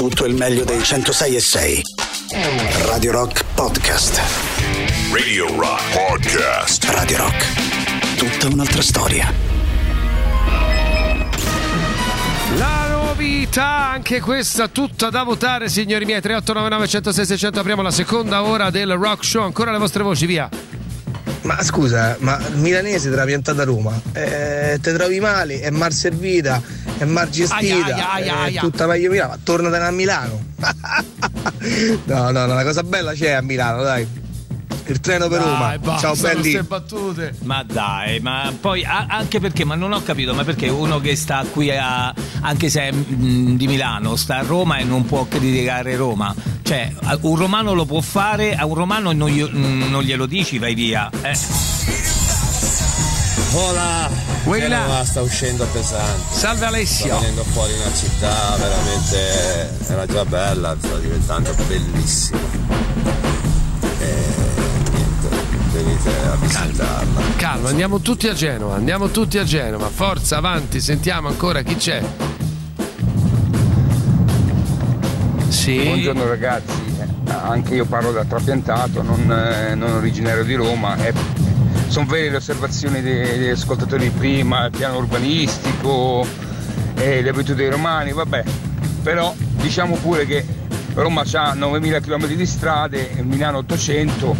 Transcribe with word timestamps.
tutto 0.00 0.24
il 0.24 0.34
meglio 0.34 0.64
dei 0.64 0.82
106 0.82 1.36
e 1.36 1.40
6. 1.40 1.82
Radio 2.86 3.12
Rock 3.12 3.44
Podcast. 3.52 4.18
Radio 5.12 5.54
Rock 5.60 5.92
Podcast. 5.92 6.84
Radio 6.84 7.18
Rock. 7.18 8.16
Tutta 8.16 8.46
un'altra 8.46 8.80
storia. 8.80 9.30
La 12.56 12.86
novità, 12.88 13.90
anche 13.90 14.20
questa 14.20 14.68
tutta 14.68 15.10
da 15.10 15.22
votare, 15.22 15.68
signori 15.68 16.06
miei. 16.06 16.22
3899 16.22 16.88
106 16.88 17.26
600 17.26 17.60
apriamo 17.60 17.82
la 17.82 17.90
seconda 17.90 18.42
ora 18.42 18.70
del 18.70 18.94
Rock 18.94 19.22
Show. 19.22 19.42
Ancora 19.42 19.70
le 19.70 19.78
vostre 19.78 20.02
voci, 20.02 20.24
via. 20.24 20.48
Ma 21.42 21.62
scusa, 21.62 22.16
ma 22.20 22.38
il 22.48 22.56
milanese 22.56 23.10
te 23.10 23.16
l'ha 23.16 23.24
piantata 23.24 23.62
a 23.62 23.64
Roma, 23.66 24.00
eh, 24.12 24.78
te 24.80 24.92
trovi 24.94 25.20
male, 25.20 25.60
è 25.60 25.70
mal 25.70 25.92
servita, 25.92 26.62
è 27.00 27.04
mal 27.06 27.30
gestita, 27.30 27.56
Aia, 27.56 28.10
aia, 28.12 28.38
aia, 28.40 28.60
tutta 28.60 28.86
meglio 28.86 29.10
Milano, 29.10 29.30
ma 29.30 29.38
tornatene 29.42 29.84
a 29.86 29.90
Milano. 29.90 30.44
no, 32.04 32.30
no, 32.30 32.46
no, 32.46 32.52
una 32.52 32.62
cosa 32.62 32.82
bella 32.82 33.12
c'è 33.14 33.30
a 33.30 33.40
Milano, 33.40 33.82
dai. 33.82 34.06
Il 34.86 35.00
treno 35.00 35.28
per 35.28 35.40
Roma. 35.40 35.68
Dai, 35.68 35.78
basta 35.78 36.00
Ciao 36.00 36.16
belli. 36.16 36.60
battute. 36.62 37.34
Ma 37.44 37.62
dai, 37.62 38.18
ma 38.20 38.52
poi 38.60 38.84
a- 38.84 39.06
anche 39.08 39.38
perché, 39.40 39.64
ma 39.64 39.76
non 39.76 39.92
ho 39.92 40.02
capito, 40.02 40.34
ma 40.34 40.42
perché 40.44 40.68
uno 40.68 41.00
che 41.00 41.14
sta 41.16 41.44
qui 41.50 41.70
a, 41.70 42.12
anche 42.40 42.68
se 42.68 42.88
è 42.88 42.92
di 42.92 43.66
Milano, 43.66 44.16
sta 44.16 44.38
a 44.38 44.42
Roma 44.42 44.76
e 44.78 44.84
non 44.84 45.06
può 45.06 45.26
criticare 45.26 45.94
Roma? 45.96 46.34
Cioè, 46.62 46.92
un 47.20 47.36
romano 47.36 47.72
lo 47.72 47.86
può 47.86 48.00
fare, 48.00 48.54
a 48.56 48.66
un 48.66 48.74
romano 48.74 49.12
non, 49.12 49.28
gli- 49.30 49.48
non 49.50 50.02
glielo 50.02 50.26
dici, 50.26 50.58
vai 50.58 50.74
via. 50.74 51.08
Eh. 51.22 51.34
Hola! 53.52 54.08
Quella. 54.44 54.68
Genova 54.76 55.04
sta 55.04 55.20
uscendo 55.22 55.66
pesante. 55.72 56.22
Salve 56.34 56.56
Sta 56.58 56.66
Alessio. 56.68 57.18
venendo 57.18 57.42
fuori 57.44 57.72
una 57.74 57.92
città 57.92 58.56
veramente. 58.56 59.70
era 59.88 60.06
già 60.06 60.24
bella, 60.24 60.76
sta 60.80 60.96
diventando 60.98 61.54
bellissima. 61.66 62.38
E 63.98 64.14
niente, 64.92 65.28
venite 65.72 66.10
a 66.26 66.36
visitarla. 66.36 67.20
Calma, 67.36 67.68
andiamo 67.70 68.00
tutti 68.00 68.28
a 68.28 68.34
Genova, 68.34 68.76
andiamo 68.76 69.08
tutti 69.10 69.36
a 69.38 69.44
Genova. 69.44 69.88
Forza, 69.88 70.36
avanti, 70.36 70.80
sentiamo 70.80 71.28
ancora 71.28 71.62
chi 71.62 71.74
c'è. 71.76 72.02
Sì. 75.48 75.82
Buongiorno 75.82 76.26
ragazzi, 76.26 76.78
Eh, 77.00 77.32
anche 77.32 77.74
io 77.74 77.84
parlo 77.84 78.12
da 78.12 78.24
trapiantato, 78.24 79.02
non, 79.02 79.30
eh, 79.30 79.74
non 79.74 79.92
originario 79.94 80.44
di 80.44 80.54
Roma. 80.54 80.96
Sono 81.90 82.06
vere 82.06 82.30
le 82.30 82.36
osservazioni 82.36 83.02
degli 83.02 83.48
ascoltatori 83.48 84.04
di 84.04 84.10
prima, 84.10 84.66
il 84.66 84.70
piano 84.70 84.98
urbanistico, 84.98 86.24
eh, 86.94 87.20
le 87.20 87.28
abitudini 87.28 87.56
dei 87.56 87.70
romani, 87.70 88.12
vabbè. 88.12 88.44
Però 89.02 89.34
diciamo 89.56 89.96
pure 89.96 90.24
che 90.24 90.46
Roma 90.94 91.22
ha 91.22 91.54
9.000 91.54 92.00
km 92.00 92.26
di 92.28 92.46
strade, 92.46 93.10
Milano 93.22 93.58
800. 93.58 94.36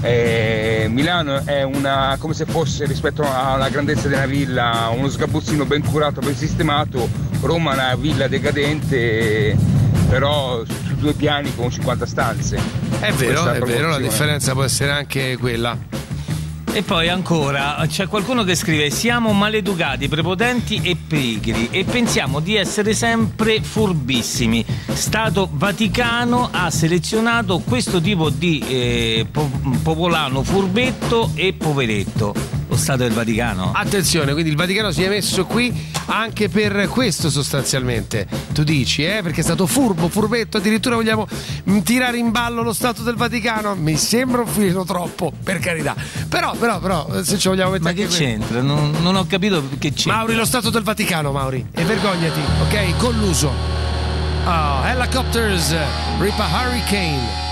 eh, 0.00 0.86
Milano 0.88 1.42
è 1.44 1.62
una, 1.62 2.16
come 2.18 2.32
se 2.32 2.46
fosse 2.46 2.86
rispetto 2.86 3.22
alla 3.22 3.68
grandezza 3.68 4.08
di 4.08 4.14
una 4.14 4.26
villa, 4.26 4.90
uno 4.94 5.10
sgabuzzino 5.10 5.66
ben 5.66 5.84
curato, 5.84 6.20
ben 6.20 6.34
sistemato. 6.34 7.06
Roma 7.42 7.72
è 7.72 7.74
una 7.74 7.94
villa 7.96 8.26
decadente, 8.26 9.54
però 10.08 10.64
su, 10.64 10.94
due 10.96 11.12
piani 11.12 11.54
con 11.54 11.70
50 11.70 12.06
stanze. 12.06 12.58
È 13.00 13.12
vero, 13.12 13.50
è 13.50 13.58
vero, 13.60 13.90
la 13.90 13.98
differenza 13.98 14.54
può 14.54 14.62
essere 14.62 14.92
anche 14.92 15.36
quella. 15.36 15.76
E 16.76 16.82
poi 16.82 17.08
ancora 17.08 17.82
c'è 17.88 18.06
qualcuno 18.06 18.44
che 18.44 18.54
scrive: 18.54 18.90
Siamo 18.90 19.32
maleducati, 19.32 20.08
prepotenti 20.08 20.78
e 20.82 20.94
pigri 20.94 21.70
e 21.70 21.84
pensiamo 21.84 22.38
di 22.38 22.54
essere 22.54 22.92
sempre 22.92 23.62
furbissimi. 23.62 24.62
Stato 24.92 25.48
Vaticano 25.52 26.50
ha 26.52 26.70
selezionato 26.70 27.60
questo 27.60 27.98
tipo 27.98 28.28
di 28.28 28.62
eh, 28.68 29.26
po- 29.32 29.50
popolano 29.82 30.42
furbetto 30.42 31.30
e 31.34 31.54
poveretto. 31.54 32.55
Lo 32.76 32.82
Stato 32.82 33.04
del 33.04 33.12
Vaticano? 33.12 33.72
Attenzione, 33.74 34.32
quindi 34.32 34.50
il 34.50 34.56
Vaticano 34.56 34.90
si 34.90 35.02
è 35.02 35.08
messo 35.08 35.46
qui 35.46 35.72
anche 36.08 36.50
per 36.50 36.88
questo 36.88 37.30
sostanzialmente. 37.30 38.28
Tu 38.52 38.64
dici, 38.64 39.02
eh? 39.02 39.20
Perché 39.22 39.40
è 39.40 39.42
stato 39.42 39.66
furbo, 39.66 40.10
furbetto, 40.10 40.58
addirittura 40.58 40.94
vogliamo 40.96 41.26
tirare 41.82 42.18
in 42.18 42.30
ballo 42.30 42.60
lo 42.60 42.74
Stato 42.74 43.02
del 43.02 43.14
Vaticano. 43.14 43.74
Mi 43.76 43.96
sembra 43.96 44.42
un 44.42 44.46
filo 44.46 44.84
troppo, 44.84 45.32
per 45.42 45.58
carità. 45.58 45.96
Però, 46.28 46.54
però, 46.54 46.78
però, 46.78 47.08
eh, 47.14 47.24
se 47.24 47.38
ci 47.38 47.48
vogliamo 47.48 47.70
mettere 47.70 47.94
Ma 47.94 47.98
che 47.98 48.06
quello. 48.08 48.22
c'entra? 48.22 48.60
Non, 48.60 48.94
non 49.00 49.16
ho 49.16 49.24
capito 49.26 49.62
che 49.78 49.94
c'entra. 49.94 50.16
Mauri, 50.16 50.34
lo 50.34 50.44
Stato 50.44 50.68
del 50.68 50.82
Vaticano, 50.82 51.32
Mauri. 51.32 51.66
E 51.72 51.82
vergognati, 51.82 52.40
ok? 52.60 52.96
Colluso. 52.98 53.50
Oh, 54.44 54.84
Helicopters, 54.84 55.74
Ripa 56.18 56.46
Hurricane. 56.46 57.45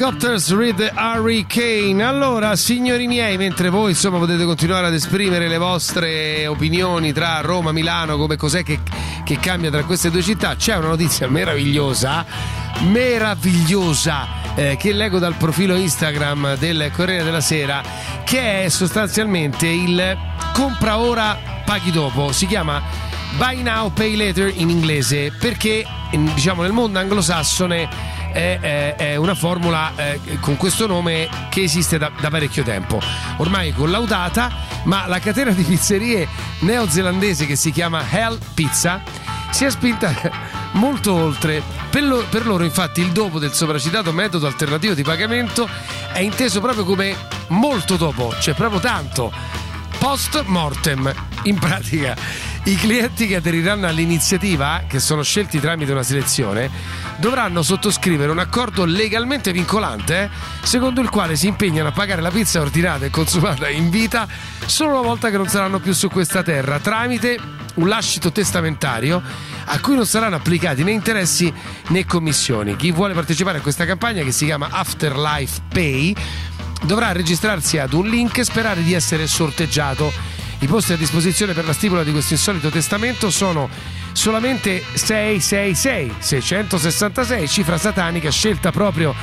Helicopters 0.00 0.54
Read 0.54 0.92
Harry 0.94 1.44
Kane. 1.44 2.02
Allora, 2.02 2.56
signori 2.56 3.06
miei, 3.06 3.36
mentre 3.36 3.68
voi 3.68 3.90
insomma 3.90 4.16
potete 4.16 4.46
continuare 4.46 4.86
ad 4.86 4.94
esprimere 4.94 5.46
le 5.46 5.58
vostre 5.58 6.46
opinioni 6.46 7.12
tra 7.12 7.42
Roma 7.42 7.68
e 7.68 7.72
Milano, 7.74 8.16
come 8.16 8.36
cos'è 8.36 8.62
che, 8.62 8.80
che 9.24 9.38
cambia 9.38 9.70
tra 9.70 9.84
queste 9.84 10.10
due 10.10 10.22
città, 10.22 10.56
c'è 10.56 10.74
una 10.76 10.88
notizia 10.88 11.28
meravigliosa, 11.28 12.24
meravigliosa, 12.84 14.26
eh, 14.54 14.78
che 14.78 14.94
leggo 14.94 15.18
dal 15.18 15.34
profilo 15.34 15.74
Instagram 15.74 16.56
del 16.56 16.90
Corriere 16.94 17.22
della 17.22 17.42
Sera, 17.42 17.82
che 18.24 18.64
è 18.64 18.68
sostanzialmente 18.70 19.66
il 19.66 20.16
compra 20.54 20.96
ora, 20.96 21.36
paghi 21.66 21.90
dopo. 21.90 22.32
Si 22.32 22.46
chiama 22.46 22.80
Buy 23.36 23.60
Now, 23.60 23.92
Pay 23.92 24.16
Later 24.16 24.50
in 24.56 24.70
inglese, 24.70 25.30
perché 25.38 25.84
diciamo 26.10 26.62
nel 26.62 26.72
mondo 26.72 26.98
anglosassone 26.98 28.19
è, 28.32 28.58
è, 28.60 28.94
è 28.96 29.16
una 29.16 29.34
formula 29.34 29.92
eh, 29.96 30.20
con 30.40 30.56
questo 30.56 30.86
nome 30.86 31.28
che 31.48 31.62
esiste 31.62 31.98
da, 31.98 32.10
da, 32.20 32.30
parecchio 32.30 32.62
tempo, 32.62 33.00
ormai 33.38 33.72
collaudata, 33.72 34.50
ma 34.84 35.06
la 35.06 35.18
catena 35.18 35.50
di 35.50 35.62
pizzerie 35.62 36.28
neozelandese 36.60 37.46
che 37.46 37.56
si 37.56 37.70
chiama 37.70 38.02
Hell 38.10 38.38
Pizza 38.54 39.02
si 39.50 39.64
è 39.64 39.70
spinta 39.70 40.14
molto 40.72 41.12
oltre. 41.12 41.62
Per, 41.90 42.04
lo, 42.04 42.24
per 42.28 42.46
loro 42.46 42.64
infatti 42.64 43.00
il 43.00 43.10
dopo 43.10 43.38
del 43.38 43.52
sopracitato 43.52 44.12
metodo 44.12 44.46
alternativo 44.46 44.94
di 44.94 45.02
pagamento 45.02 45.68
è 46.12 46.20
inteso 46.20 46.60
proprio 46.60 46.84
come 46.84 47.16
molto 47.48 47.96
dopo, 47.96 48.32
cioè 48.40 48.54
proprio 48.54 48.80
tanto, 48.80 49.32
post 49.98 50.42
mortem. 50.46 51.12
In 51.44 51.58
pratica 51.58 52.14
i 52.64 52.76
clienti 52.76 53.26
che 53.26 53.36
aderiranno 53.36 53.86
all'iniziativa, 53.86 54.82
che 54.86 55.00
sono 55.00 55.22
scelti 55.22 55.58
tramite 55.60 55.92
una 55.92 56.02
selezione, 56.02 56.70
dovranno 57.16 57.62
sottoscrivere 57.62 58.30
un 58.30 58.38
accordo 58.38 58.84
legalmente 58.84 59.50
vincolante, 59.50 60.30
secondo 60.62 61.00
il 61.00 61.08
quale 61.08 61.36
si 61.36 61.46
impegnano 61.46 61.88
a 61.88 61.92
pagare 61.92 62.20
la 62.20 62.30
pizza 62.30 62.60
ordinata 62.60 63.06
e 63.06 63.10
consumata 63.10 63.68
in 63.68 63.88
vita 63.88 64.28
solo 64.66 64.92
una 64.92 65.08
volta 65.08 65.30
che 65.30 65.38
non 65.38 65.48
saranno 65.48 65.78
più 65.78 65.92
su 65.94 66.08
questa 66.08 66.42
terra, 66.42 66.78
tramite 66.78 67.38
un 67.74 67.88
lascito 67.88 68.30
testamentario 68.30 69.22
a 69.64 69.80
cui 69.80 69.94
non 69.94 70.06
saranno 70.06 70.36
applicati 70.36 70.84
né 70.84 70.90
interessi 70.90 71.52
né 71.88 72.04
commissioni. 72.04 72.76
Chi 72.76 72.92
vuole 72.92 73.14
partecipare 73.14 73.58
a 73.58 73.60
questa 73.62 73.86
campagna 73.86 74.22
che 74.22 74.32
si 74.32 74.44
chiama 74.44 74.68
Afterlife 74.70 75.62
Pay 75.72 76.14
dovrà 76.82 77.12
registrarsi 77.12 77.78
ad 77.78 77.92
un 77.94 78.06
link 78.06 78.38
e 78.38 78.44
sperare 78.44 78.82
di 78.82 78.92
essere 78.92 79.26
sorteggiato 79.26 80.12
i 80.60 80.66
posti 80.66 80.92
a 80.92 80.96
disposizione 80.96 81.54
per 81.54 81.64
la 81.64 81.72
stipula 81.72 82.04
di 82.04 82.12
questo 82.12 82.34
insolito 82.34 82.68
testamento 82.68 83.30
sono 83.30 83.68
solamente 84.12 84.82
666, 84.92 86.14
666, 86.18 87.48
cifra 87.48 87.78
satanica 87.78 88.30
scelta 88.30 88.70
proprio 88.70 89.14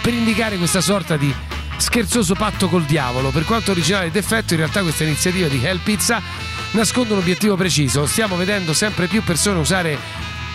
per 0.00 0.14
indicare 0.14 0.56
questa 0.56 0.80
sorta 0.80 1.16
di 1.16 1.32
scherzoso 1.76 2.34
patto 2.34 2.68
col 2.68 2.84
diavolo. 2.84 3.30
Per 3.30 3.44
quanto 3.44 3.72
originale 3.72 4.06
ed 4.06 4.16
effetto, 4.16 4.54
in 4.54 4.60
realtà 4.60 4.80
questa 4.80 5.04
iniziativa 5.04 5.48
di 5.48 5.62
Hell 5.62 5.80
Pizza 5.82 6.22
nasconde 6.70 7.12
un 7.12 7.18
obiettivo 7.18 7.56
preciso. 7.56 8.06
Stiamo 8.06 8.36
vedendo 8.36 8.72
sempre 8.72 9.06
più 9.06 9.22
persone 9.22 9.58
usare 9.58 9.98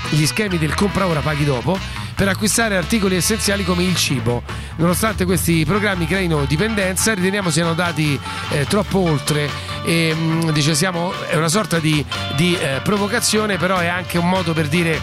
gli 0.10 0.26
schemi 0.26 0.58
del 0.58 0.74
compra 0.74 1.06
ora 1.06 1.20
paghi 1.22 1.46
dopo 1.46 1.78
per 2.16 2.28
acquistare 2.28 2.78
articoli 2.78 3.16
essenziali 3.16 3.64
come 3.64 3.84
il 3.84 3.96
cibo. 3.96 4.44
Nonostante 4.78 5.26
questi 5.26 5.66
programmi 5.66 6.06
creino 6.06 6.46
dipendenza, 6.46 7.14
riteniamo 7.14 7.50
siano 7.50 7.74
dati 7.74 8.20
eh, 8.50 8.66
troppo 8.66 9.00
oltre. 9.00 9.71
E, 9.84 10.14
mm, 10.16 10.50
dice, 10.50 10.76
siamo, 10.76 11.14
è 11.28 11.36
una 11.36 11.50
sorta 11.50 11.80
di, 11.80 12.04
di 12.36 12.56
eh, 12.56 12.80
provocazione, 12.84 13.58
però 13.58 13.78
è 13.78 13.88
anche 13.88 14.18
un 14.18 14.30
modo 14.30 14.54
per 14.54 14.68
dire 14.68 15.00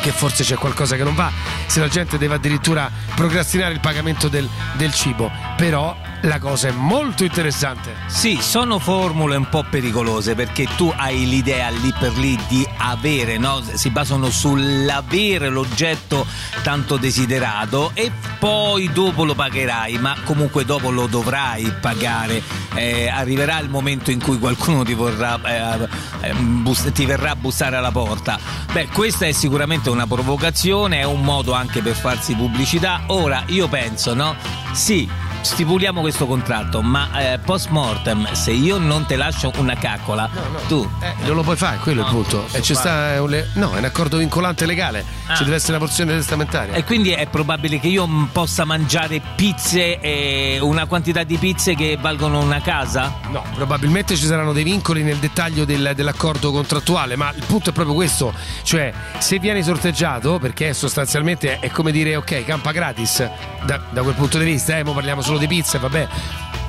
che 0.00 0.10
forse 0.10 0.44
c'è 0.44 0.56
qualcosa 0.56 0.96
che 0.96 1.04
non 1.04 1.14
va 1.14 1.30
se 1.66 1.80
la 1.80 1.88
gente 1.88 2.16
deve 2.16 2.34
addirittura 2.34 2.90
procrastinare 3.14 3.72
il 3.72 3.80
pagamento 3.80 4.28
del, 4.28 4.48
del 4.74 4.92
cibo. 4.92 5.30
Però 5.56 5.96
la 6.22 6.38
cosa 6.38 6.68
è 6.68 6.72
molto 6.72 7.24
interessante. 7.24 7.94
Sì, 8.06 8.38
sono 8.40 8.78
formule 8.78 9.36
un 9.36 9.48
po' 9.48 9.64
pericolose 9.68 10.34
perché 10.34 10.66
tu 10.76 10.92
hai 10.94 11.26
l'idea 11.26 11.68
lì 11.70 11.92
per 11.98 12.16
lì 12.18 12.38
di 12.48 12.66
avere, 12.78 13.38
no? 13.38 13.62
si 13.72 13.90
basano 13.90 14.28
sull'avere 14.28 15.48
l'oggetto 15.48 16.26
tanto 16.62 16.96
desiderato 16.96 17.92
e 17.94 18.12
poi 18.38 18.90
dopo 18.92 19.24
lo 19.24 19.34
pagherai, 19.34 19.98
ma 19.98 20.16
comunque 20.24 20.64
dopo 20.64 20.90
lo 20.90 21.06
dovrai 21.06 21.72
pagare. 21.80 22.42
Eh, 22.74 23.08
arriverà 23.08 23.58
il 23.58 23.68
momento 23.68 24.10
in 24.10 24.22
cui 24.22 24.38
qualcuno 24.38 24.84
ti, 24.84 24.94
vorrà, 24.94 25.40
eh, 25.42 25.88
eh, 26.28 26.34
bus- 26.34 26.90
ti 26.92 27.06
verrà 27.06 27.30
a 27.30 27.36
bussare 27.36 27.76
alla 27.76 27.92
porta. 27.92 28.38
Beh, 28.72 28.88
questa 28.88 29.26
è 29.26 29.32
sicuramente 29.32 29.90
una 29.90 30.06
provocazione, 30.06 31.00
è 31.00 31.04
un 31.04 31.22
modo 31.22 31.52
anche 31.52 31.80
per 31.80 31.96
farsi 31.96 32.34
pubblicità. 32.34 33.02
Ora 33.06 33.42
io 33.46 33.68
penso, 33.68 34.14
no? 34.14 34.36
Sì, 34.72 35.08
stipuliamo 35.40 36.00
questo 36.00 36.26
contratto, 36.26 36.82
ma 36.82 37.32
eh, 37.32 37.38
post 37.38 37.68
mortem, 37.68 38.30
se 38.32 38.50
io 38.52 38.78
non 38.78 39.06
te 39.06 39.16
lascio 39.16 39.52
una 39.56 39.74
caccola, 39.74 40.28
no, 40.32 40.40
no. 40.52 40.58
tu 40.68 40.90
eh, 41.02 41.14
non 41.26 41.36
lo 41.36 41.42
puoi 41.42 41.56
fare, 41.56 41.78
quello 41.78 42.02
no, 42.02 42.06
è 42.06 42.10
il 42.10 42.14
punto. 42.14 42.46
E 42.52 42.62
ci 42.62 42.74
sta 42.74 43.20
un 43.22 43.30
le... 43.30 43.48
No, 43.54 43.74
è 43.74 43.78
un 43.78 43.84
accordo 43.84 44.18
vincolante 44.18 44.66
legale. 44.66 45.04
Ah. 45.26 45.36
Ci 45.36 45.44
deve 45.44 45.56
essere 45.56 45.76
una 45.76 45.84
porzione 45.84 46.12
testamentaria. 46.12 46.74
E 46.74 46.84
quindi 46.84 47.10
è 47.10 47.26
probabile 47.26 47.78
che 47.78 47.86
io 47.88 48.08
possa 48.32 48.64
mangiare 48.64 49.22
pizze 49.36 50.00
e 50.00 50.58
una 50.60 50.86
quantità 50.86 51.22
di 51.22 51.36
pizze 51.38 51.74
che 51.74 51.96
valgono 51.98 52.40
una 52.40 52.60
casa? 52.60 53.14
No, 53.30 53.42
probabilmente 53.54 54.16
ci 54.16 54.26
saranno 54.26 54.52
dei 54.52 54.64
vincoli 54.64 55.02
nel 55.02 55.16
dettaglio 55.16 55.64
del, 55.64 55.92
dell'accordo 55.94 56.50
contrattuale, 56.50 57.16
ma 57.16 57.32
il 57.34 57.44
punto 57.46 57.70
è 57.70 57.72
proprio 57.72 57.94
questo, 57.94 58.34
cioè 58.62 58.92
se 59.18 59.38
vieni 59.38 59.62
sorteggiato, 59.62 60.38
perché 60.38 60.74
sostanzialmente 60.74 61.60
è 61.60 61.70
come 61.70 61.92
dire 61.92 62.16
ok, 62.16 62.44
campa 62.44 62.72
gratis 62.72 63.28
da, 63.64 63.80
da 63.90 64.02
quel 64.02 64.14
punto 64.14 64.38
di 64.38 64.44
vista, 64.44 64.76
eh, 64.76 64.82
mo 64.82 64.92
parliamo 64.92 65.22
solo 65.22 65.29
di 65.38 65.46
pizza, 65.46 65.78
vabbè. 65.78 66.08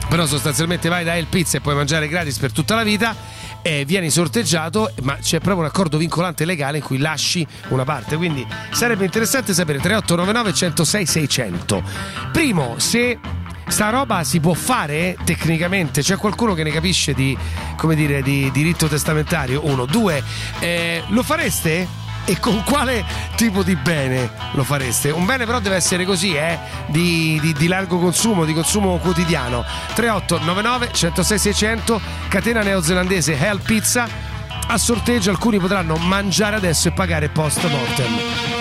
Però 0.10 0.25
sostanzialmente 0.25 0.89
vai 0.89 1.06
da 1.06 1.15
El 1.15 1.27
Pizza 1.27 1.58
e 1.58 1.62
puoi 1.62 1.75
mangiare 1.75 2.08
gratis 2.08 2.38
per 2.38 2.51
tutta 2.51 2.75
la 2.75 2.84
vita 2.84 3.15
e 3.62 3.86
vieni 3.86 4.10
sorteggiato, 4.10 4.91
ma 5.03 5.15
c'è 5.15 5.38
proprio 5.39 5.60
un 5.60 5.65
accordo 5.65 5.98
vincolante 5.98 6.46
legale 6.46 6.77
in 6.77 6.84
cui 6.84 6.98
lasci 6.98 7.46
una 7.70 7.86
parte. 7.86 8.18
Quindi 8.18 8.46
sarebbe 8.72 9.06
interessante 9.06 9.53
sapere 9.53 9.80
3899 9.80 10.53
106 10.53 11.06
600. 11.06 11.84
Primo, 12.32 12.75
se 12.77 13.20
sta 13.68 13.89
roba 13.89 14.24
si 14.24 14.39
può 14.39 14.53
fare 14.53 15.15
tecnicamente? 15.24 16.01
C'è 16.01 16.18
qualcuno 16.18 16.53
che 16.56 16.63
ne 16.63 16.72
capisce 16.72 17.13
di, 17.13 17.38
come 17.77 17.96
dire, 17.96 18.22
di 18.22 18.51
diritto 18.51 18.88
testamentario? 18.88 19.65
Uno, 19.65 19.86
due, 19.86 20.22
eh, 20.60 21.03
lo 21.08 21.24
fareste? 21.24 22.00
E 22.25 22.40
con 22.40 22.63
quale 22.63 23.04
tipo 23.36 23.63
di 23.63 23.75
bene 23.75 24.30
lo 24.54 24.63
fareste? 24.63 25.10
Un 25.10 25.25
bene 25.25 25.46
però 25.46 25.60
deve 25.60 25.75
essere 25.75 26.06
così, 26.06 26.36
eh? 26.36 26.58
di, 26.88 27.40
di, 27.42 27.54
di 27.54 27.68
largo 27.68 27.98
consumo, 27.98 28.46
di 28.46 28.54
consumo 28.54 28.98
quotidiano. 28.98 29.63
3899 29.96 30.90
106 30.94 31.40
600, 31.40 32.01
catena 32.30 32.62
neozelandese 32.62 33.38
Hell 33.38 33.62
Pizza. 33.62 34.08
A 34.68 34.78
sorteggio 34.78 35.30
alcuni 35.32 35.60
potranno 35.60 35.96
mangiare 35.96 36.56
adesso 36.56 36.88
e 36.88 36.92
pagare 36.92 37.30
post 37.30 37.68
mortem. 37.68 38.61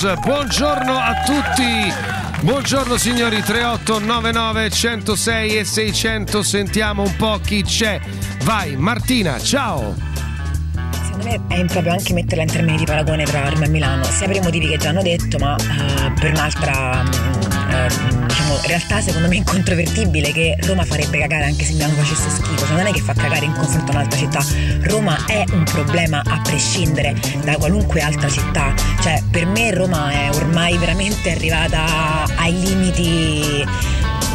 Buongiorno 0.00 0.96
a 0.96 1.12
tutti. 1.24 1.92
Buongiorno 2.42 2.96
signori 2.96 3.42
3899 3.42 4.70
106 4.70 5.58
e 5.58 5.64
600. 5.64 6.40
Sentiamo 6.44 7.02
un 7.02 7.16
po' 7.16 7.40
chi 7.44 7.64
c'è. 7.64 8.00
Vai 8.44 8.76
Martina, 8.76 9.40
ciao. 9.40 9.96
Secondo 11.02 11.24
me 11.24 11.40
è 11.48 11.58
improprio 11.58 11.90
anche 11.90 12.12
metterla 12.12 12.44
in 12.44 12.48
termini 12.48 12.76
di 12.76 12.84
paragone 12.84 13.24
tra 13.24 13.48
Roma 13.48 13.64
e 13.64 13.68
Milano, 13.68 14.04
sia 14.04 14.28
per 14.28 14.36
i 14.36 14.40
motivi 14.40 14.68
che 14.68 14.76
già 14.76 14.90
hanno 14.90 15.02
detto, 15.02 15.36
ma 15.38 15.56
eh, 15.56 16.12
per 16.12 16.30
un'altra 16.30 17.02
mm, 17.02 17.37
eh, 17.68 18.26
diciamo, 18.26 18.60
realtà 18.66 19.00
secondo 19.00 19.28
me 19.28 19.36
incontrovertibile 19.36 20.32
che 20.32 20.56
Roma 20.62 20.84
farebbe 20.84 21.18
cagare 21.18 21.44
anche 21.44 21.64
se 21.64 21.72
Milano 21.72 21.94
facesse 21.94 22.30
schifo, 22.30 22.66
cioè 22.66 22.76
non 22.76 22.86
è 22.86 22.92
che 22.92 23.00
fa 23.00 23.12
cagare 23.12 23.44
in 23.44 23.52
confronto 23.52 23.92
a 23.92 23.94
un'altra 23.94 24.18
città, 24.18 24.44
Roma 24.82 25.24
è 25.26 25.44
un 25.52 25.64
problema 25.64 26.22
a 26.24 26.40
prescindere 26.42 27.14
da 27.44 27.56
qualunque 27.56 28.00
altra 28.00 28.28
città, 28.28 28.74
cioè 29.00 29.22
per 29.30 29.46
me 29.46 29.72
Roma 29.72 30.10
è 30.10 30.30
ormai 30.34 30.76
veramente 30.78 31.30
arrivata 31.30 32.24
ai 32.36 32.58
limiti 32.58 33.64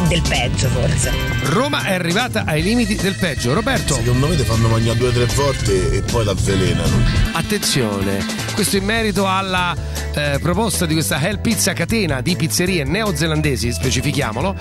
del 0.08 0.22
peggio 0.28 0.68
forse. 0.68 1.10
Roma 1.44 1.84
è 1.84 1.94
arrivata 1.94 2.44
ai 2.44 2.62
limiti 2.62 2.96
del 2.96 3.14
peggio. 3.14 3.54
Roberto, 3.54 3.94
Secondo 3.94 4.26
me 4.26 4.36
ti 4.36 4.42
fanno 4.42 4.68
mangiare 4.68 4.98
due 4.98 5.08
o 5.08 5.12
tre 5.12 5.26
volte 5.26 5.92
e 5.92 6.02
poi 6.02 6.24
t'avvelenano. 6.24 7.02
attenzione, 7.32 8.18
questo 8.54 8.76
in 8.76 8.84
merito 8.84 9.28
alla 9.28 9.74
eh, 10.14 10.38
proposta 10.40 10.86
di 10.86 10.94
questa 10.94 11.20
Hell 11.20 11.40
Pizza 11.40 11.72
catena 11.72 12.20
di 12.20 12.36
pizzerie 12.36 12.84
neozelandesi, 12.84 13.72
specifichiamolo, 13.72 14.56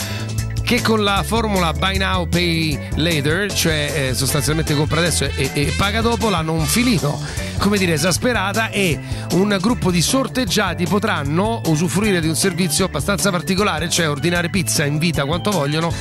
che 0.64 0.82
con 0.82 1.04
la 1.04 1.24
formula 1.24 1.74
Buy 1.74 1.98
Now 1.98 2.28
Pay 2.28 2.90
Later, 2.96 3.54
cioè 3.54 4.10
eh, 4.10 4.14
sostanzialmente 4.16 4.74
compra 4.74 4.98
adesso 5.00 5.26
e, 5.26 5.52
e 5.54 5.74
paga 5.78 6.02
dopo, 6.02 6.30
l'hanno 6.30 6.54
un 6.54 6.66
filino, 6.66 7.22
come 7.60 7.78
dire, 7.78 7.94
esasperata 7.94 8.70
e 8.70 9.00
un 9.34 9.56
gruppo 9.62 9.92
di 9.92 10.02
sorteggiati 10.02 10.86
potranno 10.86 11.62
usufruire 11.68 12.20
di 12.20 12.28
un 12.28 12.36
servizio 12.36 12.86
abbastanza 12.86 13.30
particolare, 13.30 13.90
cioè 13.90 14.10
ordinare 14.10 14.50
pizza 14.50 14.86
in 14.86 14.98
vita 14.98 15.26
quanto 15.26 15.52
vogliono 15.52 15.94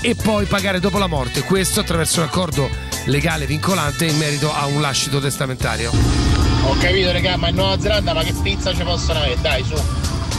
e 0.00 0.14
poi 0.14 0.46
pagare 0.46 0.80
dopo 0.80 0.96
la 0.96 1.08
morte. 1.08 1.42
Questo 1.42 1.80
attraverso 1.80 2.20
un 2.20 2.26
accordo 2.26 2.70
legale 3.04 3.44
vincolante 3.44 4.06
in 4.06 4.16
merito 4.16 4.54
a 4.54 4.64
un 4.64 4.80
lascito 4.80 5.20
testamentario. 5.20 6.23
Ho 6.66 6.76
capito 6.78 7.12
raga, 7.12 7.36
ma 7.36 7.48
in 7.48 7.54
Nuova 7.56 7.78
Zelanda 7.80 8.12
ma 8.14 8.22
che 8.22 8.32
pizza 8.42 8.74
ci 8.74 8.82
possono 8.82 9.18
avere? 9.20 9.36
Dai 9.40 9.64
su, 9.64 9.74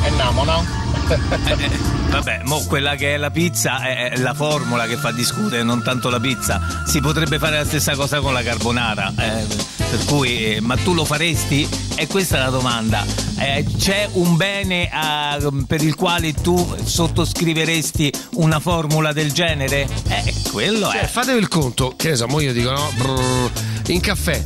andiamo 0.04 0.44
no? 0.44 0.66
Vabbè, 2.10 2.42
mo 2.46 2.64
quella 2.66 2.96
che 2.96 3.14
è 3.14 3.18
la 3.18 3.30
pizza 3.30 3.80
è 3.82 4.10
è 4.12 4.18
la 4.18 4.34
formula 4.34 4.86
che 4.88 4.96
fa 4.98 5.12
discutere, 5.12 5.62
non 5.64 5.84
tanto 5.84 6.10
la 6.10 6.20
pizza. 6.20 6.84
Si 6.86 7.00
potrebbe 7.00 7.38
fare 7.38 7.58
la 7.58 7.66
stessa 7.66 7.96
cosa 7.96 8.20
con 8.20 8.34
la 8.34 8.42
carbonara. 8.42 9.14
eh, 9.18 9.46
per 9.78 10.04
cui, 10.06 10.56
eh, 10.56 10.62
ma 10.62 10.76
tu 10.78 10.94
lo 10.94 11.06
faresti? 11.06 11.68
E 11.96 12.08
questa 12.08 12.38
è 12.38 12.40
la 12.40 12.50
domanda. 12.50 13.06
Eh, 13.38 13.66
c'è 13.78 14.08
un 14.14 14.36
bene 14.36 14.90
ah, 14.92 15.38
per 15.68 15.84
il 15.84 15.96
quale 15.96 16.34
tu 16.34 16.76
sottoscriveresti 16.84 18.12
una 18.34 18.60
formula 18.60 19.14
del 19.14 19.32
genere? 19.32 19.88
Eh, 20.08 20.34
quello 20.52 20.90
Cioè, 20.90 21.02
è. 21.02 21.08
fatevi 21.08 21.38
il 21.40 21.48
conto, 21.50 21.94
che 21.96 22.10
ne 22.10 22.16
so, 22.16 22.28
mo 22.28 22.40
io 22.40 22.54
dico 22.54 22.72
no, 22.72 22.90
brrr, 22.96 23.50
in 23.88 24.00
caffè, 24.00 24.32
eh, 24.34 24.44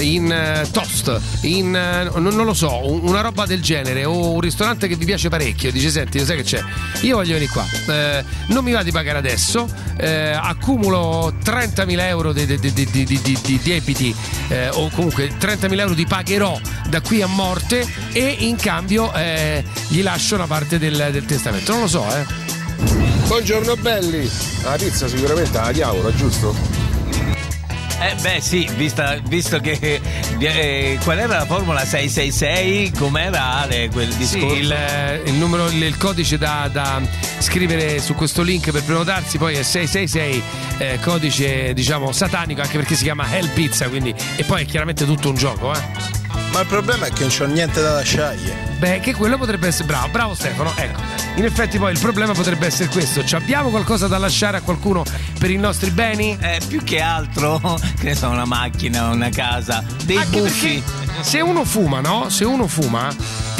in 0.00 0.30
eh, 0.30 0.66
toast, 0.70 1.20
in 1.42 1.74
eh, 1.74 2.10
non, 2.18 2.44
lo 2.44 2.54
so, 2.54 2.90
un- 2.90 3.00
una 3.02 3.20
roba 3.20 3.46
del 3.46 3.60
genere 3.62 4.04
o 4.04 4.32
un 4.32 4.40
ristorante 4.40 4.88
che 4.88 4.96
vi 4.96 5.04
piace 5.04 5.28
parecchio, 5.28 5.70
dice 5.70 5.90
senti, 5.90 6.18
sai 6.24 6.36
che 6.36 6.42
c'è? 6.42 6.62
Io 7.02 7.16
voglio 7.16 7.34
venire 7.34 7.50
qua, 7.50 7.66
eh, 7.88 8.24
non 8.48 8.64
mi 8.64 8.72
va 8.72 8.82
di 8.82 8.90
pagare 8.90 9.18
adesso, 9.18 9.68
eh, 9.96 10.32
accumulo 10.32 11.34
30.000 11.44 12.00
euro 12.00 12.32
di, 12.32 12.46
di, 12.46 12.58
di, 12.72 13.06
di, 13.42 13.60
debiti 13.62 14.14
eh, 14.48 14.68
o 14.70 14.88
comunque 14.90 15.30
30.000 15.38 15.78
euro 15.78 15.94
di 15.94 16.06
pagherò 16.06 16.58
da 16.88 17.00
qui 17.00 17.22
a 17.22 17.26
morte 17.26 17.86
e 18.12 18.36
in 18.40 18.56
cambio 18.56 19.12
eh, 19.14 19.64
gli 19.88 20.02
lascio 20.02 20.34
una 20.34 20.46
parte 20.46 20.78
del, 20.78 21.08
del 21.12 21.24
testamento, 21.24 21.72
non 21.72 21.82
lo 21.82 21.88
so, 21.88 22.04
eh. 22.14 22.50
Buongiorno 23.26 23.76
belli! 23.76 24.28
La 24.64 24.76
pizza 24.76 25.08
sicuramente 25.08 25.56
la 25.58 25.72
diavola, 25.72 26.12
giusto? 26.14 26.54
Eh 28.04 28.14
beh 28.20 28.40
sì, 28.40 28.68
vista- 28.76 29.16
visto 29.28 29.60
che 29.60 30.00
eh, 30.38 30.98
qual 31.04 31.18
era 31.20 31.38
la 31.38 31.46
formula 31.46 31.84
666, 31.84 32.92
com'era 32.98 33.60
Ale 33.60 33.88
quel 33.90 34.10
Sì, 34.10 34.16
discorso? 34.18 34.54
il, 34.56 34.72
eh, 34.72 35.22
il 35.26 35.34
numero, 35.34 35.66
il, 35.68 35.82
il 35.82 35.96
codice 35.96 36.36
da, 36.36 36.68
da 36.72 37.00
scrivere 37.38 38.00
su 38.00 38.14
questo 38.14 38.42
link 38.42 38.70
per 38.72 38.82
prenotarsi 38.82 39.38
poi 39.38 39.54
è 39.54 39.62
666, 39.62 40.42
eh, 40.78 40.98
codice 41.00 41.72
diciamo 41.74 42.10
satanico 42.10 42.60
anche 42.60 42.76
perché 42.76 42.96
si 42.96 43.04
chiama 43.04 43.24
Hell 43.32 43.48
Pizza, 43.52 43.88
quindi 43.88 44.12
e 44.36 44.42
poi 44.44 44.62
è 44.62 44.66
chiaramente 44.66 45.04
tutto 45.04 45.28
un 45.28 45.36
gioco, 45.36 45.72
eh. 45.72 46.21
Ma 46.52 46.60
il 46.60 46.66
problema 46.66 47.06
è 47.06 47.12
che 47.12 47.20
non 47.20 47.30
c'ho 47.30 47.46
niente 47.46 47.80
da 47.80 47.92
lasciare. 47.94 48.38
Beh, 48.78 49.00
che 49.00 49.14
quello 49.14 49.38
potrebbe 49.38 49.68
essere 49.68 49.86
bravo, 49.86 50.08
bravo 50.08 50.34
Stefano, 50.34 50.72
ecco. 50.76 51.00
In 51.36 51.44
effetti 51.44 51.78
poi 51.78 51.92
il 51.92 51.98
problema 51.98 52.34
potrebbe 52.34 52.66
essere 52.66 52.88
questo, 52.90 53.24
Ci 53.24 53.34
abbiamo 53.34 53.70
qualcosa 53.70 54.06
da 54.06 54.18
lasciare 54.18 54.58
a 54.58 54.60
qualcuno 54.60 55.02
per 55.38 55.50
i 55.50 55.56
nostri 55.56 55.90
beni? 55.90 56.36
Eh, 56.38 56.60
più 56.68 56.84
che 56.84 57.00
altro, 57.00 57.58
che 57.98 58.04
ne 58.04 58.14
so, 58.14 58.28
una 58.28 58.44
macchina, 58.44 59.08
una 59.08 59.30
casa, 59.30 59.82
dei 60.04 60.16
Anche 60.18 60.40
buffi. 60.40 60.82
perché 60.84 61.22
se 61.22 61.40
uno 61.40 61.64
fuma, 61.64 62.00
no? 62.00 62.28
Se 62.28 62.44
uno 62.44 62.66
fuma 62.66 63.08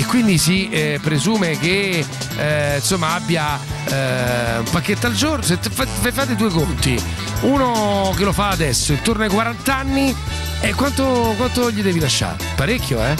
e 0.02 0.04
quindi 0.06 0.36
si 0.36 0.68
eh, 0.68 0.98
presume 1.00 1.56
che 1.58 2.04
eh, 2.36 2.74
insomma 2.76 3.14
abbia 3.14 3.56
eh, 3.86 4.58
un 4.58 4.64
pacchetto 4.70 5.06
al 5.06 5.14
giorno, 5.14 5.42
se 5.44 5.60
te- 5.60 5.70
fa- 5.70 5.86
fate 5.86 6.34
due 6.34 6.50
conti, 6.50 7.00
uno 7.42 8.12
che 8.16 8.24
lo 8.24 8.32
fa 8.32 8.48
adesso, 8.48 8.92
intorno 8.92 9.22
ai 9.22 9.28
40 9.30 9.76
anni, 9.76 10.14
e 10.60 10.74
quanto, 10.74 11.34
quanto 11.36 11.70
gli 11.70 11.82
devi 11.82 12.00
lasciare? 12.00 12.36
Parecchio, 12.56 13.00
eh? 13.00 13.14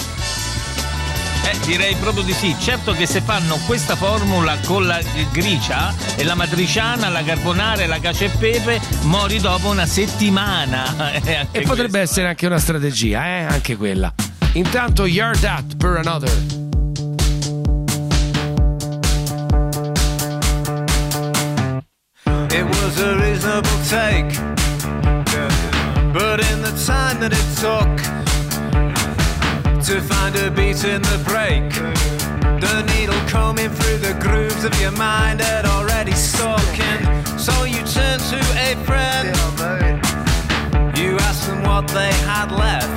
Eh, 1.45 1.57
direi 1.65 1.95
proprio 1.95 2.23
di 2.23 2.33
sì. 2.33 2.53
Certo 2.59 2.91
che 2.93 3.05
se 3.05 3.21
fanno 3.21 3.57
questa 3.65 3.95
formula 3.95 4.57
con 4.65 4.85
la 4.85 4.99
gricia 5.31 5.93
e 6.15 6.23
la 6.25 6.35
matriciana, 6.35 7.07
la 7.09 7.23
carbonara 7.23 7.81
e 7.81 7.87
la 7.87 7.99
cacio 7.99 8.25
e 8.25 8.29
pepe, 8.29 8.81
mori 9.03 9.39
dopo 9.39 9.69
una 9.69 9.85
settimana. 9.85 11.11
Eh, 11.23 11.47
E 11.51 11.61
potrebbe 11.61 11.89
questo. 11.89 11.97
essere 11.97 12.27
anche 12.27 12.45
una 12.45 12.59
strategia, 12.59 13.25
eh? 13.25 13.43
Anche 13.43 13.77
quella. 13.77 14.13
Intanto 14.53 15.05
You're 15.05 15.37
That 15.39 15.77
per 15.77 15.97
Another. 15.97 16.62
It 22.55 22.65
was 22.65 22.99
a 22.99 23.17
reasonable 23.17 23.79
take. 23.89 24.31
But 26.13 26.39
in 26.51 26.61
the 26.61 26.73
time 26.85 27.19
that 27.21 27.33
it 27.33 27.47
took 27.57 27.93
to 29.87 29.99
find 30.01 30.35
a 30.35 30.51
beat 30.51 30.83
in 30.85 31.01
the 31.01 31.19
break, 31.25 31.73
the 32.61 32.83
needle 32.93 33.19
combing 33.27 33.71
through 33.71 33.97
the 33.97 34.13
grooves 34.21 34.63
of 34.63 34.79
your 34.79 34.91
mind 34.91 35.41
had 35.41 35.65
already 35.65 36.11
stuck 36.11 36.77
in. 36.77 37.25
So 37.39 37.63
you 37.63 37.81
turn 37.97 38.19
to 38.31 38.39
a 38.67 38.75
friend. 38.85 39.33
You 40.95 41.17
ask 41.27 41.47
them 41.47 41.63
what 41.63 41.87
they 41.87 42.13
had 42.29 42.51
left. 42.51 42.93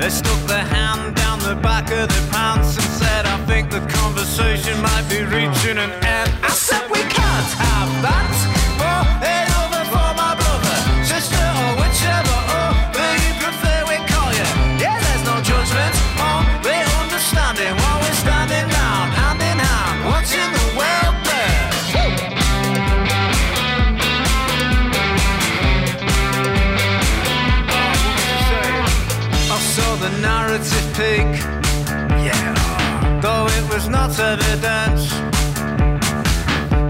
They 0.00 0.10
stuck 0.10 0.40
their 0.46 0.64
hand 0.64 1.16
down 1.16 1.29
the 1.40 1.54
back 1.54 1.90
of 1.90 2.08
their 2.08 2.26
pants 2.30 2.76
and 2.76 2.86
said, 3.00 3.26
I 3.26 3.36
think 3.46 3.70
the 3.70 3.80
conversation 3.80 4.80
might 4.82 5.06
be 5.08 5.22
reaching 5.22 5.78
an 5.78 5.90
end. 6.04 6.30
I 6.42 6.48
said, 6.48 6.82
we 6.90 7.00
can't 7.00 7.52
have 7.64 8.02
that. 8.02 8.59
Evident. 34.20 35.00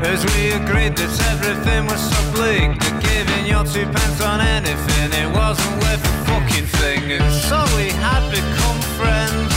As 0.02 0.20
we 0.34 0.52
agreed 0.52 0.96
that 0.98 1.12
everything 1.32 1.86
was 1.86 2.02
so 2.02 2.20
bleak 2.34 2.74
that 2.82 2.96
giving 3.06 3.46
your 3.46 3.64
two 3.64 3.86
pence 3.86 4.20
on 4.20 4.40
anything 4.40 5.08
it 5.14 5.30
wasn't 5.30 5.74
worth 5.82 6.02
a 6.02 6.14
fucking 6.26 6.66
thing. 6.80 7.02
And 7.14 7.30
so 7.46 7.58
we 7.78 7.94
had 8.02 8.24
become 8.34 8.78
friends. 8.98 9.52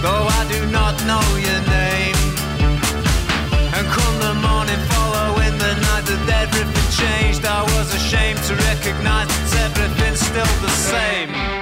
Though 0.00 0.26
I 0.40 0.42
do 0.48 0.60
not 0.72 0.94
know 1.04 1.24
your 1.36 1.62
name. 1.68 2.18
And 3.76 3.84
come 3.92 4.16
the 4.24 4.34
morning 4.40 4.80
following 4.96 5.54
the 5.60 5.72
night 5.86 6.04
that 6.08 6.24
everything 6.42 6.88
changed, 7.00 7.44
I 7.44 7.62
was 7.76 7.92
ashamed 7.92 8.40
to 8.48 8.54
recognize 8.72 9.28
that 9.28 9.76
everything's 9.76 10.20
still 10.20 10.54
the 10.64 10.74
same. 10.92 11.53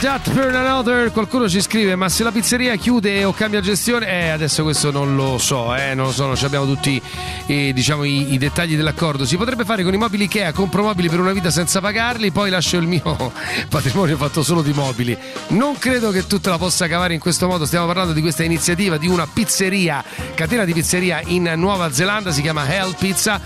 That 0.00 0.32
per 0.32 0.54
another. 0.54 1.10
Qualcuno 1.12 1.48
ci 1.48 1.60
scrive: 1.60 1.94
Ma 1.94 2.08
se 2.08 2.22
la 2.22 2.30
pizzeria 2.30 2.74
chiude 2.76 3.24
o 3.24 3.32
cambia 3.32 3.60
gestione, 3.60 4.06
eh, 4.06 4.28
adesso 4.28 4.62
questo 4.62 4.90
non 4.90 5.14
lo 5.16 5.38
so, 5.38 5.74
eh, 5.74 5.94
non 5.94 6.06
lo 6.06 6.12
so, 6.12 6.26
non 6.26 6.36
abbiamo 6.40 6.64
tutti 6.64 7.00
eh, 7.46 7.72
diciamo, 7.72 8.04
i, 8.04 8.32
i 8.34 8.38
dettagli 8.38 8.76
dell'accordo. 8.76 9.24
Si 9.24 9.36
potrebbe 9.36 9.64
fare 9.64 9.82
con 9.82 9.94
i 9.94 9.96
mobili 9.96 10.24
Ikea, 10.24 10.52
compro 10.52 10.82
mobili 10.82 11.08
per 11.08 11.20
una 11.20 11.32
vita 11.32 11.50
senza 11.50 11.80
pagarli, 11.80 12.30
poi 12.30 12.50
lascio 12.50 12.76
il 12.76 12.86
mio 12.86 13.02
patrimonio 13.68 14.16
fatto 14.16 14.42
solo 14.42 14.62
di 14.62 14.72
mobili. 14.72 15.16
Non 15.48 15.78
credo 15.78 16.10
che 16.10 16.26
tu 16.26 16.40
te 16.40 16.50
la 16.50 16.58
possa 16.58 16.86
cavare 16.86 17.14
in 17.14 17.20
questo 17.20 17.46
modo. 17.46 17.64
Stiamo 17.66 17.86
parlando 17.86 18.12
di 18.12 18.20
questa 18.20 18.42
iniziativa 18.42 18.96
di 18.96 19.08
una 19.08 19.26
pizzeria, 19.26 20.04
catena 20.34 20.64
di 20.64 20.72
pizzeria 20.72 21.20
in 21.26 21.52
Nuova 21.56 21.92
Zelanda, 21.92 22.30
si 22.30 22.42
chiama 22.42 22.68
Hell 22.68 22.94
Pizza 22.98 23.40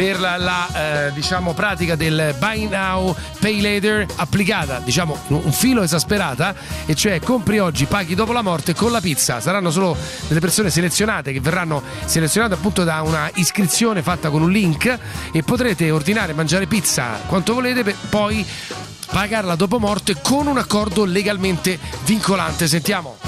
per 0.00 0.18
la, 0.18 0.38
la, 0.38 1.08
eh, 1.08 1.12
diciamo, 1.12 1.52
pratica 1.52 1.94
del 1.94 2.34
buy 2.38 2.68
now, 2.68 3.14
pay 3.38 3.60
later 3.60 4.06
applicata, 4.16 4.80
diciamo 4.82 5.14
un 5.26 5.52
filo 5.52 5.82
esasperata, 5.82 6.54
e 6.86 6.94
cioè 6.94 7.20
compri 7.20 7.58
oggi, 7.58 7.84
paghi 7.84 8.14
dopo 8.14 8.32
la 8.32 8.40
morte 8.40 8.74
con 8.74 8.92
la 8.92 9.02
pizza. 9.02 9.40
Saranno 9.40 9.70
solo 9.70 9.94
delle 10.26 10.40
persone 10.40 10.70
selezionate 10.70 11.32
che 11.32 11.40
verranno 11.40 11.82
selezionate 12.06 12.54
appunto 12.54 12.82
da 12.82 13.02
una 13.02 13.30
iscrizione 13.34 14.00
fatta 14.00 14.30
con 14.30 14.40
un 14.40 14.50
link 14.50 14.98
e 15.32 15.42
potrete 15.42 15.90
ordinare 15.90 16.32
mangiare 16.32 16.64
pizza 16.66 17.20
quanto 17.26 17.52
volete 17.52 17.82
per 17.82 17.94
poi 18.08 18.42
pagarla 19.10 19.54
dopo 19.54 19.78
morte 19.78 20.16
con 20.22 20.46
un 20.46 20.56
accordo 20.56 21.04
legalmente 21.04 21.78
vincolante. 22.06 22.68
Sentiamo. 22.68 23.18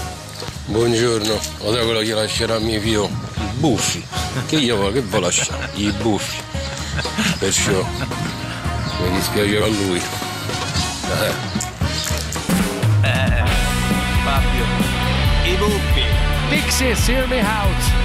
Buongiorno, 0.65 1.39
ora 1.59 1.83
quello 1.83 2.01
che 2.01 2.15
lascerà 2.15 2.59
mio 2.61 2.81
figlio 2.81 3.11
i 3.37 3.59
buffi. 3.59 4.03
Che 4.47 4.57
io 4.57 4.91
che 4.91 5.03
vuoi 5.03 5.21
lasciare? 5.21 5.69
I 5.75 5.93
buffi. 6.01 6.52
Perciò 7.39 7.85
mi 9.01 9.11
dispiace 9.13 9.57
a 9.57 9.67
lui. 9.67 10.01
Eh. 11.09 11.33
Eh, 13.03 13.45
Fabio. 14.25 14.65
I 15.45 15.57
buffi. 15.57 16.05
Pixies, 16.51 17.07
hear 17.07 17.27
me 17.27 17.41
out. 17.41 18.02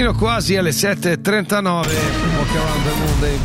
Fino 0.00 0.14
quasi 0.14 0.56
alle 0.56 0.70
7.39. 0.70 1.60
Walk 1.60 2.56
Around 2.56 2.84
the 2.84 2.94
Moon 2.96 3.20
dei 3.20 3.38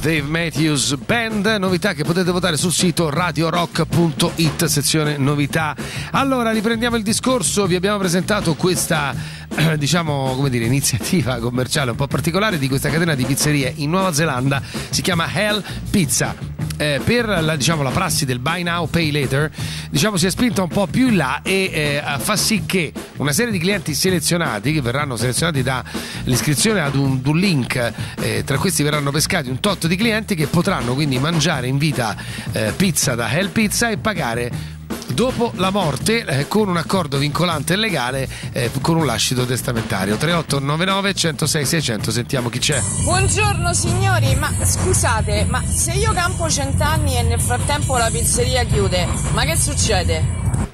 Dave 0.00 0.22
Matthews 0.22 0.94
Band, 0.94 1.44
novità 1.58 1.92
che 1.92 2.04
potete 2.04 2.30
votare 2.30 2.56
sul 2.56 2.70
sito 2.70 3.10
radiorock.it, 3.10 4.64
sezione 4.66 5.16
novità. 5.16 5.74
Allora, 6.12 6.52
riprendiamo 6.52 6.94
il 6.94 7.02
discorso, 7.02 7.66
vi 7.66 7.74
abbiamo 7.74 7.98
presentato 7.98 8.54
questa, 8.54 9.12
diciamo, 9.76 10.36
come 10.36 10.50
dire, 10.50 10.66
iniziativa 10.66 11.40
commerciale 11.40 11.90
un 11.90 11.96
po' 11.96 12.06
particolare 12.06 12.56
di 12.56 12.68
questa 12.68 12.88
catena 12.88 13.16
di 13.16 13.24
pizzerie 13.24 13.72
in 13.74 13.90
Nuova 13.90 14.12
Zelanda, 14.12 14.62
si 14.90 15.02
chiama 15.02 15.26
Hell 15.34 15.60
Pizza. 15.90 16.49
Eh, 16.80 16.98
per 17.04 17.26
la, 17.28 17.56
diciamo, 17.56 17.82
la 17.82 17.90
prassi 17.90 18.24
del 18.24 18.38
buy 18.38 18.62
now, 18.62 18.88
pay 18.88 19.10
later, 19.10 19.50
diciamo, 19.90 20.16
si 20.16 20.24
è 20.24 20.30
spinta 20.30 20.62
un 20.62 20.68
po' 20.68 20.86
più 20.86 21.08
in 21.08 21.16
là 21.16 21.42
e 21.42 21.70
eh, 21.74 22.02
fa 22.16 22.36
sì 22.36 22.62
che 22.64 22.90
una 23.16 23.32
serie 23.32 23.52
di 23.52 23.58
clienti 23.58 23.92
selezionati, 23.92 24.72
che 24.72 24.80
verranno 24.80 25.14
selezionati 25.16 25.62
dall'iscrizione 25.62 26.80
ad 26.80 26.94
un, 26.94 27.20
un 27.22 27.38
link, 27.38 27.92
eh, 28.20 28.44
tra 28.46 28.56
questi 28.56 28.82
verranno 28.82 29.10
pescati 29.10 29.50
un 29.50 29.60
tot 29.60 29.86
di 29.86 29.96
clienti 29.96 30.34
che 30.34 30.46
potranno 30.46 30.94
quindi 30.94 31.18
mangiare 31.18 31.66
in 31.66 31.76
vita 31.76 32.16
eh, 32.52 32.72
pizza 32.74 33.14
da 33.14 33.30
Hell 33.30 33.50
Pizza 33.50 33.90
e 33.90 33.98
pagare 33.98 34.78
dopo 35.12 35.52
la 35.56 35.70
morte 35.70 36.24
eh, 36.24 36.48
con 36.48 36.68
un 36.68 36.76
accordo 36.76 37.18
vincolante 37.18 37.74
e 37.74 37.76
legale 37.76 38.28
eh, 38.52 38.70
con 38.80 38.96
un 38.96 39.06
lascito 39.06 39.44
testamentario 39.44 40.16
3899 40.16 41.14
106 41.14 41.64
600 41.64 42.10
sentiamo 42.10 42.48
chi 42.48 42.58
c'è 42.58 42.80
Buongiorno 43.04 43.72
signori, 43.72 44.34
ma 44.34 44.52
scusate, 44.62 45.44
ma 45.48 45.62
se 45.66 45.92
io 45.92 46.12
campo 46.12 46.48
cent'anni 46.48 47.16
e 47.16 47.22
nel 47.22 47.40
frattempo 47.40 47.96
la 47.96 48.08
pizzeria 48.10 48.64
chiude, 48.64 49.06
ma 49.32 49.44
che 49.44 49.56
succede? 49.56 50.69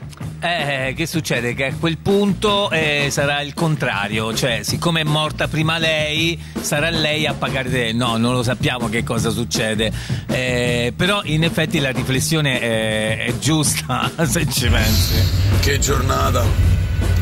Eh, 0.46 0.94
che 0.94 1.06
succede? 1.06 1.54
Che 1.54 1.64
a 1.66 1.74
quel 1.74 1.98
punto 1.98 2.70
eh, 2.70 3.08
sarà 3.10 3.40
il 3.40 3.52
contrario, 3.52 4.32
cioè 4.32 4.60
siccome 4.62 5.00
è 5.00 5.04
morta 5.04 5.48
prima 5.48 5.76
lei, 5.78 6.40
sarà 6.60 6.88
lei 6.88 7.26
a 7.26 7.34
pagare 7.34 7.68
te. 7.68 7.92
No, 7.92 8.16
non 8.16 8.32
lo 8.32 8.44
sappiamo 8.44 8.88
che 8.88 9.02
cosa 9.02 9.30
succede. 9.30 9.90
Eh, 10.28 10.92
però 10.94 11.22
in 11.24 11.42
effetti 11.42 11.80
la 11.80 11.90
riflessione 11.90 12.60
è, 12.60 13.24
è 13.26 13.38
giusta, 13.38 14.08
se 14.24 14.48
ci 14.48 14.68
pensi. 14.68 15.14
Che 15.60 15.78
giornata, 15.80 16.44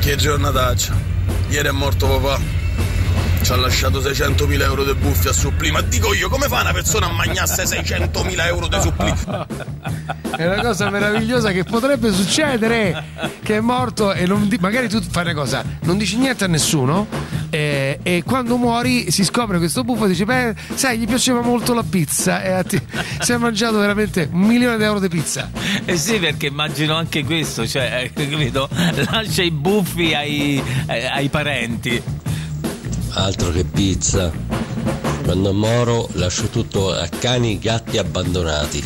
che 0.00 0.16
giornataccia. 0.16 0.94
Ieri 1.48 1.68
è 1.68 1.72
morto 1.72 2.06
papà. 2.06 2.63
Ci 3.44 3.52
ha 3.52 3.56
lasciato 3.56 4.00
600.000 4.00 4.62
euro 4.62 4.84
di 4.84 4.94
buffi 4.94 5.28
a 5.28 5.32
supplì. 5.32 5.70
Ma 5.70 5.82
dico 5.82 6.14
io, 6.14 6.28
come 6.28 6.48
fa 6.48 6.62
una 6.62 6.72
persona 6.72 7.06
a 7.06 7.12
magnasse 7.12 7.64
600.000 7.64 8.46
euro 8.46 8.66
di 8.68 8.80
supplì? 8.80 9.12
È 10.36 10.44
una 10.46 10.62
cosa 10.62 10.90
meravigliosa 10.90 11.52
che 11.52 11.62
potrebbe 11.62 12.10
succedere. 12.12 13.04
Che 13.42 13.56
è 13.56 13.60
morto 13.60 14.12
e 14.12 14.26
non 14.26 14.48
di- 14.48 14.56
magari 14.60 14.88
tu 14.88 15.00
fai 15.00 15.22
una 15.22 15.34
cosa, 15.34 15.62
non 15.82 15.96
dici 15.96 16.16
niente 16.16 16.42
a 16.44 16.48
nessuno. 16.48 17.06
eh, 17.50 18.00
e 18.02 18.22
quando 18.26 18.56
muori 18.56 19.12
si 19.12 19.22
scopre 19.22 19.58
questo 19.58 19.84
buffo 19.84 20.06
e 20.06 20.08
dici: 20.08 20.24
Beh, 20.24 20.54
sai, 20.74 20.98
gli 20.98 21.06
piaceva 21.06 21.40
molto 21.40 21.72
la 21.72 21.84
pizza. 21.88 22.42
E 22.42 22.50
a 22.50 22.64
ti- 22.64 22.80
si 23.20 23.30
è 23.32 23.36
mangiato 23.36 23.78
veramente 23.78 24.28
un 24.32 24.40
milione 24.40 24.76
di 24.76 24.82
euro 24.82 24.98
di 24.98 25.08
pizza. 25.08 25.50
Eh 25.84 25.96
sì, 25.96 26.18
perché 26.18 26.46
immagino 26.46 26.96
anche 26.96 27.22
questo, 27.22 27.64
cioè, 27.68 28.10
eh, 28.14 28.28
capito? 28.28 28.68
Lascia 29.10 29.42
i 29.42 29.50
buffi 29.52 30.14
ai, 30.14 30.60
eh, 30.88 31.06
ai 31.06 31.28
parenti. 31.28 32.02
Altro 33.14 33.50
che 33.50 33.64
pizza. 33.64 34.30
Quando 35.22 35.52
moro 35.52 36.08
lascio 36.14 36.48
tutto 36.48 36.92
a 36.92 37.08
cani, 37.08 37.58
gatti 37.58 37.96
abbandonati. 37.98 38.84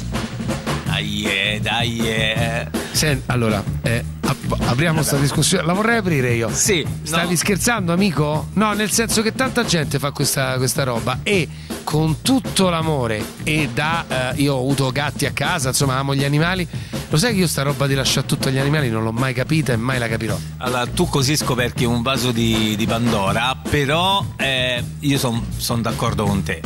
Dai, 0.85 1.25
eh, 1.25 1.61
dai. 1.62 1.99
eh. 2.09 2.69
Sen- 2.93 3.23
allora, 3.27 3.62
eh, 3.83 4.05
ap- 4.21 4.57
apriamo 4.67 4.97
questa 4.99 5.17
discussione. 5.17 5.64
La 5.67 5.73
vorrei 5.73 5.99
aprire 5.99 6.33
io. 6.35 6.51
Sì. 6.53 6.87
Stavi 7.03 7.37
scherzando, 7.37 7.93
amico? 7.93 8.49
No, 8.55 8.73
nel 8.75 8.91
senso 8.91 9.23
che 9.23 9.35
tanta 9.35 9.64
gente 9.64 9.99
fa 9.99 10.11
questa, 10.12 10.57
questa 10.57 10.85
roba 10.85 11.21
e 11.23 11.49
con 11.88 12.20
tutto 12.20 12.68
l'amore 12.68 13.24
e 13.44 13.70
da 13.72 14.35
eh, 14.35 14.42
io 14.42 14.57
ho 14.57 14.59
avuto 14.59 14.90
gatti 14.90 15.24
a 15.24 15.31
casa, 15.31 15.68
insomma, 15.70 15.96
amo 15.96 16.14
gli 16.14 16.22
animali. 16.22 16.68
Lo 17.09 17.16
sai 17.16 17.33
che 17.33 17.38
io 17.38 17.46
sta 17.46 17.62
roba 17.62 17.87
di 17.87 17.94
lasciare 17.94 18.27
tutto 18.27 18.48
agli 18.48 18.59
animali 18.59 18.90
non 18.90 19.05
l'ho 19.05 19.11
mai 19.11 19.33
capita 19.33 19.72
e 19.72 19.77
mai 19.77 19.98
la 19.98 20.07
capirò. 20.07 20.37
Allora, 20.59 20.87
tu 20.87 21.09
così 21.09 21.35
scoperchi 21.35 21.87
un 21.87 22.03
vaso 22.03 22.31
di, 22.31 22.77
di 22.77 22.87
Pandora, 22.87 23.57
però 23.70 24.22
eh, 24.37 24.85
io 24.98 25.18
sono 25.18 25.81
d'accordo 25.81 26.24
con 26.24 26.42
te. 26.42 26.61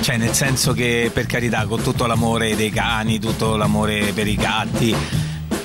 Cioè, 0.00 0.16
nel 0.16 0.32
senso 0.32 0.72
che, 0.74 1.10
per 1.12 1.26
carità, 1.26 1.66
con 1.66 1.82
tutto 1.82 2.06
l'amore 2.06 2.54
dei 2.54 2.70
cani, 2.70 3.18
tutto 3.18 3.56
l'amore 3.56 4.12
per 4.12 4.28
i 4.28 4.36
gatti, 4.36 4.94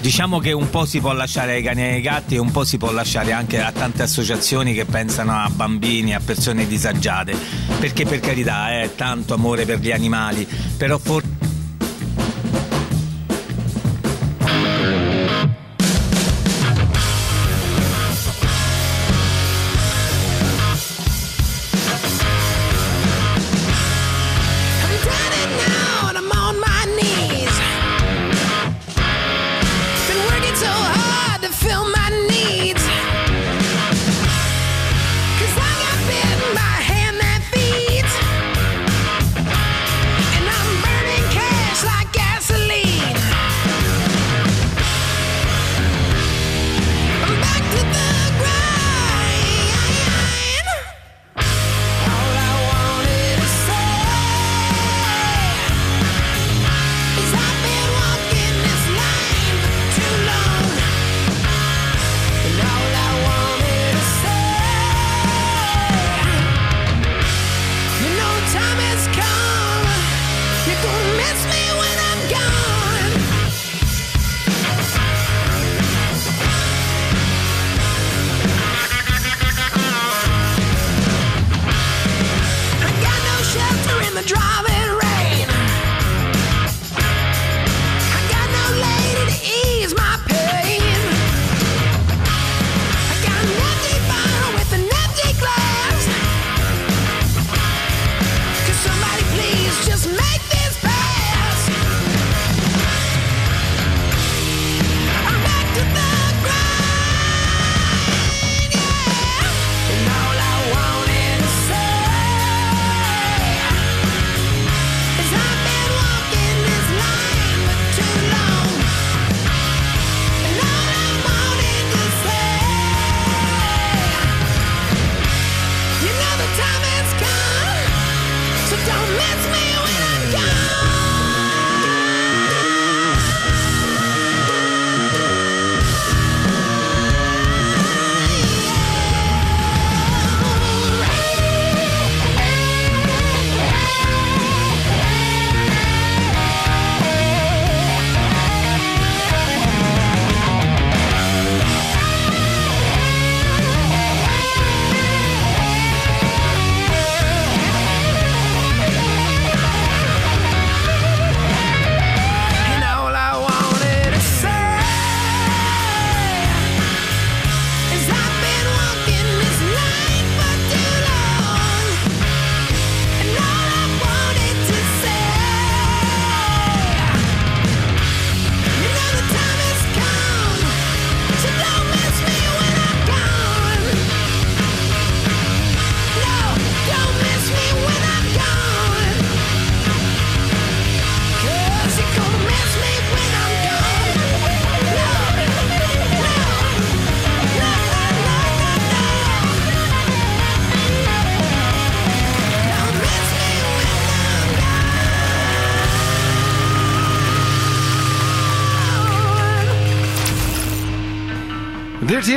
diciamo 0.03 0.39
che 0.39 0.51
un 0.51 0.69
po' 0.69 0.83
si 0.83 0.99
può 0.99 1.13
lasciare 1.13 1.53
ai 1.53 1.63
cani 1.63 1.81
e 1.81 1.93
ai 1.93 2.01
gatti 2.01 2.35
e 2.35 2.37
un 2.37 2.51
po' 2.51 2.65
si 2.65 2.77
può 2.77 2.91
lasciare 2.91 3.31
anche 3.31 3.61
a 3.61 3.71
tante 3.71 4.01
associazioni 4.03 4.73
che 4.73 4.83
pensano 4.83 5.31
a 5.31 5.49
bambini, 5.49 6.13
a 6.13 6.19
persone 6.19 6.67
disagiate. 6.67 7.33
Perché, 7.79 8.05
per 8.05 8.19
carità, 8.19 8.81
è 8.81 8.95
tanto 8.97 9.33
amore 9.33 9.63
per 9.63 9.79
gli 9.79 9.93
animali, 9.93 10.45
però 10.75 10.97
forse. 10.97 11.52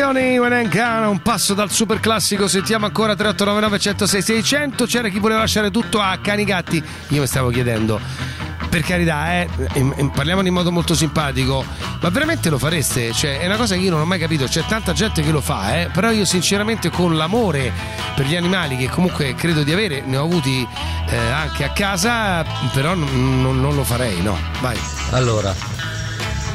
Dirty 0.07 0.19
Honey, 0.19 0.39
Wenencana, 0.39 1.09
un 1.09 1.21
passo 1.21 1.53
dal 1.55 1.71
super 1.71 1.99
classico. 1.99 2.47
Sentiamo 2.47 2.87
ancora 2.87 3.15
3899 3.17 3.79
106 3.79 4.23
600. 4.23 4.87
C'era 4.87 5.09
chi 5.09 5.19
voleva 5.19 5.41
lasciare 5.41 5.71
tutto 5.71 6.01
a 6.01 6.17
cani 6.23 6.45
gatti. 6.45 6.83
Io 7.09 7.21
mi 7.21 7.27
stavo 7.27 7.51
chiedendo 7.51 8.01
per 8.69 8.83
carità, 8.83 9.33
eh, 9.33 9.49
parliamone 10.13 10.49
in 10.49 10.55
modo 10.55 10.71
molto 10.71 10.95
simpatico, 10.95 11.65
ma 12.01 12.09
veramente 12.11 12.51
lo 12.51 12.59
fareste? 12.59 13.13
Cioè, 13.13 13.39
è 13.39 13.47
una 13.47 13.57
cosa 13.57 13.75
che 13.75 13.81
io 13.81 13.91
non 13.91 14.01
ho 14.01 14.05
mai 14.05 14.19
capito, 14.19 14.45
c'è 14.45 14.65
tanta 14.67 14.93
gente 14.93 15.23
che 15.23 15.31
lo 15.31 15.41
fa, 15.41 15.81
eh, 15.81 15.89
però 15.93 16.11
io 16.11 16.25
sinceramente 16.25 16.91
con 16.91 17.17
l'amore 17.17 17.73
per 18.15 18.27
gli 18.27 18.37
animali 18.37 18.77
che 18.77 18.89
comunque 18.89 19.35
credo 19.35 19.63
di 19.63 19.73
avere, 19.73 20.03
ne 20.05 20.17
ho 20.17 20.25
avuti 20.25 20.67
eh, 21.09 21.17
anche 21.17 21.65
a 21.65 21.71
casa, 21.71 22.45
però 22.75 22.95
non- 22.95 23.61
non 23.61 23.75
lo 23.75 23.85
farei, 23.85 24.21
no, 24.21 24.37
vai. 24.61 24.77
Allora, 25.13 25.55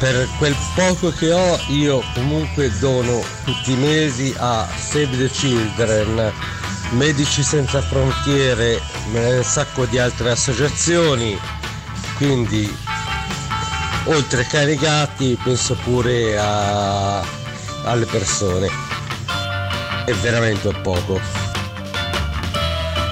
per 0.01 0.27
quel 0.39 0.55
poco 0.73 1.11
che 1.11 1.31
ho 1.31 1.59
io 1.67 2.03
comunque 2.15 2.75
dono 2.79 3.23
tutti 3.45 3.73
i 3.73 3.75
mesi 3.75 4.33
a 4.35 4.67
Save 4.75 5.15
the 5.15 5.29
Children, 5.29 6.33
Medici 6.93 7.43
Senza 7.43 7.83
Frontiere, 7.83 8.81
un 9.13 9.43
sacco 9.43 9.85
di 9.85 9.99
altre 9.99 10.31
associazioni, 10.31 11.37
quindi 12.17 12.75
oltre 14.05 14.43
cani 14.47 14.71
e 14.71 14.75
gatti 14.75 15.37
penso 15.43 15.75
pure 15.83 16.35
a- 16.35 17.23
alle 17.83 18.05
persone. 18.05 18.69
È 20.03 20.13
veramente 20.13 20.73
poco. 20.81 21.21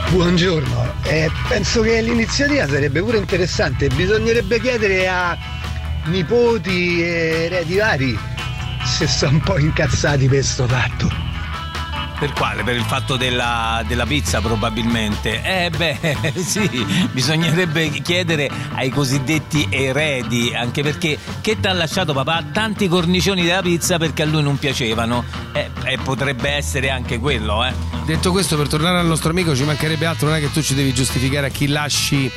Buongiorno, 0.10 0.88
Eh, 1.04 1.30
penso 1.48 1.82
che 1.82 2.02
l'iniziativa 2.02 2.68
sarebbe 2.68 3.04
pure 3.04 3.18
interessante, 3.20 3.90
bisognerebbe 3.90 4.60
chiedere 4.60 5.08
a 5.08 5.38
nipoti 6.06 7.02
e 7.02 7.44
eredi 7.46 7.76
vari 7.76 8.20
se 8.84 9.08
sono 9.08 9.34
un 9.34 9.42
po' 9.42 9.58
incazzati 9.58 10.28
per 10.28 10.44
sto 10.44 10.68
fatto. 10.68 11.28
Per 12.20 12.34
quale? 12.34 12.64
Per 12.64 12.76
il 12.76 12.84
fatto 12.84 13.16
della, 13.16 13.82
della 13.88 14.06
pizza 14.06 14.42
probabilmente? 14.42 15.42
Eh 15.42 15.70
beh, 15.70 16.34
sì, 16.44 16.86
bisognerebbe 17.14 17.90
chiedere 18.02 18.50
ai 18.74 18.90
cosiddetti 18.90 19.68
eredi, 19.70 20.54
anche 20.54 20.84
perché 20.84 21.18
che 21.40 21.58
ti 21.62 21.68
ha 21.68 21.72
lasciato 21.72 22.12
papà 22.12 22.44
tanti 22.52 22.90
cornicioni 22.90 23.44
della 23.44 23.62
pizza 23.62 23.98
perché 23.98 24.24
a 24.24 24.26
lui 24.26 24.44
non 24.44 24.58
piacevano. 24.58 25.24
Eh, 25.54 25.70
e 25.86 25.98
potrebbe 26.04 26.50
essere 26.50 26.90
anche 26.90 27.20
quello, 27.20 27.64
eh. 27.64 27.72
Detto 28.06 28.32
questo, 28.32 28.58
per 28.58 28.68
tornare 28.68 29.00
al 29.00 29.06
nostro 29.06 29.30
amico, 29.30 29.56
ci 29.56 29.64
mancherebbe 29.64 30.06
altro, 30.06 30.28
non 30.28 30.36
è 30.36 30.42
che 30.42 30.52
tu 30.52 30.62
ci 30.62 30.74
devi 30.74 30.94
giustificare 30.94 31.48
a 31.48 31.50
chi 31.50 31.68
lasci 31.68 32.30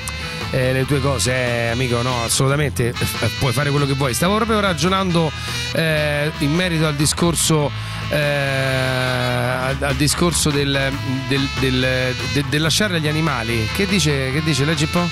eh, 0.52 0.72
le 0.72 0.86
tue 0.86 1.00
cose, 1.00 1.32
eh, 1.32 1.68
amico, 1.70 2.00
no, 2.02 2.22
assolutamente, 2.24 2.88
eh, 2.88 3.30
puoi 3.40 3.52
fare 3.52 3.70
quello 3.70 3.86
che 3.86 3.94
vuoi. 3.94 4.14
Stavo 4.14 4.36
proprio 4.36 4.60
ragionando 4.60 5.30
eh, 5.72 6.30
in 6.38 6.54
merito 6.54 6.86
al 6.86 6.94
discorso. 6.94 7.70
eh, 8.10 8.16
al, 8.16 9.76
al 9.80 9.94
discorso 9.96 10.50
del, 10.50 10.92
del- 11.28 11.48
del- 11.60 12.14
de- 12.32 12.44
del 12.48 12.60
lasciare 12.60 12.96
agli 12.96 13.08
animali 13.08 13.66
che 13.74 13.86
dice, 13.86 14.30
che 14.32 14.42
dice 14.42 14.64
leggi 14.64 14.84
un 14.84 14.90
po'? 14.90 15.08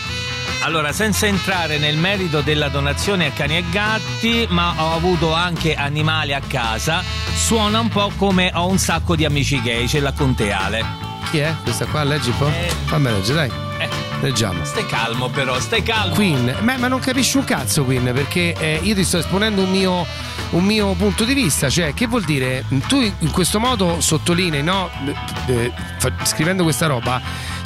Allora, 0.62 0.92
senza 0.92 1.26
entrare 1.26 1.78
nel 1.78 1.96
merito 1.96 2.42
della 2.42 2.68
donazione 2.68 3.26
a 3.26 3.30
cani 3.30 3.56
e 3.56 3.64
gatti, 3.70 4.46
ma 4.50 4.74
ho 4.76 4.94
avuto 4.94 5.32
anche 5.32 5.74
animali 5.74 6.34
a 6.34 6.42
casa, 6.46 7.02
suona 7.34 7.80
un 7.80 7.88
po' 7.88 8.12
come 8.16 8.50
ho 8.54 8.68
un 8.68 8.76
sacco 8.76 9.16
di 9.16 9.24
amici 9.24 9.62
gay, 9.62 9.88
ce 9.88 10.00
l'ha 10.00 10.12
con 10.12 10.34
te 10.34 10.52
Ale. 10.52 11.09
Chi 11.30 11.38
è? 11.38 11.54
Questa 11.62 11.86
qua 11.86 12.04
leggi 12.04 12.30
un 12.30 12.38
po'? 12.38 12.50
Fammi 12.86 13.10
leggere, 13.10 13.34
dai. 13.48 13.68
Leggiamo. 14.20 14.64
Stai 14.64 14.84
calmo 14.84 15.28
però, 15.28 15.58
stai 15.58 15.82
calmo. 15.82 16.14
Queen, 16.14 16.56
ma, 16.60 16.76
ma 16.76 16.88
non 16.88 17.00
capisci 17.00 17.38
un 17.38 17.44
cazzo 17.44 17.84
Queen 17.84 18.10
perché 18.12 18.54
eh, 18.58 18.78
io 18.82 18.94
ti 18.94 19.02
sto 19.02 19.18
esponendo 19.18 19.62
un 19.62 19.70
mio, 19.70 20.06
un 20.50 20.64
mio 20.64 20.92
punto 20.92 21.24
di 21.24 21.32
vista, 21.32 21.70
cioè 21.70 21.94
che 21.94 22.06
vuol 22.06 22.24
dire 22.24 22.64
tu 22.86 23.00
in 23.00 23.30
questo 23.30 23.58
modo 23.58 24.00
sottolinei, 24.00 24.62
no? 24.62 24.90
Eh, 25.46 25.54
eh, 25.54 25.72
scrivendo 26.24 26.64
questa 26.64 26.86
roba, 26.86 27.20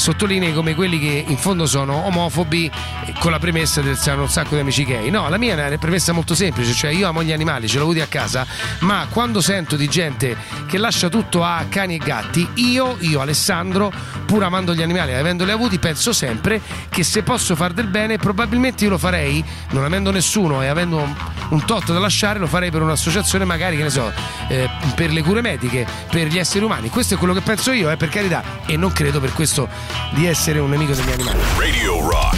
sottolinei 0.05 0.53
come 0.53 0.75
quelli 0.75 0.99
che 0.99 1.25
in 1.27 1.39
fondo 1.39 1.65
sono 1.65 2.05
omofobi 2.05 2.71
eh, 3.07 3.15
con 3.21 3.31
la 3.31 3.39
premessa 3.39 3.81
del 3.81 3.97
se 3.97 4.11
hanno 4.11 4.21
un 4.21 4.29
sacco 4.29 4.55
di 4.55 4.61
amici 4.61 4.85
gay. 4.85 5.09
No, 5.09 5.31
la 5.31 5.39
mia 5.39 5.57
è 5.57 5.67
una 5.67 5.79
premessa 5.79 6.13
molto 6.13 6.35
semplice, 6.35 6.75
cioè 6.75 6.91
io 6.91 7.09
amo 7.09 7.23
gli 7.23 7.33
animali, 7.33 7.69
ce 7.69 7.79
l'ho 7.79 7.85
avuti 7.85 8.03
a 8.03 8.07
casa, 8.07 8.47
ma 8.81 9.07
quando 9.09 9.41
sento 9.41 9.77
di 9.77 9.89
gente 9.89 10.37
che 10.67 10.77
lascia 10.77 11.09
tutto 11.09 11.43
a 11.43 11.65
cani 11.71 11.95
e 11.95 11.99
gatti, 12.05 12.47
io, 12.57 12.99
io 13.01 13.23
Alessandro, 13.23 13.91
pur 14.27 14.43
amando 14.43 14.75
gli 14.75 14.83
animali 14.83 15.13
e 15.13 15.15
avendoli 15.15 15.53
avuti, 15.53 15.79
penso 15.79 16.13
sempre 16.13 16.61
che 16.91 17.03
se 17.03 17.23
posso 17.23 17.57
far 17.57 17.73
del 17.73 17.87
bene, 17.87 18.19
probabilmente 18.19 18.85
io 18.85 18.91
lo 18.91 18.99
farei, 18.99 19.43
non 19.71 19.85
avendo 19.85 20.11
nessuno 20.11 20.61
e 20.61 20.67
avendo 20.67 21.03
un 21.49 21.65
tot 21.65 21.93
da 21.95 21.99
lasciare, 21.99 22.39
lo 22.39 22.47
farei 22.47 22.71
per 22.71 22.83
un'associazione 22.83 23.47
magari, 23.47 23.79
che 23.79 23.85
ne 23.85 23.91
so, 23.91 24.13
eh, 24.49 24.69
per 24.95 25.13
le 25.13 25.23
cure 25.23 25.41
mediche, 25.41 25.87
per 26.11 26.27
gli 26.27 26.39
esseri 26.39 26.63
umani. 26.63 26.91
Questo 26.91 27.15
è 27.15 27.17
quello 27.17 27.33
che 27.33 27.41
penso 27.41 27.73
io, 27.73 27.91
eh, 27.91 27.97
per 27.97 28.11
carità, 28.11 28.43
e 28.67 28.77
non 28.77 28.93
credo 28.93 29.19
per 29.19 29.33
questo 29.33 29.67
di 30.11 30.27
essere 30.27 30.59
un 30.59 30.71
nemico 30.71 30.95
degli 30.95 31.11
animali. 31.11 31.39
Radio 31.59 32.09
Rock. 32.09 32.37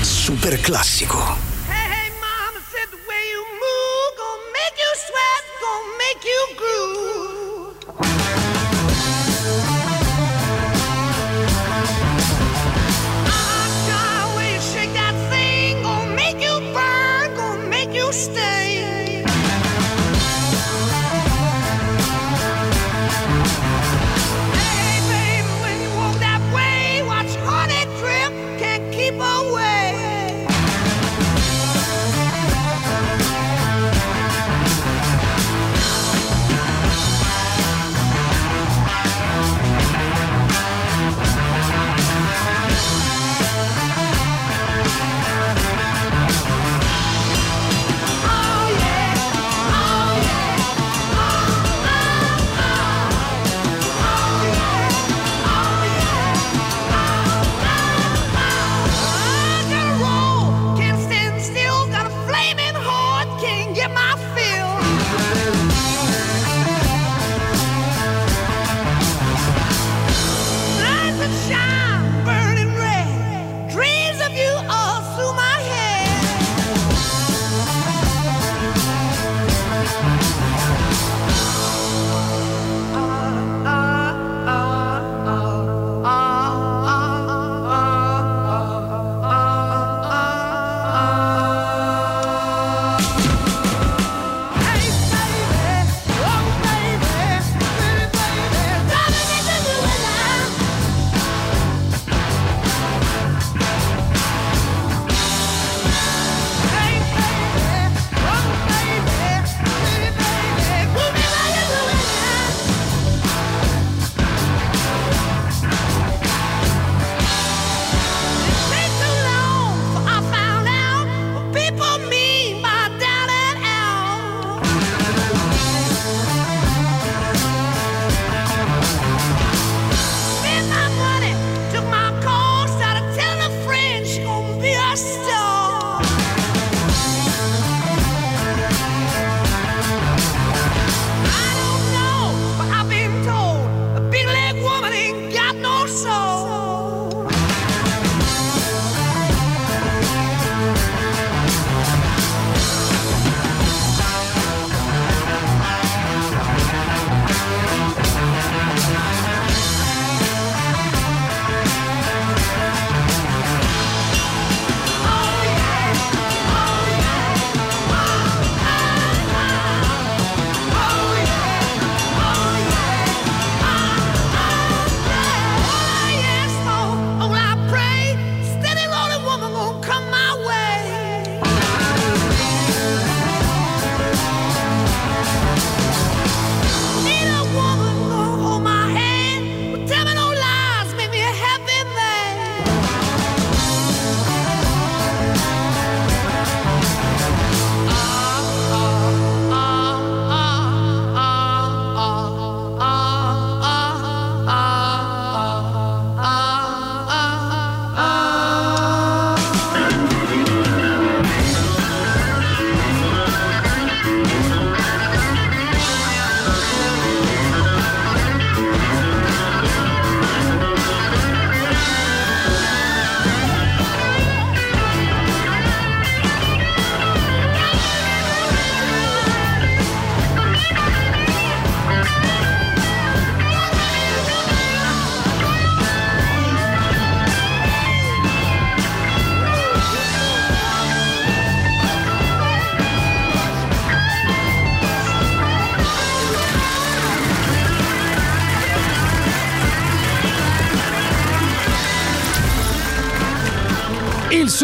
Super 0.00 0.60
classico. 0.60 1.45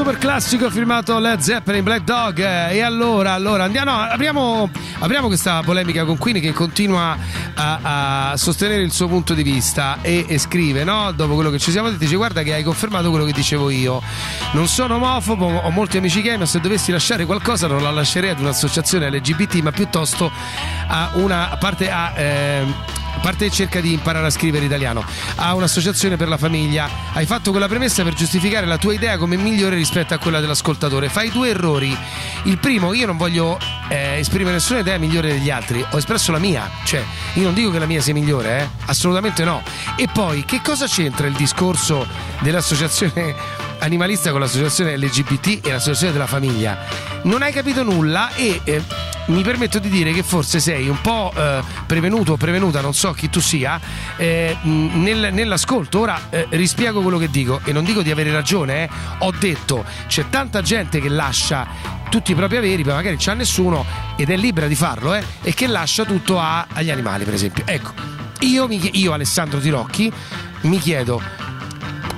Super 0.02 0.18
classico 0.18 0.68
firmato 0.68 1.16
Led 1.20 1.38
Zeppelin 1.38 1.84
Black 1.84 2.02
Dog. 2.02 2.40
Eh, 2.40 2.74
E 2.74 2.80
allora, 2.80 3.34
allora 3.34 3.62
andiamo, 3.62 3.92
apriamo, 3.92 4.68
apriamo 4.98 5.28
questa 5.28 5.62
polemica 5.62 6.04
con 6.04 6.18
Queen 6.18 6.40
che 6.40 6.52
continua 6.52 7.16
a, 7.54 8.30
a 8.30 8.36
sostenere 8.36 8.82
il 8.82 8.90
suo 8.90 9.06
punto 9.06 9.32
di 9.32 9.44
vista 9.44 9.98
e, 10.02 10.24
e 10.26 10.38
scrive, 10.38 10.82
no? 10.82 11.12
Dopo 11.12 11.34
quello 11.34 11.50
che 11.50 11.60
ci 11.60 11.70
siamo 11.70 11.88
detti, 11.88 12.00
dice 12.00 12.16
guarda 12.16 12.42
che 12.42 12.52
hai 12.52 12.64
confermato 12.64 13.10
quello 13.10 13.24
che 13.24 13.32
dicevo 13.32 13.70
io. 13.70 14.02
Non 14.54 14.66
sono 14.66 14.96
omofobo, 14.96 15.46
ho 15.46 15.70
molti 15.70 15.98
amici 15.98 16.20
gay, 16.20 16.36
ma 16.36 16.46
se 16.46 16.58
dovessi 16.58 16.90
lasciare 16.90 17.24
qualcosa 17.24 17.68
non 17.68 17.80
la 17.80 17.92
lascerei 17.92 18.30
ad 18.30 18.40
un'associazione 18.40 19.08
LGBT, 19.08 19.54
ma 19.60 19.70
piuttosto 19.70 20.32
a 20.88 21.10
una 21.14 21.56
parte 21.60 21.88
a. 21.88 22.06
a 22.06 22.91
parte 23.22 23.48
cerca 23.50 23.80
di 23.80 23.92
imparare 23.92 24.26
a 24.26 24.30
scrivere 24.30 24.64
italiano, 24.64 25.04
a 25.36 25.54
un'associazione 25.54 26.16
per 26.16 26.28
la 26.28 26.36
famiglia. 26.36 26.90
Hai 27.12 27.24
fatto 27.24 27.52
quella 27.52 27.68
premessa 27.68 28.02
per 28.02 28.14
giustificare 28.14 28.66
la 28.66 28.78
tua 28.78 28.92
idea 28.92 29.16
come 29.16 29.36
migliore 29.36 29.76
rispetto 29.76 30.12
a 30.12 30.18
quella 30.18 30.40
dell'ascoltatore. 30.40 31.08
Fai 31.08 31.30
due 31.30 31.50
errori. 31.50 31.96
Il 32.44 32.58
primo, 32.58 32.92
io 32.92 33.06
non 33.06 33.16
voglio 33.16 33.58
eh, 33.88 34.18
esprimere 34.18 34.54
nessuna 34.54 34.80
idea 34.80 34.98
migliore 34.98 35.28
degli 35.28 35.50
altri, 35.50 35.84
ho 35.88 35.96
espresso 35.96 36.32
la 36.32 36.38
mia. 36.38 36.68
Cioè, 36.84 37.02
io 37.34 37.44
non 37.44 37.54
dico 37.54 37.70
che 37.70 37.78
la 37.78 37.86
mia 37.86 38.00
sia 38.00 38.12
migliore, 38.12 38.60
eh? 38.60 38.68
assolutamente 38.86 39.44
no. 39.44 39.62
E 39.96 40.08
poi, 40.12 40.44
che 40.44 40.60
cosa 40.60 40.86
c'entra 40.86 41.28
il 41.28 41.34
discorso 41.34 42.06
dell'associazione 42.40 43.34
animalista 43.78 44.32
con 44.32 44.40
l'associazione 44.40 44.96
LGBT 44.96 45.64
e 45.64 45.70
l'associazione 45.70 46.12
della 46.12 46.26
famiglia? 46.26 46.76
Non 47.22 47.42
hai 47.42 47.52
capito 47.52 47.84
nulla 47.84 48.34
e. 48.34 48.60
eh, 48.64 49.01
mi 49.26 49.42
permetto 49.42 49.78
di 49.78 49.88
dire 49.88 50.12
che 50.12 50.22
forse 50.22 50.58
sei 50.60 50.88
un 50.88 51.00
po' 51.00 51.32
eh, 51.36 51.62
prevenuto 51.86 52.32
o 52.32 52.36
prevenuta, 52.36 52.80
non 52.80 52.92
so 52.94 53.12
chi 53.12 53.30
tu 53.30 53.40
sia, 53.40 53.80
eh, 54.16 54.56
nel- 54.62 55.30
nell'ascolto. 55.32 56.00
Ora 56.00 56.20
eh, 56.30 56.46
rispiego 56.50 57.00
quello 57.02 57.18
che 57.18 57.30
dico 57.30 57.60
e 57.64 57.72
non 57.72 57.84
dico 57.84 58.02
di 58.02 58.10
avere 58.10 58.32
ragione, 58.32 58.84
eh. 58.84 58.88
ho 59.18 59.32
detto 59.38 59.84
c'è 60.08 60.28
tanta 60.28 60.60
gente 60.62 61.00
che 61.00 61.08
lascia 61.08 61.66
tutti 62.10 62.32
i 62.32 62.34
propri 62.34 62.56
averi, 62.58 62.82
poi 62.82 62.94
magari 62.94 63.16
c'ha 63.18 63.34
nessuno 63.34 63.84
ed 64.16 64.28
è 64.28 64.36
libera 64.36 64.66
di 64.66 64.74
farlo, 64.74 65.14
eh, 65.14 65.22
e 65.42 65.54
che 65.54 65.66
lascia 65.66 66.04
tutto 66.04 66.38
a- 66.38 66.66
agli 66.72 66.90
animali, 66.90 67.24
per 67.24 67.34
esempio. 67.34 67.64
Ecco, 67.66 67.92
io, 68.40 68.66
io 68.70 69.12
Alessandro 69.12 69.60
Tirocchi 69.60 70.12
mi 70.62 70.78
chiedo 70.78 71.20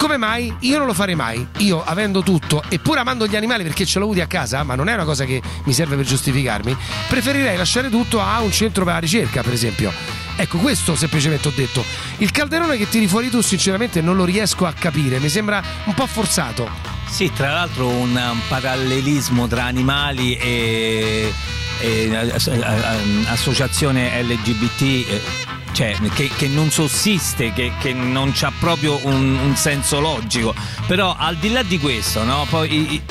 come 0.04 0.18
mai? 0.18 0.54
Io 0.60 0.76
non 0.76 0.86
lo 0.86 0.92
farei 0.92 1.14
mai. 1.14 1.46
Io, 1.58 1.82
avendo 1.82 2.20
tutto, 2.22 2.62
e 2.68 2.78
pur 2.78 2.98
amando 2.98 3.26
gli 3.26 3.36
animali 3.36 3.62
perché 3.62 3.86
ce 3.86 3.98
l'ho 3.98 4.04
avuti 4.04 4.20
a 4.20 4.26
casa, 4.26 4.62
ma 4.62 4.74
non 4.74 4.90
è 4.90 4.92
una 4.92 5.04
cosa 5.04 5.24
che 5.24 5.40
mi 5.64 5.72
serve 5.72 5.96
per 5.96 6.04
giustificarmi, 6.04 6.76
preferirei 7.08 7.56
lasciare 7.56 7.88
tutto 7.88 8.20
a 8.20 8.38
un 8.40 8.52
centro 8.52 8.84
per 8.84 8.92
la 8.92 8.98
ricerca, 9.00 9.40
per 9.40 9.54
esempio. 9.54 9.90
Ecco, 10.36 10.58
questo 10.58 10.94
semplicemente 10.94 11.48
ho 11.48 11.52
detto. 11.56 11.82
Il 12.18 12.30
calderone 12.32 12.76
che 12.76 12.86
tiri 12.86 13.06
fuori 13.06 13.30
tu, 13.30 13.40
sinceramente, 13.40 14.02
non 14.02 14.16
lo 14.16 14.26
riesco 14.26 14.66
a 14.66 14.74
capire. 14.74 15.18
Mi 15.20 15.30
sembra 15.30 15.62
un 15.84 15.94
po' 15.94 16.06
forzato. 16.06 16.68
Sì, 17.08 17.32
tra 17.34 17.52
l'altro 17.52 17.88
un, 17.88 18.14
um, 18.14 18.40
parallelismo 18.46 19.48
tra 19.48 19.64
animali 19.64 20.36
e, 20.36 21.32
e, 21.80 22.14
a- 22.14 23.32
associazione 23.32 24.22
LGBT. 24.22 24.82
eh, 24.82 25.53
Cioè, 25.74 25.96
che, 26.14 26.28
che 26.28 26.46
non 26.46 26.70
sussiste, 26.70 27.52
che, 27.52 27.72
che 27.80 27.92
non 27.92 28.30
c'ha 28.32 28.52
proprio 28.60 29.00
un, 29.06 29.34
un 29.34 29.56
senso 29.56 29.98
logico. 29.98 30.54
Però 30.86 31.16
al 31.18 31.34
di 31.34 31.50
là 31.50 31.64
di 31.64 31.80
questo, 31.80 32.22
no? 32.22 32.46
Poi 32.48 33.02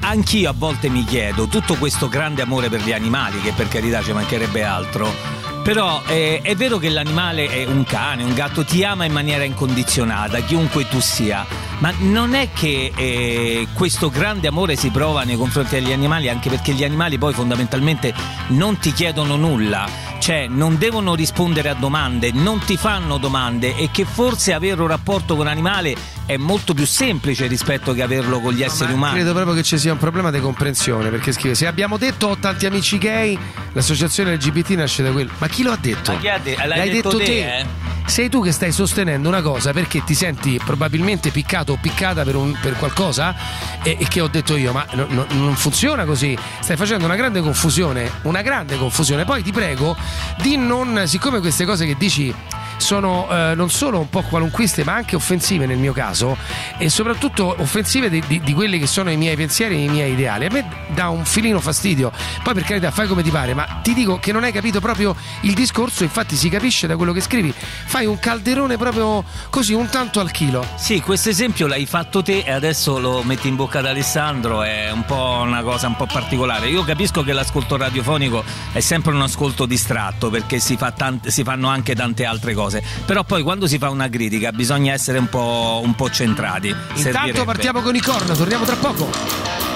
anch'io 0.00 0.48
a 0.48 0.54
volte 0.56 0.88
mi 0.88 1.04
chiedo, 1.04 1.48
tutto 1.48 1.74
questo 1.74 2.08
grande 2.08 2.40
amore 2.40 2.70
per 2.70 2.80
gli 2.80 2.92
animali, 2.92 3.42
che 3.42 3.52
per 3.52 3.68
carità 3.68 4.02
ci 4.02 4.12
mancherebbe 4.12 4.62
altro. 4.62 5.37
Però 5.68 6.02
eh, 6.06 6.40
è 6.42 6.56
vero 6.56 6.78
che 6.78 6.88
l'animale 6.88 7.46
è 7.46 7.66
un 7.66 7.84
cane, 7.84 8.22
un 8.22 8.32
gatto, 8.32 8.64
ti 8.64 8.82
ama 8.84 9.04
in 9.04 9.12
maniera 9.12 9.44
incondizionata, 9.44 10.40
chiunque 10.40 10.88
tu 10.88 10.98
sia, 10.98 11.44
ma 11.80 11.92
non 11.98 12.32
è 12.34 12.48
che 12.54 12.90
eh, 12.96 13.68
questo 13.74 14.08
grande 14.08 14.48
amore 14.48 14.76
si 14.76 14.88
prova 14.88 15.24
nei 15.24 15.36
confronti 15.36 15.74
degli 15.74 15.92
animali, 15.92 16.30
anche 16.30 16.48
perché 16.48 16.72
gli 16.72 16.84
animali 16.84 17.18
poi 17.18 17.34
fondamentalmente 17.34 18.14
non 18.46 18.78
ti 18.78 18.94
chiedono 18.94 19.36
nulla, 19.36 19.86
cioè 20.20 20.46
non 20.48 20.78
devono 20.78 21.14
rispondere 21.14 21.68
a 21.68 21.74
domande, 21.74 22.32
non 22.32 22.60
ti 22.60 22.78
fanno 22.78 23.18
domande 23.18 23.76
e 23.76 23.90
che 23.90 24.06
forse 24.06 24.54
avere 24.54 24.80
un 24.80 24.88
rapporto 24.88 25.36
con 25.36 25.44
un 25.44 25.52
animale 25.52 25.94
è 26.28 26.36
molto 26.36 26.74
più 26.74 26.84
semplice 26.84 27.46
rispetto 27.46 27.94
che 27.94 28.02
averlo 28.02 28.40
con 28.40 28.52
gli 28.52 28.62
esseri 28.62 28.92
umani. 28.92 29.14
Credo 29.14 29.32
proprio 29.32 29.54
che 29.54 29.62
ci 29.62 29.78
sia 29.78 29.92
un 29.92 29.98
problema 29.98 30.30
di 30.30 30.40
comprensione, 30.40 31.08
perché 31.08 31.32
scrive: 31.32 31.54
Se 31.54 31.66
abbiamo 31.66 31.96
detto 31.96 32.26
ho 32.26 32.36
tanti 32.36 32.66
amici 32.66 32.98
gay, 32.98 33.38
l'associazione 33.72 34.34
LGBT 34.34 34.70
nasce 34.72 35.02
da 35.02 35.10
quello. 35.10 35.30
Ma 35.38 35.48
chi 35.48 35.57
lo 35.62 35.72
ha 35.72 35.78
detto? 35.80 36.12
Ma 36.12 36.18
chi 36.18 36.28
ha 36.28 36.38
de- 36.38 36.56
l'hai 36.66 36.90
detto 36.90 37.16
te, 37.18 37.58
eh? 37.58 37.66
Sei 38.08 38.30
tu 38.30 38.42
che 38.42 38.52
stai 38.52 38.72
sostenendo 38.72 39.28
una 39.28 39.42
cosa 39.42 39.72
perché 39.74 40.02
ti 40.02 40.14
senti 40.14 40.58
probabilmente 40.64 41.30
piccato 41.30 41.72
o 41.72 41.78
piccata 41.78 42.22
per, 42.24 42.36
un- 42.36 42.56
per 42.58 42.72
qualcosa 42.78 43.34
e, 43.82 43.98
e 44.00 44.08
che 44.08 44.22
ho 44.22 44.28
detto 44.28 44.56
io, 44.56 44.72
ma 44.72 44.86
no- 44.92 45.04
no- 45.10 45.26
non 45.32 45.54
funziona 45.54 46.06
così. 46.06 46.34
Stai 46.60 46.76
facendo 46.76 47.04
una 47.04 47.16
grande 47.16 47.42
confusione, 47.42 48.10
una 48.22 48.40
grande 48.40 48.78
confusione. 48.78 49.26
Poi 49.26 49.42
ti 49.42 49.52
prego 49.52 49.94
di 50.40 50.56
non, 50.56 51.02
siccome 51.04 51.40
queste 51.40 51.66
cose 51.66 51.84
che 51.84 51.96
dici 51.98 52.34
sono 52.78 53.28
eh, 53.30 53.52
non 53.54 53.70
solo 53.70 53.98
un 53.98 54.08
po' 54.08 54.22
qualunquiste 54.22 54.84
ma 54.84 54.94
anche 54.94 55.14
offensive 55.16 55.66
nel 55.66 55.78
mio 55.78 55.92
caso 55.92 56.36
e 56.78 56.88
soprattutto 56.88 57.54
offensive 57.58 58.08
di, 58.08 58.22
di- 58.26 58.40
di 58.40 58.52
quelli 58.54 58.78
che 58.78 58.86
sono 58.86 59.10
i 59.10 59.16
miei 59.16 59.36
pensieri 59.36 59.76
e 59.76 59.84
i 59.84 59.88
miei 59.88 60.12
ideali. 60.12 60.46
A 60.46 60.50
me 60.50 60.66
dà 60.88 61.08
un 61.08 61.24
filino 61.24 61.60
fastidio. 61.60 62.10
Poi 62.42 62.54
per 62.54 62.64
carità 62.64 62.90
fai 62.90 63.06
come 63.06 63.22
ti 63.22 63.30
pare, 63.30 63.54
ma 63.54 63.80
ti 63.82 63.94
dico 63.94 64.18
che 64.18 64.32
non 64.32 64.44
hai 64.44 64.52
capito 64.52 64.80
proprio 64.80 65.14
il 65.42 65.54
discorso, 65.54 66.02
infatti 66.02 66.36
si 66.36 66.48
capisce 66.48 66.86
da 66.86 66.96
quello 66.96 67.12
che 67.12 67.20
scrivi. 67.20 67.52
Fai 67.52 68.06
un 68.06 68.18
calderone 68.18 68.76
proprio 68.76 69.24
così, 69.50 69.72
un 69.72 69.88
tanto 69.88 70.20
al 70.20 70.30
chilo. 70.30 70.64
Sì, 70.76 71.00
questo 71.00 71.28
esempio 71.28 71.66
l'hai 71.66 71.86
fatto 71.86 72.22
te 72.22 72.42
e 72.44 72.50
adesso 72.50 72.98
lo 72.98 73.22
metti 73.22 73.48
in 73.48 73.56
bocca 73.56 73.78
ad 73.80 73.86
Alessandro, 73.86 74.62
è 74.62 74.90
un 74.90 75.04
po' 75.04 75.40
una 75.42 75.62
cosa 75.62 75.86
un 75.88 75.96
po' 75.96 76.06
particolare. 76.06 76.68
Io 76.68 76.84
capisco 76.84 77.22
che 77.22 77.32
l'ascolto 77.32 77.76
radiofonico 77.76 78.44
è 78.72 78.80
sempre 78.80 79.12
un 79.12 79.22
ascolto 79.22 79.66
distratto 79.66 80.30
perché 80.30 80.58
si, 80.58 80.76
fa 80.76 80.92
tante- 80.92 81.30
si 81.30 81.42
fanno 81.42 81.68
anche 81.68 81.94
tante 81.94 82.24
altre 82.24 82.54
cose, 82.54 82.67
però 83.04 83.24
poi 83.24 83.42
quando 83.42 83.66
si 83.66 83.78
fa 83.78 83.90
una 83.90 84.08
critica 84.08 84.52
bisogna 84.52 84.92
essere 84.92 85.18
un 85.18 85.28
po', 85.28 85.80
un 85.82 85.94
po' 85.94 86.10
centrati. 86.10 86.68
Intanto 86.68 87.00
Servirebbe. 87.00 87.44
partiamo 87.44 87.80
con 87.80 87.94
i 87.94 88.00
corno, 88.00 88.34
torniamo 88.34 88.64
tra 88.64 88.76
poco. 88.76 89.68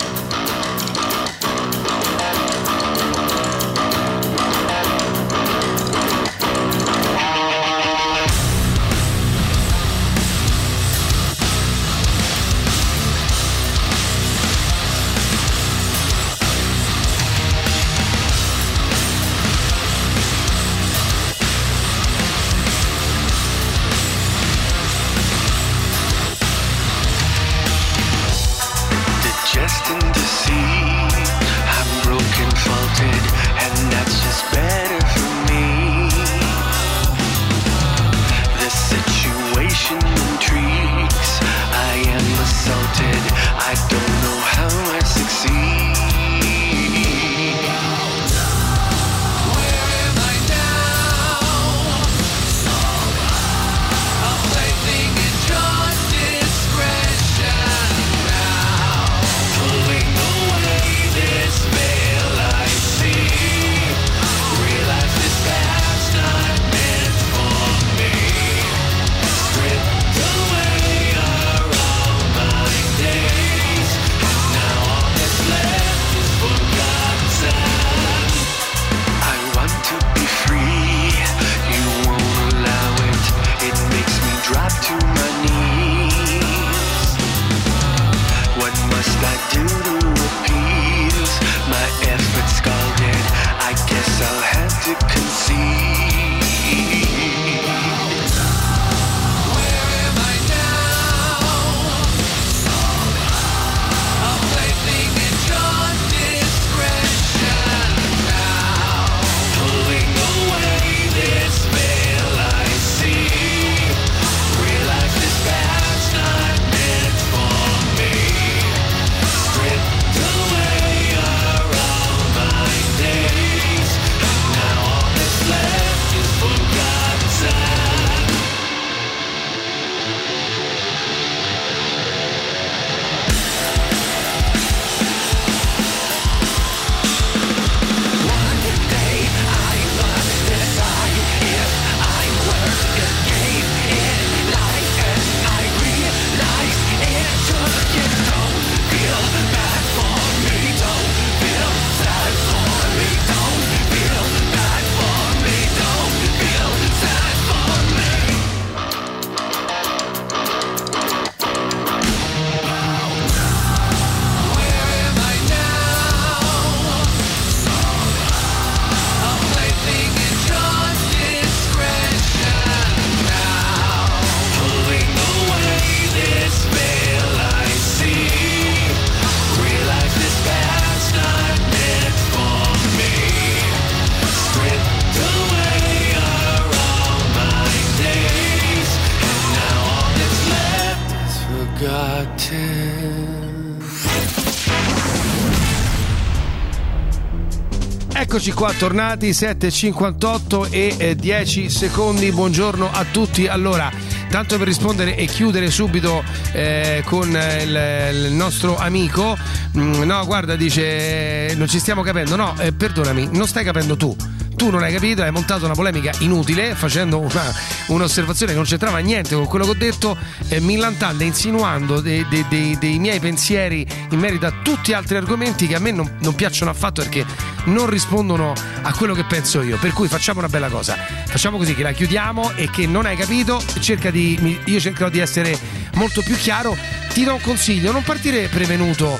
Eccoci 198.44 198.58
qua, 198.58 198.72
tornati 198.72 199.30
7.58 199.30 200.66
e 200.70 200.96
eh, 200.98 201.14
10 201.14 201.70
secondi. 201.70 202.32
Buongiorno 202.32 202.90
a 202.90 203.04
tutti. 203.04 203.46
Allora, 203.46 203.88
tanto 204.30 204.58
per 204.58 204.66
rispondere 204.66 205.14
e 205.14 205.26
chiudere 205.26 205.70
subito 205.70 206.24
eh, 206.50 207.04
con 207.06 207.36
eh, 207.36 207.62
il, 207.62 208.26
il 208.26 208.32
nostro 208.32 208.76
amico. 208.76 209.38
mm, 209.78 210.02
no, 210.02 210.24
guarda, 210.26 210.56
dice: 210.56 211.50
eh, 211.50 211.54
Non 211.54 211.68
ci 211.68 211.78
stiamo 211.78 212.02
capendo. 212.02 212.34
No, 212.34 212.58
eh, 212.58 212.72
perdonami, 212.72 213.28
non 213.30 213.46
stai 213.46 213.62
capendo 213.62 213.96
tu. 213.96 214.16
Tu 214.56 214.70
non 214.70 214.82
hai 214.82 214.92
capito, 214.92 215.22
hai 215.22 215.30
montato 215.30 215.64
una 215.64 215.74
polemica 215.74 216.10
inutile 216.18 216.74
facendo 216.74 217.20
una- 217.20 217.54
un'osservazione 217.86 218.52
che 218.52 218.58
non 218.58 218.66
c'entrava 218.66 218.98
niente 218.98 219.34
con 219.34 219.46
quello 219.46 219.64
che 219.64 219.70
ho 219.70 219.74
detto, 219.74 220.16
eh, 220.48 220.60
millantando 220.60 221.22
e 221.22 221.26
insinuando 221.26 222.00
dei, 222.00 222.26
dei- 222.28 222.46
dei- 222.48 222.78
dei 222.78 222.98
miei 222.98 223.20
pensieri 223.20 223.86
in 224.10 224.18
merito 224.18 224.46
a 224.46 224.52
tutti 224.62 224.92
altri 224.92 225.16
argomenti 225.16 225.66
che 225.66 225.74
a 225.74 225.78
me 225.78 225.90
non, 225.90 226.16
non 226.20 226.34
piacciono 226.34 226.70
affatto 226.70 227.02
perché 227.02 227.24
non 227.64 227.88
rispondono 227.88 228.52
a 228.82 228.92
quello 228.94 229.14
che 229.14 229.24
penso 229.24 229.62
io. 229.62 229.76
Per 229.78 229.92
cui 229.92 230.08
facciamo 230.08 230.38
una 230.40 230.48
bella 230.48 230.68
cosa, 230.68 230.96
facciamo 231.26 231.56
così 231.56 231.74
che 231.74 231.82
la 231.82 231.92
chiudiamo 231.92 232.52
e 232.56 232.70
che 232.70 232.86
non 232.86 233.06
hai 233.06 233.16
capito, 233.16 233.62
cerca 233.80 234.10
di, 234.10 234.36
mi- 234.40 234.58
io 234.64 234.80
cercherò 234.80 235.08
di 235.08 235.18
essere 235.18 235.58
molto 235.94 236.22
più 236.22 236.36
chiaro. 236.36 236.76
Ti 237.12 237.24
do 237.24 237.34
un 237.34 237.40
consiglio, 237.40 237.92
non 237.92 238.02
partire 238.02 238.48
prevenuto 238.48 239.18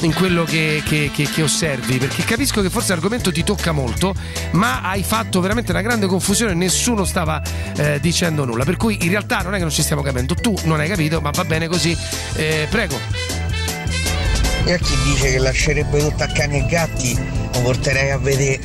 in 0.00 0.14
quello 0.14 0.44
che, 0.44 0.82
che- 0.84 1.10
che- 1.12 1.28
che 1.30 1.42
osservi, 1.42 1.98
perché 1.98 2.24
capisco 2.24 2.62
che 2.62 2.70
forse 2.70 2.90
l'argomento 2.92 3.30
ti 3.30 3.44
tocca 3.44 3.72
molto, 3.72 4.14
ma 4.52 4.80
hai 4.82 5.02
fatto 5.02 5.40
veramente 5.40 5.70
una 5.72 5.82
grande 5.82 6.06
confusione 6.06 6.52
e 6.52 6.54
nessuno 6.54 7.04
stava 7.04 7.42
eh, 7.76 7.98
dicendo 8.00 8.44
nulla. 8.44 8.64
Per 8.64 8.76
cui 8.76 8.98
in 9.02 9.10
realtà 9.10 9.40
non 9.42 9.52
è 9.54 9.56
che 9.56 9.62
non 9.64 9.72
ci 9.72 9.82
stiamo 9.82 10.02
capendo, 10.02 10.34
tu 10.34 10.54
non 10.64 10.80
hai 10.80 10.88
capito, 10.88 11.20
ma 11.20 11.30
va 11.30 11.44
bene 11.44 11.68
così. 11.68 11.96
Eh, 12.34 12.66
prego. 12.70 12.98
Io 14.66 14.74
a 14.74 14.78
chi 14.78 14.94
dice 15.04 15.30
che 15.32 15.38
lascerebbe 15.38 15.98
tutto 16.00 16.22
a 16.22 16.26
cani 16.28 16.58
e 16.58 16.66
gatti 16.66 17.18
lo 17.52 17.60
porterei 17.60 18.10
a 18.10 18.18
vedere 18.18 18.60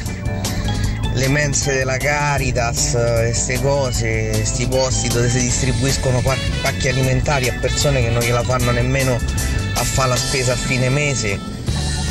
le 1.13 1.27
mense 1.29 1.73
della 1.73 1.95
Caritas, 1.97 2.91
queste 2.91 3.59
cose, 3.61 4.29
questi 4.33 4.67
posti 4.67 5.07
dove 5.07 5.29
si 5.29 5.39
distribuiscono 5.39 6.19
pa- 6.19 6.36
pacchi 6.61 6.89
alimentari 6.89 7.47
a 7.49 7.57
persone 7.59 8.01
che 8.01 8.09
non 8.09 8.21
gliela 8.21 8.43
fanno 8.43 8.71
nemmeno 8.71 9.17
a 9.76 9.84
fare 9.84 10.09
la 10.09 10.15
spesa 10.15 10.53
a 10.53 10.55
fine 10.55 10.89
mese. 10.89 11.39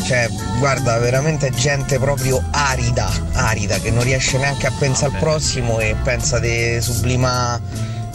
Cioè, 0.06 0.28
guarda, 0.58 0.98
veramente 0.98 1.50
gente 1.50 1.98
proprio 1.98 2.42
arida, 2.50 3.10
arida, 3.32 3.78
che 3.78 3.90
non 3.90 4.02
riesce 4.02 4.38
neanche 4.38 4.66
a 4.66 4.72
pensare 4.78 5.12
al 5.12 5.18
prossimo 5.18 5.80
e 5.80 5.96
pensa 6.02 6.38
di 6.38 6.78
sublimare 6.80 7.62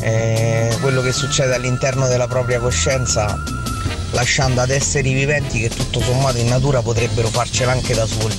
eh, 0.02 0.78
quello 0.82 1.02
che 1.02 1.12
succede 1.12 1.56
all'interno 1.56 2.08
della 2.08 2.28
propria 2.28 2.60
coscienza 2.60 3.38
lasciando 4.12 4.62
ad 4.62 4.70
esseri 4.70 5.14
viventi 5.14 5.60
che 5.60 5.70
tutto 5.70 6.02
sommato 6.02 6.38
in 6.38 6.48
natura 6.48 6.82
potrebbero 6.82 7.28
farcela 7.28 7.72
anche 7.72 7.94
da 7.94 8.06
soli. 8.06 8.36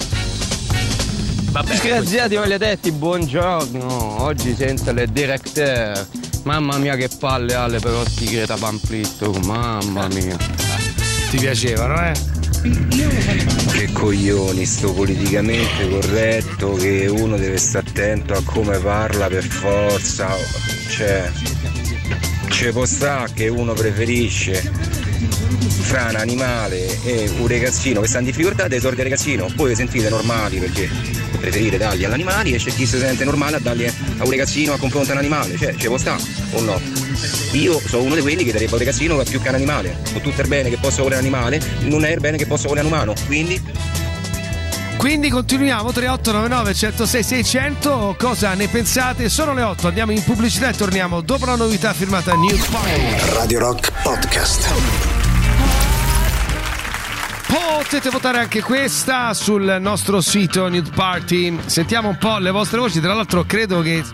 Disgraziati 1.64 2.36
maledetti, 2.36 2.92
buongiorno. 2.92 4.22
Oggi 4.22 4.54
senza 4.54 4.92
le 4.92 5.06
directeur. 5.10 6.06
Mamma 6.44 6.78
mia 6.78 6.94
che 6.96 7.08
palle 7.18 7.54
alle 7.54 7.80
però 7.80 8.04
sti 8.04 8.24
Greta 8.26 8.56
Pamplitto, 8.56 9.32
mamma 9.44 10.06
mia. 10.08 10.69
Ti 11.30 11.36
piacevano, 11.38 11.94
eh? 12.08 12.12
Che 13.72 13.92
coglioni 13.92 14.66
sto 14.66 14.92
politicamente 14.92 15.88
corretto 15.88 16.72
che 16.72 17.06
uno 17.06 17.36
deve 17.36 17.56
stare 17.56 17.86
attento 17.88 18.34
a 18.34 18.42
come 18.44 18.76
parla 18.78 19.28
per 19.28 19.44
forza. 19.44 20.28
Cioè, 20.88 21.30
ci 22.48 22.70
può 22.72 22.84
sta 22.84 23.28
che 23.32 23.46
uno 23.46 23.74
preferisce 23.74 24.60
fra 25.82 26.08
un 26.10 26.16
animale 26.16 27.00
e 27.04 27.30
un 27.38 27.46
ragazzino 27.46 28.00
che 28.00 28.08
sta 28.08 28.18
in 28.18 28.24
difficoltà 28.24 28.68
soldi 28.80 29.00
al 29.00 29.06
ragazzino. 29.06 29.48
Voi 29.54 29.68
vi 29.68 29.76
sentite 29.76 30.08
normali 30.08 30.58
perché 30.58 30.90
preferite 31.38 31.78
darli 31.78 32.04
agli 32.04 32.12
animali 32.12 32.54
e 32.54 32.58
c'è 32.58 32.72
chi 32.72 32.86
si 32.86 32.98
sente 32.98 33.24
normale 33.24 33.56
a 33.56 33.60
darli 33.60 33.86
a 33.86 33.92
un 34.24 34.30
ragazzino 34.30 34.72
a 34.72 34.78
confronto 34.78 35.10
a 35.10 35.12
un 35.12 35.18
animale. 35.18 35.56
Cioè, 35.56 35.76
ci 35.76 35.86
può 35.86 35.96
sta 35.96 36.18
o 36.54 36.60
no? 36.60 36.99
Io 37.52 37.80
sono 37.86 38.04
uno 38.04 38.14
di 38.14 38.20
quelli 38.20 38.44
che 38.44 38.52
darebbe 38.52 38.70
a 38.70 38.74
un 38.74 38.78
ragazzino 38.80 39.16
più 39.22 39.40
che 39.40 39.48
a 39.48 39.50
un 39.50 39.56
animale. 39.56 39.96
Con 40.12 40.22
tutto 40.22 40.40
il 40.40 40.48
bene 40.48 40.68
che 40.68 40.78
possa 40.78 41.02
volere 41.02 41.20
un 41.20 41.26
animale, 41.26 41.60
non 41.80 42.04
è 42.04 42.10
il 42.10 42.20
bene 42.20 42.36
che 42.36 42.46
possa 42.46 42.68
volere 42.68 42.86
un 42.86 42.92
umano. 42.92 43.14
Quindi 43.26 43.60
Quindi 44.96 45.30
continuiamo 45.30 45.92
3899 45.92 46.74
106 46.74 47.22
600 47.22 48.16
cosa 48.18 48.54
ne 48.54 48.68
pensate? 48.68 49.28
Sono 49.28 49.54
le 49.54 49.62
8, 49.62 49.88
andiamo 49.88 50.12
in 50.12 50.22
pubblicità 50.22 50.68
e 50.68 50.74
torniamo 50.74 51.20
dopo 51.22 51.46
la 51.46 51.56
novità 51.56 51.92
firmata 51.92 52.34
New 52.34 52.56
Fire. 52.56 53.34
Radio 53.34 53.58
Rock 53.60 53.92
Podcast. 54.02 54.68
Potete 57.46 58.10
votare 58.10 58.38
anche 58.38 58.62
questa 58.62 59.34
sul 59.34 59.78
nostro 59.80 60.20
sito 60.20 60.68
Nude 60.68 60.90
Party. 60.94 61.58
Sentiamo 61.66 62.10
un 62.10 62.18
po' 62.18 62.38
le 62.38 62.52
vostre 62.52 62.78
voci. 62.78 63.00
Tra 63.00 63.14
l'altro, 63.14 63.42
credo 63.44 63.80
che 63.80 64.04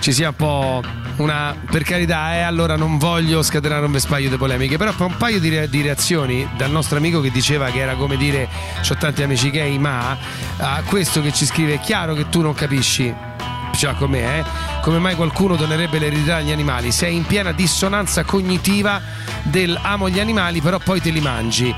ci 0.00 0.12
sia 0.12 0.30
un 0.30 0.34
po' 0.34 0.82
una. 1.16 1.54
Per 1.70 1.82
carità, 1.82 2.34
eh, 2.34 2.40
allora 2.40 2.76
non 2.76 2.98
voglio 2.98 3.42
scatenare 3.42 3.84
un 3.84 3.92
vespaio 3.92 4.28
di 4.28 4.36
polemiche, 4.36 4.76
però 4.76 4.92
un 4.98 5.16
paio 5.16 5.40
di, 5.40 5.48
re- 5.48 5.68
di 5.68 5.82
reazioni 5.82 6.48
dal 6.56 6.70
nostro 6.70 6.96
amico 6.98 7.20
che 7.20 7.30
diceva 7.30 7.70
che 7.70 7.80
era 7.80 7.94
come 7.94 8.16
dire: 8.16 8.48
C'ho 8.86 8.96
tanti 8.96 9.22
amici 9.22 9.50
gay, 9.50 9.78
ma 9.78 10.16
a 10.58 10.82
questo 10.84 11.20
che 11.22 11.32
ci 11.32 11.46
scrive: 11.46 11.74
È 11.74 11.80
chiaro 11.80 12.14
che 12.14 12.28
tu 12.28 12.40
non 12.40 12.54
capisci 12.54 13.14
con 13.98 14.10
me, 14.10 14.38
eh? 14.38 14.44
Come 14.80 14.98
mai 14.98 15.14
qualcuno 15.14 15.54
donerebbe 15.54 15.98
l'eredità 15.98 16.36
agli 16.36 16.50
animali? 16.50 16.90
Sei 16.92 17.14
in 17.14 17.26
piena 17.26 17.52
dissonanza 17.52 18.24
cognitiva 18.24 19.00
del 19.42 19.78
amo 19.82 20.08
gli 20.08 20.18
animali, 20.18 20.60
però 20.60 20.78
poi 20.78 21.00
te 21.00 21.10
li 21.10 21.20
mangi. 21.20 21.74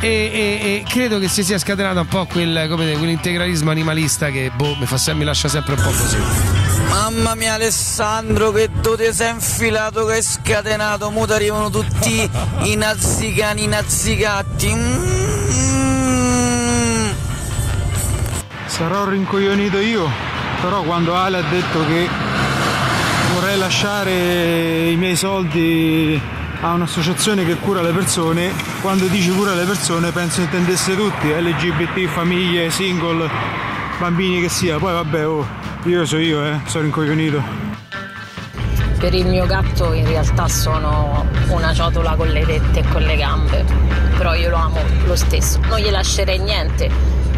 E, 0.00 0.08
e- 0.08 0.66
e 0.66 0.84
credo 0.88 1.18
che 1.18 1.28
si 1.28 1.44
sia 1.44 1.58
scatenato 1.58 2.00
un 2.00 2.08
po' 2.08 2.24
quel, 2.24 2.66
dire, 2.76 2.96
quell'integralismo 2.96 3.70
animalista 3.70 4.30
che 4.30 4.50
boh, 4.54 4.76
mi, 4.80 4.86
fa 4.86 5.14
mi 5.14 5.24
lascia 5.24 5.48
sempre 5.48 5.74
un 5.74 5.82
po' 5.82 5.90
così. 5.90 6.61
Mamma 6.92 7.34
mia 7.34 7.54
Alessandro 7.54 8.50
che 8.50 8.68
tu 8.82 8.94
ti 8.96 9.10
sei 9.14 9.30
infilato 9.30 10.04
che 10.04 10.12
hai 10.12 10.22
scatenato, 10.22 11.08
mo 11.08 11.22
arrivano 11.22 11.70
tutti 11.70 12.30
i 12.64 12.76
nazzicani, 12.76 13.62
i 13.62 13.66
nazzicatti. 13.66 14.74
Mm. 14.74 15.02
Sarò 18.66 19.08
rincoglionito 19.08 19.78
io, 19.78 20.06
però 20.60 20.82
quando 20.82 21.16
Ale 21.16 21.38
ha 21.38 21.42
detto 21.48 21.82
che 21.86 22.06
vorrei 23.32 23.56
lasciare 23.56 24.90
i 24.90 24.96
miei 24.96 25.16
soldi 25.16 26.20
a 26.60 26.74
un'associazione 26.74 27.46
che 27.46 27.56
cura 27.56 27.80
le 27.80 27.92
persone, 27.92 28.52
quando 28.82 29.06
dici 29.06 29.30
cura 29.30 29.54
le 29.54 29.64
persone 29.64 30.10
penso 30.10 30.42
intendesse 30.42 30.94
tutti, 30.94 31.28
LGBT, 31.28 32.06
famiglie, 32.08 32.70
single, 32.70 33.30
bambini 33.98 34.42
che 34.42 34.50
sia, 34.50 34.76
poi 34.76 34.92
vabbè 34.92 35.26
oh, 35.26 35.62
io 35.84 36.06
so 36.06 36.16
io 36.16 36.44
eh, 36.44 36.60
sono 36.66 36.84
rincoglionito. 36.84 37.42
Per 38.98 39.12
il 39.14 39.26
mio 39.26 39.46
gatto 39.46 39.92
in 39.92 40.06
realtà 40.06 40.46
sono 40.46 41.26
una 41.48 41.74
ciotola 41.74 42.14
con 42.14 42.28
le 42.28 42.44
tette 42.46 42.80
e 42.80 42.88
con 42.88 43.02
le 43.02 43.16
gambe, 43.16 43.64
però 44.16 44.34
io 44.34 44.50
lo 44.50 44.56
amo 44.56 44.80
lo 45.06 45.16
stesso. 45.16 45.58
Non 45.66 45.80
gli 45.80 45.90
lascerei 45.90 46.38
niente, 46.38 46.88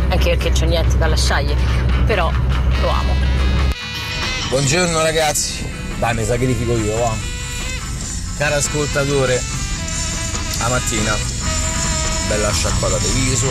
anche 0.09 0.37
perché 0.37 0.51
c'ho 0.51 0.67
niente 0.67 0.99
da 0.99 1.07
lasciargli, 1.07 1.55
però 2.05 2.31
lo 2.83 2.89
amo. 2.89 3.15
Buongiorno 4.51 5.01
ragazzi, 5.01 5.67
dai 5.99 6.15
mi 6.15 6.25
sacrifico 6.25 6.77
io, 6.77 6.99
va. 6.99 7.15
Caro 8.37 8.57
ascoltatore, 8.57 9.43
la 10.59 10.69
mattina, 10.69 11.17
bella 12.29 12.53
sciacquata 12.53 12.99
di 12.99 13.11
viso, 13.21 13.47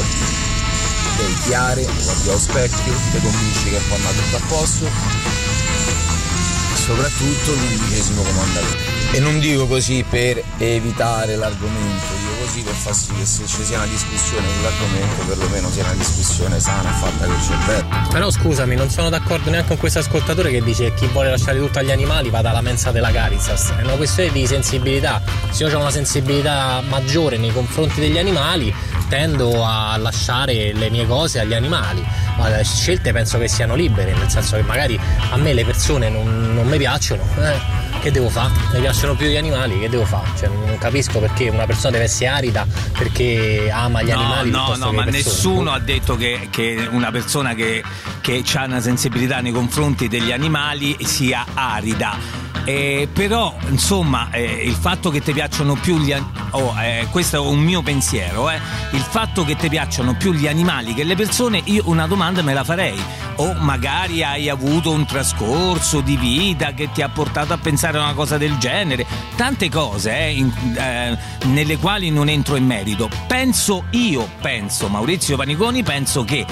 del 1.18 1.40
chiare, 1.46 1.84
guardi 1.84 2.30
allo 2.30 2.40
specchio, 2.40 2.94
ti 3.12 3.20
convinci 3.22 3.70
che 3.70 3.78
è 3.78 3.94
andato 3.94 4.16
tutto 4.16 4.36
a 4.36 4.42
posto, 4.48 4.86
e 4.86 6.78
soprattutto 6.78 7.52
l'undicesimo 7.52 8.22
comandamento. 8.24 8.92
E 9.12 9.20
non 9.20 9.40
dico 9.40 9.68
così 9.68 10.04
per 10.10 10.44
evitare 10.58 11.36
l'argomento, 11.36 12.06
dico 12.18 12.44
così 12.44 12.62
per 12.62 12.74
far 12.74 12.96
sì 12.96 13.14
che 13.14 13.26
se 13.26 13.46
ci 13.46 13.64
sia 13.64 13.78
una 13.78 13.86
discussione 13.86 14.48
sull'argomento, 14.58 15.24
perlomeno 15.28 15.70
sia 15.70 15.84
una 15.84 15.94
discussione 15.94 16.60
sana 16.60 16.90
e 16.90 16.94
fatta 16.94 17.26
col 17.26 17.42
cervello. 17.44 18.08
Però 18.10 18.32
scusami, 18.32 18.76
non 18.76 18.90
sono 18.90 19.10
d'accordo 19.10 19.52
neanche 19.52 19.68
con 19.68 19.78
questo 19.78 20.00
ascoltatore 20.00 20.50
che 20.50 20.64
dice 20.64 20.86
che 20.86 20.94
chi 20.96 21.08
vuole 21.08 21.30
lasciare 21.30 21.60
tutto 21.60 21.78
agli 21.78 21.92
animali 21.92 22.32
vada 22.32 22.50
alla 22.50 22.62
mensa 22.62 22.90
della 22.90 23.12
Caritas. 23.12 23.74
È 23.78 23.84
una 23.84 23.94
questione 23.94 24.32
di 24.32 24.48
sensibilità. 24.48 25.22
Se 25.52 25.64
io 25.64 25.78
ho 25.78 25.80
una 25.80 25.92
sensibilità 25.92 26.82
maggiore 26.90 27.38
nei 27.38 27.54
confronti 27.54 28.00
degli 28.00 28.18
animali, 28.18 28.74
tendo 29.14 29.64
a 29.64 29.96
lasciare 29.98 30.74
le 30.74 30.90
mie 30.90 31.06
cose 31.06 31.40
agli 31.40 31.54
animali. 31.54 32.04
Ma 32.36 32.50
le 32.50 32.64
scelte 32.64 33.12
penso 33.12 33.38
che 33.38 33.48
siano 33.48 33.76
libere, 33.76 34.12
nel 34.12 34.28
senso 34.28 34.56
che 34.56 34.64
magari 34.64 35.00
a 35.30 35.38
me 35.38 35.54
le 35.54 35.64
persone 35.64 36.10
non, 36.10 36.56
non 36.56 36.66
mi 36.66 36.80
piacciono. 36.80 37.22
eh, 37.38 37.83
che 38.04 38.12
devo 38.12 38.30
fare? 38.30 38.52
Mi 38.74 38.82
piacciono 38.82 39.16
più 39.16 39.28
gli 39.28 39.38
animali, 39.38 39.80
che 39.80 39.88
devo 39.88 40.04
fare? 40.04 40.28
Cioè, 40.38 40.50
non 40.50 40.78
capisco 40.78 41.20
perché 41.20 41.48
una 41.48 41.66
persona 41.66 41.92
deve 41.92 42.04
essere 42.04 42.28
arida 42.28 42.68
perché 42.98 43.72
ama 43.72 44.02
gli 44.02 44.10
no, 44.10 44.20
animali. 44.20 44.50
No, 44.50 44.76
no, 44.76 44.92
ma 44.92 45.04
persone. 45.06 45.12
nessuno 45.12 45.72
ha 45.72 45.80
detto 45.80 46.18
che, 46.18 46.50
che 46.52 46.86
una 46.92 47.12
persona 47.12 47.54
che, 47.54 47.82
che 48.20 48.44
ha 48.56 48.66
una 48.66 48.82
sensibilità 48.82 49.40
nei 49.40 49.54
confronti 49.54 50.10
degli 50.10 50.34
animali 50.34 50.98
sia 51.06 51.46
arida. 51.54 52.42
Eh, 52.66 53.10
però, 53.12 53.56
insomma, 53.70 54.30
eh, 54.32 54.42
il 54.42 54.76
fatto 54.76 55.10
che 55.10 55.22
ti 55.22 55.34
piacciono 55.34 55.76
più 55.76 55.98
gli 55.98 56.14
an- 56.14 56.26
oh, 56.52 56.74
eh, 56.82 57.08
questo 57.10 57.36
è 57.36 57.40
un 57.40 57.60
mio 57.60 57.82
pensiero, 57.82 58.50
eh. 58.50 58.60
Il 58.92 59.02
fatto 59.02 59.44
che 59.44 59.56
ti 59.58 59.68
piacciono 59.68 60.16
più 60.16 60.32
gli 60.32 60.48
animali 60.48 60.94
che 60.94 61.04
le 61.04 61.16
persone, 61.16 61.62
io 61.66 61.84
una 61.88 62.08
domanda 62.08 62.42
me 62.42 62.54
la 62.54 62.64
farei. 62.64 63.02
O 63.38 63.54
magari 63.54 64.24
hai 64.24 64.48
avuto 64.48 64.92
un 64.92 65.06
trascorso 65.06 66.02
di 66.02 66.16
vita 66.16 66.74
che 66.74 66.92
ti 66.92 67.02
ha 67.02 67.10
portato 67.10 67.52
a 67.52 67.58
pensare 67.58 67.93
a 68.00 68.04
una 68.06 68.14
cosa 68.14 68.38
del 68.38 68.58
genere. 68.58 69.06
Tante 69.36 69.70
cose 69.70 70.16
eh, 70.18 70.32
in- 70.32 70.52
eh, 70.78 71.18
nelle 71.48 71.78
quali 71.78 72.10
non 72.10 72.30
entro 72.30 72.56
in 72.56 72.66
merito. 72.66 73.10
Penso 73.28 73.86
io, 73.92 74.28
penso 74.42 74.88
Maurizio 74.88 75.38
Paniconi, 75.38 75.84
penso 75.84 76.24
che 76.24 76.46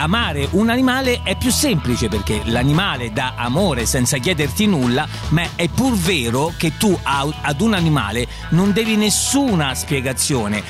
amare 0.00 0.48
un 0.52 0.70
animale 0.70 1.20
è 1.22 1.36
più 1.36 1.50
semplice 1.50 2.08
perché 2.08 2.42
l'animale 2.44 3.12
dà 3.12 3.34
amore 3.36 3.86
senza 3.86 4.18
chiederti 4.18 4.66
nulla, 4.66 5.06
ma 5.28 5.42
è 5.54 5.68
pur 5.68 5.94
vero 5.94 6.52
che 6.56 6.76
tu 6.76 6.98
ad 7.02 7.60
un 7.60 7.74
animale 7.74 8.26
non 8.50 8.72
devi 8.72 8.96
nessuna 8.96 9.74
spiegazione. 9.74 10.62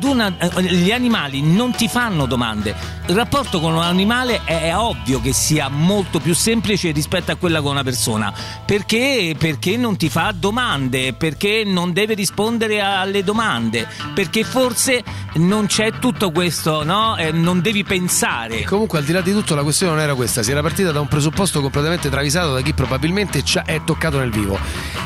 Una- 0.00 0.34
eh, 0.38 0.62
gli 0.62 0.90
animali 0.90 1.42
non 1.42 1.72
ti 1.72 1.88
fanno 1.88 2.26
domande. 2.26 2.74
Il 3.08 3.14
rapporto 3.14 3.60
con 3.60 3.74
un 3.74 3.82
animale 3.82 4.42
è, 4.44 4.62
è 4.62 4.76
ovvio 4.76 5.20
che 5.20 5.32
sia 5.32 5.68
molto 5.68 6.20
più 6.20 6.34
semplice 6.34 6.90
rispetto 6.90 7.32
a 7.32 7.36
quella 7.36 7.60
con 7.60 7.72
una 7.72 7.82
persona. 7.82 8.32
Perché? 8.64 9.34
Perché 9.38 9.76
non 9.76 9.96
ti 9.96 10.08
fa 10.08 10.32
domande, 10.34 11.12
perché 11.12 11.62
non 11.64 11.92
deve 11.92 12.14
rispondere 12.14 12.80
alle 12.80 13.24
domande, 13.24 13.86
perché 14.14 14.44
forse 14.44 15.02
non 15.34 15.66
c'è 15.66 15.98
tutto 15.98 16.30
questo, 16.30 16.84
no? 16.84 17.16
Eh, 17.16 17.32
non 17.32 17.60
devi 17.60 17.84
pensare. 17.84 18.64
Comunque, 18.78 19.00
al 19.00 19.06
di 19.06 19.12
là 19.12 19.22
di 19.22 19.32
tutto, 19.32 19.56
la 19.56 19.64
questione 19.64 19.92
non 19.92 20.00
era 20.00 20.14
questa. 20.14 20.40
Si 20.44 20.52
era 20.52 20.62
partita 20.62 20.92
da 20.92 21.00
un 21.00 21.08
presupposto 21.08 21.60
completamente 21.60 22.08
travisato 22.08 22.52
da 22.52 22.60
chi 22.60 22.74
probabilmente 22.74 23.42
è 23.64 23.82
toccato 23.82 24.20
nel 24.20 24.30
vivo. 24.30 24.56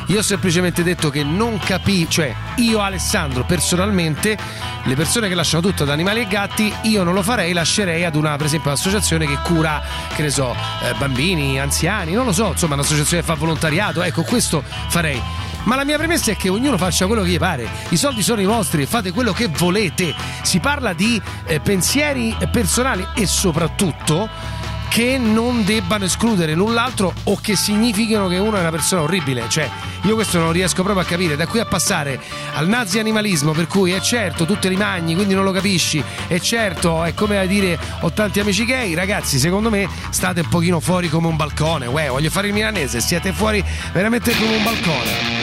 Io 0.08 0.18
ho 0.18 0.22
semplicemente 0.22 0.82
detto 0.82 1.08
che 1.08 1.24
non 1.24 1.58
capì, 1.58 2.06
cioè 2.06 2.34
io, 2.56 2.82
Alessandro, 2.82 3.44
personalmente, 3.44 4.36
le 4.82 4.94
persone 4.94 5.28
che 5.28 5.34
lasciano 5.34 5.62
tutto 5.62 5.84
ad 5.84 5.88
animali 5.88 6.20
e 6.20 6.26
gatti, 6.26 6.70
io 6.82 7.02
non 7.02 7.14
lo 7.14 7.22
farei, 7.22 7.54
lascerei 7.54 8.04
ad 8.04 8.14
una, 8.14 8.36
per 8.36 8.44
esempio, 8.44 8.68
un'associazione 8.68 9.26
che 9.26 9.38
cura, 9.42 9.80
che 10.14 10.20
ne 10.20 10.30
so, 10.30 10.54
eh, 10.82 10.92
bambini, 10.98 11.58
anziani, 11.58 12.12
non 12.12 12.26
lo 12.26 12.32
so, 12.32 12.48
insomma, 12.48 12.74
un'associazione 12.74 13.22
che 13.22 13.26
fa 13.26 13.36
volontariato. 13.36 14.02
Ecco, 14.02 14.22
questo 14.22 14.62
farei. 14.88 15.18
Ma 15.64 15.76
la 15.76 15.84
mia 15.84 15.96
premessa 15.96 16.32
è 16.32 16.36
che 16.36 16.48
ognuno 16.48 16.76
faccia 16.76 17.06
quello 17.06 17.22
che 17.22 17.28
gli 17.28 17.38
pare. 17.38 17.68
I 17.90 17.96
soldi 17.96 18.22
sono 18.22 18.40
i 18.40 18.46
vostri, 18.46 18.86
fate 18.86 19.12
quello 19.12 19.32
che 19.32 19.48
volete. 19.48 20.14
Si 20.42 20.58
parla 20.58 20.92
di 20.92 21.20
eh, 21.46 21.60
pensieri 21.60 22.36
personali 22.50 23.06
e 23.14 23.26
soprattutto 23.26 24.28
che 24.92 25.16
non 25.16 25.64
debbano 25.64 26.04
escludere 26.04 26.54
null'altro 26.54 27.14
o 27.22 27.38
che 27.40 27.56
significhino 27.56 28.28
che 28.28 28.36
uno 28.36 28.58
è 28.58 28.60
una 28.60 28.70
persona 28.70 29.00
orribile. 29.00 29.46
Cioè, 29.48 29.66
io 30.02 30.14
questo 30.14 30.38
non 30.38 30.52
riesco 30.52 30.82
proprio 30.82 31.02
a 31.02 31.06
capire. 31.06 31.34
Da 31.34 31.46
qui 31.46 31.60
a 31.60 31.64
passare 31.64 32.20
al 32.52 32.68
nazi 32.68 32.98
animalismo, 32.98 33.52
per 33.52 33.68
cui 33.68 33.92
è 33.92 34.00
certo, 34.00 34.44
tu 34.44 34.58
te 34.58 34.68
li 34.68 34.76
mangi, 34.76 35.14
quindi 35.14 35.32
non 35.32 35.44
lo 35.44 35.50
capisci. 35.52 36.04
È 36.26 36.38
certo, 36.40 37.04
è 37.04 37.14
come 37.14 37.38
a 37.38 37.46
dire 37.46 37.78
ho 38.00 38.12
tanti 38.12 38.40
amici 38.40 38.66
gay. 38.66 38.92
Ragazzi, 38.92 39.38
secondo 39.38 39.70
me 39.70 39.88
state 40.10 40.40
un 40.40 40.48
pochino 40.48 40.78
fuori 40.78 41.08
come 41.08 41.26
un 41.26 41.36
balcone. 41.36 41.86
Uè, 41.86 42.08
voglio 42.08 42.28
fare 42.28 42.48
il 42.48 42.52
milanese, 42.52 43.00
siete 43.00 43.32
fuori 43.32 43.64
veramente 43.94 44.36
come 44.36 44.56
un 44.56 44.62
balcone. 44.62 45.41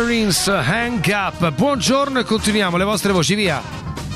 Mr. 0.00 0.06
Rins, 0.06 0.46
hang 0.46 1.06
up. 1.08 1.52
Buongiorno 1.52 2.20
e 2.20 2.24
continuiamo. 2.24 2.78
Le 2.78 2.84
vostre 2.84 3.12
voci, 3.12 3.34
via. 3.34 3.62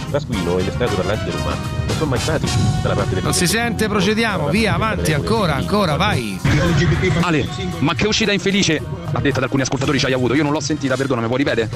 Trasquino 0.08 0.58
e 0.58 0.62
le 0.62 0.70
strade 0.70 0.94
parlanti 0.94 1.24
dell'umano 1.24 1.56
non 1.86 1.96
sono 1.96 2.10
mai 2.10 2.18
stati 2.18 2.48
dalla 2.80 2.94
parte 2.94 3.14
del 3.14 3.22
Non 3.22 3.34
si 3.34 3.46
sente, 3.46 3.86
procediamo. 3.86 4.48
Via, 4.48 4.74
avanti, 4.74 5.12
ancora, 5.12 5.56
ancora, 5.56 5.96
vai. 5.96 6.40
Ale, 7.20 7.46
ma 7.80 7.94
che 7.94 8.06
uscita 8.06 8.32
infelice, 8.32 8.80
a 9.12 9.20
detta 9.20 9.40
da 9.40 9.44
alcuni 9.44 9.62
ascoltatori 9.62 9.98
ci 9.98 10.06
hai 10.06 10.14
avuto, 10.14 10.32
io 10.32 10.42
non 10.42 10.52
l'ho 10.52 10.60
sentita, 10.60 10.96
perdonami, 10.96 11.26
puoi 11.26 11.38
ripetere? 11.38 11.68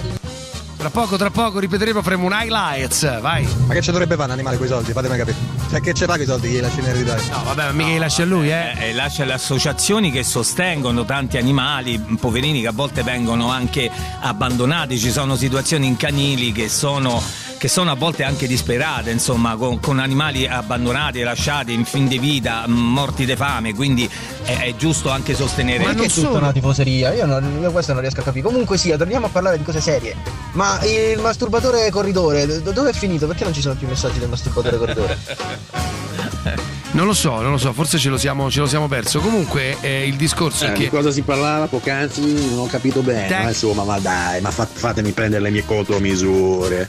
Tra 0.79 0.89
poco, 0.89 1.19
tra 1.19 1.31
poco 1.31 1.59
ripeteremo, 1.59 2.01
faremo 2.01 2.25
un 2.25 2.33
highlights. 2.33 3.21
Vai. 3.21 3.47
Ma 3.67 3.75
che 3.75 3.83
ci 3.83 3.91
dovrebbe 3.91 4.15
fare 4.15 4.29
un 4.29 4.35
animale 4.35 4.57
con 4.57 4.65
i 4.65 4.69
soldi? 4.71 4.93
Fatemi 4.93 5.17
capire. 5.19 5.58
Cioè, 5.69 5.81
che 5.83 5.93
fa 5.93 6.07
con 6.07 6.21
i 6.23 6.25
soldi 6.25 6.49
che 6.49 6.55
gli 6.57 6.61
lasci 6.61 6.81
in 6.81 6.87
eredità? 6.87 7.17
No, 7.31 7.43
vabbè, 7.45 7.65
ma 7.65 7.73
mica 7.73 7.91
li 7.91 7.99
lascia 7.99 8.23
a 8.23 8.25
lui, 8.25 8.51
eh. 8.51 8.73
E 8.79 8.95
lascia 8.95 9.25
le 9.25 9.35
associazioni 9.35 10.11
che 10.11 10.25
sostengono 10.25 11.05
tanti 11.05 11.37
animali, 11.37 11.99
poverini 12.19 12.63
che 12.63 12.69
a 12.69 12.73
volte 12.73 13.03
vengono 13.03 13.51
anche 13.51 13.91
abbandonati. 14.21 14.99
Ci 14.99 15.11
sono 15.11 15.37
situazioni 15.37 15.87
in 15.87 15.99
canili 15.99 16.53
che 16.53 16.71
sono, 16.71 17.23
che 17.59 17.69
sono 17.69 17.91
a 17.91 17.95
volte 17.95 18.23
anche 18.23 18.47
disperate, 18.47 19.11
insomma, 19.11 19.57
con, 19.57 19.81
con 19.81 19.99
animali 19.99 20.47
abbandonati, 20.47 21.21
lasciati 21.23 21.73
in 21.73 21.85
fin 21.85 22.07
di 22.07 22.19
vita, 22.19 22.65
m, 22.67 22.73
morti 22.73 23.27
di 23.27 23.35
fame. 23.37 23.75
Quindi 23.75 24.09
è, 24.45 24.59
è 24.61 24.75
giusto 24.77 25.11
anche 25.11 25.35
sostenere. 25.35 25.85
Ma 25.85 25.95
che 25.95 26.05
è 26.07 26.09
tutta 26.09 26.39
una 26.39 26.53
tifoseria? 26.53 27.13
Io, 27.13 27.27
non, 27.27 27.59
io 27.61 27.71
questo 27.73 27.93
non 27.93 28.01
riesco 28.03 28.21
a 28.21 28.23
capire. 28.23 28.45
Comunque 28.47 28.79
sia, 28.79 28.97
torniamo 28.97 29.27
a 29.27 29.29
parlare 29.29 29.59
di 29.59 29.65
cose 29.65 29.81
serie. 29.81 30.15
Ma 30.53 30.79
il 30.85 31.19
masturbatore 31.21 31.91
corridore, 31.91 32.47
do- 32.63 32.71
dove 32.73 32.91
è 32.91 32.93
finito? 32.95 33.27
Perché 33.27 33.45
non 33.45 33.53
ci 33.53 33.61
sono 33.61 33.75
più 33.75 33.87
messaggi 33.89 34.19
del 34.19 34.29
masturbatore 34.29 34.79
corridore? 34.79 35.19
Non 36.93 37.05
lo 37.07 37.13
so, 37.13 37.41
non 37.43 37.51
lo 37.51 37.59
so, 37.59 37.73
forse 37.75 37.99
ce 37.99 38.09
lo 38.09 38.17
siamo, 38.17 38.51
ce 38.51 38.61
lo 38.61 38.67
siamo 38.67 38.89
perso. 38.89 39.21
Comunque 39.21 39.77
eh, 39.83 40.07
il 40.07 40.17
discorso 40.17 40.65
Eh, 40.65 40.69
è 40.69 40.73
di 40.73 40.85
che. 40.85 40.89
cosa 40.89 41.11
si 41.11 41.21
parlava 41.21 41.67
poc'anzi 41.67 42.49
non 42.49 42.61
ho 42.61 42.67
capito 42.67 43.03
bene. 43.03 43.27
Tec- 43.29 43.43
ma 43.43 43.49
insomma, 43.49 43.85
ma 43.85 43.99
dai, 43.99 44.41
ma 44.41 44.51
fa- 44.51 44.67
fatemi 44.71 45.13
prendere 45.13 45.43
le 45.43 45.51
mie 45.51 45.65
contromisure. 45.67 46.89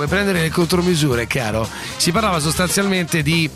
Vuoi 0.00 0.10
prendere 0.10 0.40
le 0.40 0.48
contromisure, 0.48 1.26
caro? 1.26 1.68
Si 1.98 2.10
parlava 2.10 2.38
sostanzialmente 2.38 3.20
di 3.20 3.50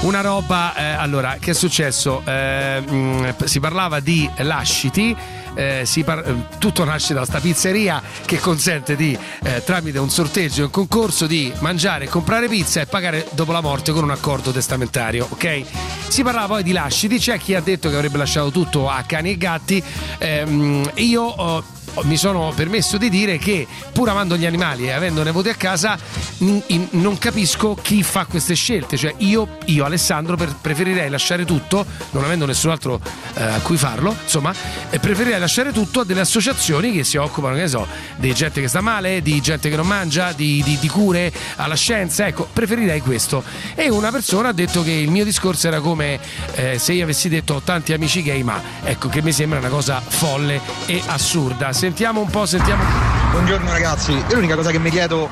una 0.00 0.20
roba. 0.20 0.74
eh, 0.74 0.82
allora, 0.82 1.36
che 1.38 1.52
è 1.52 1.54
successo? 1.54 2.22
Eh, 2.24 2.80
mh, 2.80 3.44
si 3.44 3.60
parlava 3.60 4.00
di 4.00 4.28
lasciti. 4.38 5.16
eh, 5.54 5.84
par- 6.04 6.26
eh, 6.26 6.58
tutto 6.58 6.84
nasce 6.84 7.12
da 7.14 7.24
sta 7.24 7.38
pizzeria 7.40 8.00
che 8.24 8.38
consente 8.38 8.94
di, 8.96 9.16
eh, 9.44 9.62
tramite 9.64 9.98
un 10.00 10.08
sorteggio 10.10 10.62
e 10.62 10.64
un 10.64 10.70
concorso, 10.70 11.26
di 11.28 11.52
mangiare, 11.60 12.08
comprare 12.08 12.48
pizza 12.48 12.80
e 12.80 12.86
pagare 12.86 13.26
dopo 13.32 13.52
la 13.52 13.60
morte 13.60 13.92
con 13.92 14.02
un 14.04 14.10
accordo 14.10 14.50
testamentario, 14.52 15.26
ok? 15.30 15.62
Si 16.08 16.22
parlava 16.24 16.46
poi 16.54 16.62
di 16.64 16.72
lasciti, 16.72 17.18
c'è 17.18 17.38
chi 17.38 17.54
ha 17.54 17.60
detto 17.60 17.88
che 17.90 17.94
avrebbe 17.96 18.18
lasciato 18.18 18.50
tutto 18.50 18.88
a 18.90 19.02
cani 19.06 19.30
e 19.30 19.36
gatti. 19.36 19.80
ehm, 20.18 20.90
io 20.96 21.22
ho- 21.22 21.64
mi 22.02 22.16
sono 22.16 22.52
permesso 22.54 22.96
di 22.98 23.08
dire 23.08 23.38
che 23.38 23.66
pur 23.92 24.08
amando 24.08 24.36
gli 24.36 24.46
animali 24.46 24.86
e 24.86 24.92
avendone 24.92 25.30
avuti 25.30 25.48
a 25.48 25.54
casa 25.54 25.98
n- 26.38 26.60
in- 26.68 26.88
non 26.92 27.18
capisco 27.18 27.74
chi 27.80 28.02
fa 28.02 28.24
queste 28.24 28.54
scelte. 28.54 28.96
Cioè 28.96 29.14
io, 29.18 29.58
io 29.66 29.84
Alessandro 29.84 30.36
per- 30.36 30.54
preferirei 30.60 31.08
lasciare 31.10 31.44
tutto 31.44 31.84
non 32.10 32.24
avendo 32.24 32.46
nessun 32.46 32.70
altro 32.70 33.00
eh, 33.34 33.42
a 33.42 33.58
cui 33.60 33.76
farlo 33.76 34.16
insomma 34.22 34.52
e 34.90 34.98
preferirei 34.98 35.38
lasciare 35.38 35.72
tutto 35.72 36.00
a 36.00 36.04
delle 36.04 36.20
associazioni 36.20 36.92
che 36.92 37.04
si 37.04 37.16
occupano 37.16 37.54
che 37.54 37.62
ne 37.62 37.68
so 37.68 37.86
di 38.16 38.32
gente 38.34 38.60
che 38.60 38.68
sta 38.68 38.80
male 38.80 39.22
di 39.22 39.40
gente 39.40 39.68
che 39.68 39.76
non 39.76 39.86
mangia 39.86 40.32
di, 40.32 40.62
di- 40.64 40.78
di 40.78 40.88
cure 40.88 41.32
alla 41.56 41.76
scienza 41.76 42.26
ecco 42.26 42.48
preferirei 42.52 43.00
questo. 43.00 43.42
E 43.74 43.88
una 43.90 44.10
persona 44.10 44.48
ha 44.48 44.52
detto 44.52 44.82
che 44.82 44.92
il 44.92 45.10
mio 45.10 45.24
discorso 45.24 45.66
era 45.68 45.80
come 45.80 46.18
eh, 46.54 46.78
se 46.78 46.92
io 46.92 47.04
avessi 47.04 47.28
detto 47.28 47.54
ho 47.54 47.60
tanti 47.62 47.92
amici 47.92 48.22
gay 48.22 48.42
ma 48.42 48.60
ecco 48.84 49.08
che 49.08 49.22
mi 49.22 49.32
sembra 49.32 49.58
una 49.58 49.68
cosa 49.68 50.00
folle 50.00 50.60
e 50.86 51.02
assurda 51.06 51.72
sentiamo 51.80 52.20
un 52.20 52.28
po' 52.28 52.44
sentiamo 52.44 52.82
Buongiorno 53.30 53.72
ragazzi, 53.72 54.12
io 54.12 54.34
l'unica 54.34 54.54
cosa 54.54 54.70
che 54.70 54.78
mi 54.78 54.90
chiedo, 54.90 55.30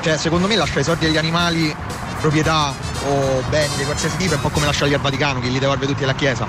cioè 0.00 0.16
secondo 0.16 0.46
me 0.46 0.54
lasciare 0.54 0.82
i 0.82 0.84
soldi 0.84 1.06
agli 1.06 1.16
animali, 1.16 1.74
proprietà 2.20 2.72
o 3.08 3.42
beni 3.48 3.74
di 3.76 3.82
qualsiasi 3.82 4.16
tipo 4.16 4.34
è 4.34 4.36
un 4.36 4.42
po' 4.42 4.50
come 4.50 4.66
lasciarli 4.66 4.94
al 4.94 5.00
Vaticano, 5.00 5.40
che 5.40 5.48
li 5.48 5.58
devolve 5.58 5.86
tutti 5.86 6.04
alla 6.04 6.14
Chiesa. 6.14 6.46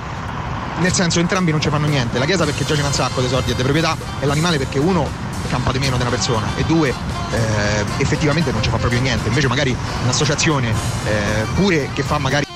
Nel 0.78 0.93
senso 0.93 1.20
entrambi 1.20 1.49
non 1.49 1.59
ci 1.59 1.70
fanno 1.70 1.88
niente, 1.88 2.20
la 2.20 2.26
Chiesa 2.26 2.45
perché 2.45 2.63
già 2.63 2.76
c'è 2.76 2.84
un 2.84 2.93
sacco 2.93 3.22
di 3.22 3.28
soldi 3.28 3.49
e 3.49 3.55
di 3.55 3.63
proprietà 3.63 3.97
e 4.20 4.28
l'animale 4.28 4.59
perché 4.59 4.78
uno 4.78 5.09
campa 5.49 5.72
di 5.72 5.80
meno 5.80 5.95
di 5.95 6.01
una 6.01 6.11
persona 6.11 6.45
e 6.55 6.63
due 6.65 6.89
eh, 6.89 7.86
effettivamente 7.97 8.51
non 8.51 8.61
ci 8.61 8.70
fa 8.70 8.78
proprio 8.78 9.01
niente. 9.01 9.30
Invece 9.30 9.47
magari 9.47 9.76
un'associazione 10.03 10.70
eh, 10.70 11.45
pure 11.55 11.89
che 11.93 12.03
fa 12.03 12.20
magari 12.20 12.47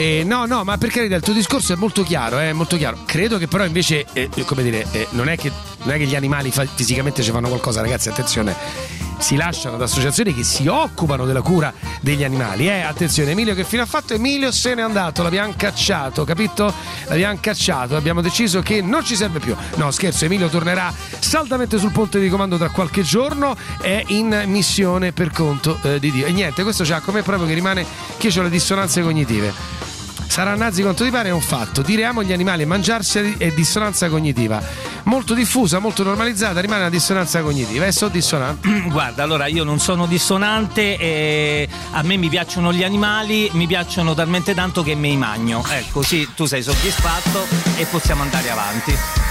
Eh, 0.00 0.24
no, 0.24 0.46
no, 0.46 0.64
ma 0.64 0.78
per 0.78 0.88
carità, 0.88 1.16
il 1.16 1.22
tuo 1.22 1.34
discorso 1.34 1.74
è 1.74 1.76
molto 1.76 2.02
chiaro, 2.02 2.38
è 2.38 2.54
molto 2.54 2.78
chiaro. 2.78 3.00
Credo 3.04 3.36
che 3.36 3.48
però 3.48 3.66
invece, 3.66 4.06
eh, 4.14 4.30
come 4.46 4.62
dire, 4.62 4.86
eh, 4.92 5.06
non, 5.10 5.28
è 5.28 5.36
che, 5.36 5.52
non 5.82 5.92
è 5.92 5.98
che 5.98 6.06
gli 6.06 6.14
animali 6.14 6.50
fa- 6.50 6.64
fisicamente 6.64 7.22
ci 7.22 7.30
fanno 7.30 7.48
qualcosa, 7.48 7.82
ragazzi, 7.82 8.08
attenzione. 8.08 8.56
Si 9.20 9.36
lasciano 9.36 9.76
ad 9.76 9.82
associazioni 9.82 10.34
che 10.34 10.42
si 10.42 10.66
occupano 10.66 11.26
della 11.26 11.42
cura 11.42 11.72
degli 12.00 12.24
animali. 12.24 12.68
Eh, 12.68 12.80
attenzione, 12.80 13.32
Emilio 13.32 13.54
che 13.54 13.64
fine 13.64 13.82
ha 13.82 13.86
fatto? 13.86 14.14
Emilio 14.14 14.50
se 14.50 14.74
n'è 14.74 14.82
andato, 14.82 15.22
l'abbiamo 15.22 15.52
cacciato, 15.56 16.24
capito? 16.24 16.72
L'abbiamo 17.06 17.38
cacciato, 17.40 17.96
abbiamo 17.96 18.22
deciso 18.22 18.60
che 18.62 18.80
non 18.80 19.04
ci 19.04 19.14
serve 19.14 19.38
più. 19.38 19.54
No, 19.76 19.90
scherzo, 19.90 20.24
Emilio 20.24 20.48
tornerà 20.48 20.92
saldamente 21.18 21.78
sul 21.78 21.92
ponte 21.92 22.18
di 22.18 22.28
comando 22.28 22.56
tra 22.56 22.70
qualche 22.70 23.02
giorno, 23.02 23.56
è 23.80 24.02
in 24.08 24.44
missione 24.46 25.12
per 25.12 25.30
conto 25.30 25.78
eh, 25.82 26.00
di 26.00 26.10
Dio. 26.10 26.26
E 26.26 26.32
niente, 26.32 26.62
questo 26.62 26.82
c'ha 26.84 27.00
come 27.00 27.22
proprio 27.22 27.46
che 27.46 27.54
rimane 27.54 27.84
che 28.16 28.32
ho 28.36 28.42
le 28.42 28.50
dissonanze 28.50 29.02
cognitive. 29.02 29.99
Sarà 30.30 30.54
nazi 30.54 30.82
quanto 30.82 31.02
ti 31.02 31.10
pare 31.10 31.30
è 31.30 31.32
un 31.32 31.40
fatto. 31.40 31.82
Dire 31.82 32.04
amo 32.04 32.22
gli 32.22 32.32
animali 32.32 32.62
e 32.62 32.64
mangiarseli 32.64 33.34
è 33.36 33.50
dissonanza 33.50 34.08
cognitiva. 34.08 34.62
Molto 35.02 35.34
diffusa, 35.34 35.80
molto 35.80 36.04
normalizzata, 36.04 36.60
rimane 36.60 36.82
una 36.82 36.88
dissonanza 36.88 37.42
cognitiva. 37.42 37.84
E 37.84 37.90
so 37.90 38.06
dissonante. 38.06 38.68
Guarda, 38.88 39.24
allora 39.24 39.48
io 39.48 39.64
non 39.64 39.80
sono 39.80 40.06
dissonante, 40.06 40.96
e 40.96 41.68
a 41.90 42.02
me 42.02 42.16
mi 42.16 42.28
piacciono 42.28 42.72
gli 42.72 42.84
animali, 42.84 43.50
mi 43.54 43.66
piacciono 43.66 44.14
talmente 44.14 44.54
tanto 44.54 44.84
che 44.84 44.94
me 44.94 45.08
i 45.08 45.16
magno. 45.16 45.64
Ecco, 45.68 45.98
così 45.98 46.28
tu 46.36 46.46
sei 46.46 46.62
soddisfatto 46.62 47.44
e 47.76 47.84
possiamo 47.86 48.22
andare 48.22 48.50
avanti. 48.50 49.29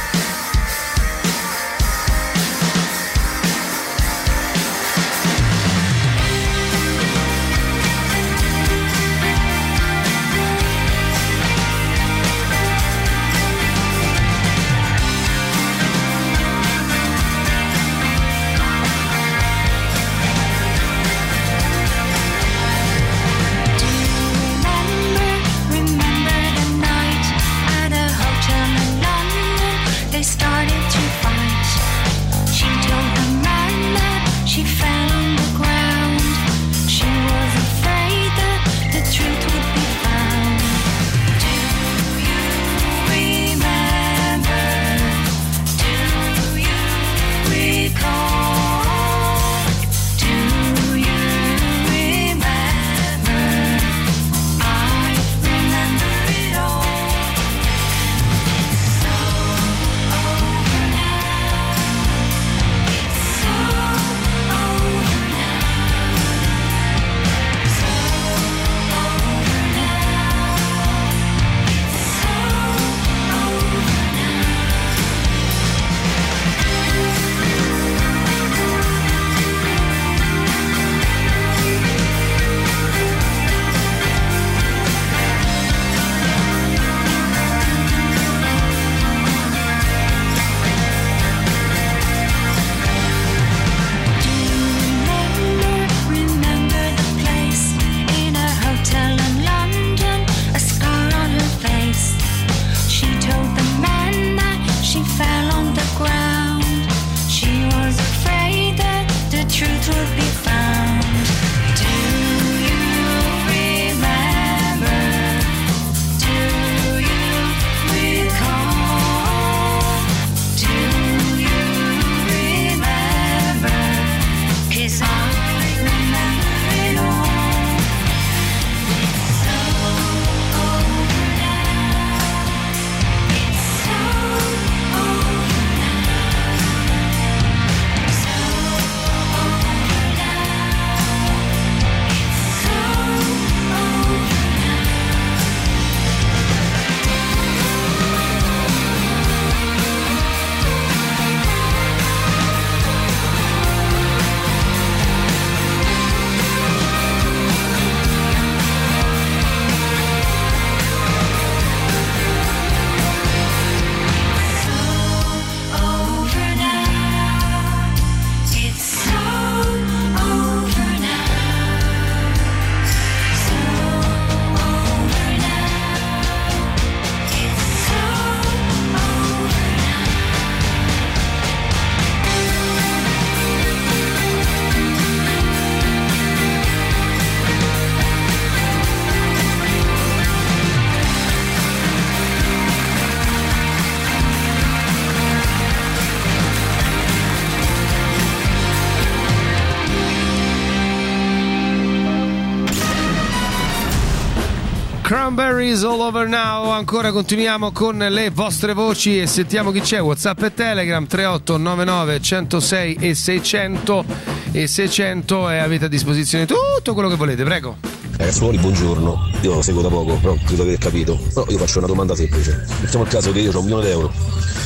Cranberries 205.30 205.84
All 205.84 206.00
Over 206.00 206.28
Now. 206.28 206.72
Ancora 206.72 207.12
continuiamo 207.12 207.72
con 207.72 207.98
le 207.98 208.32
vostre 208.32 208.74
voci 208.74 209.20
e 209.22 209.28
sentiamo 209.28 209.70
chi 209.70 209.80
c'è. 209.80 210.02
WhatsApp 210.02 210.42
e 210.42 210.54
Telegram 210.56 211.06
3899 211.06 212.20
106 212.20 212.98
e 213.00 213.14
600 213.14 214.06
e 214.52 214.66
600 214.66 215.50
e 215.52 215.58
avete 215.60 215.86
a 215.86 215.88
disposizione 215.88 216.48
tutto 216.48 216.96
quello 216.96 217.10
che 217.10 217.16
volete, 217.16 217.44
prego. 217.44 217.78
Ragazzuoli, 218.18 218.58
buongiorno. 218.58 219.30
Io 219.42 219.54
lo 219.54 219.62
seguo 219.62 219.84
da 219.84 219.90
poco, 219.90 220.16
però 220.16 220.34
credo 220.34 220.64
di 220.64 220.70
aver 220.70 220.80
capito. 220.80 221.20
Però 221.32 221.46
io 221.48 221.60
faccio 221.60 221.78
una 221.78 221.88
domanda 221.88 222.16
semplice. 222.16 222.66
Mettiamo 222.82 223.06
il 223.06 223.12
caso 223.12 223.32
che 223.32 223.40
io 223.42 223.52
ho 223.52 223.60
un 223.60 223.66
milione 223.66 223.86
d'euro 223.86 224.12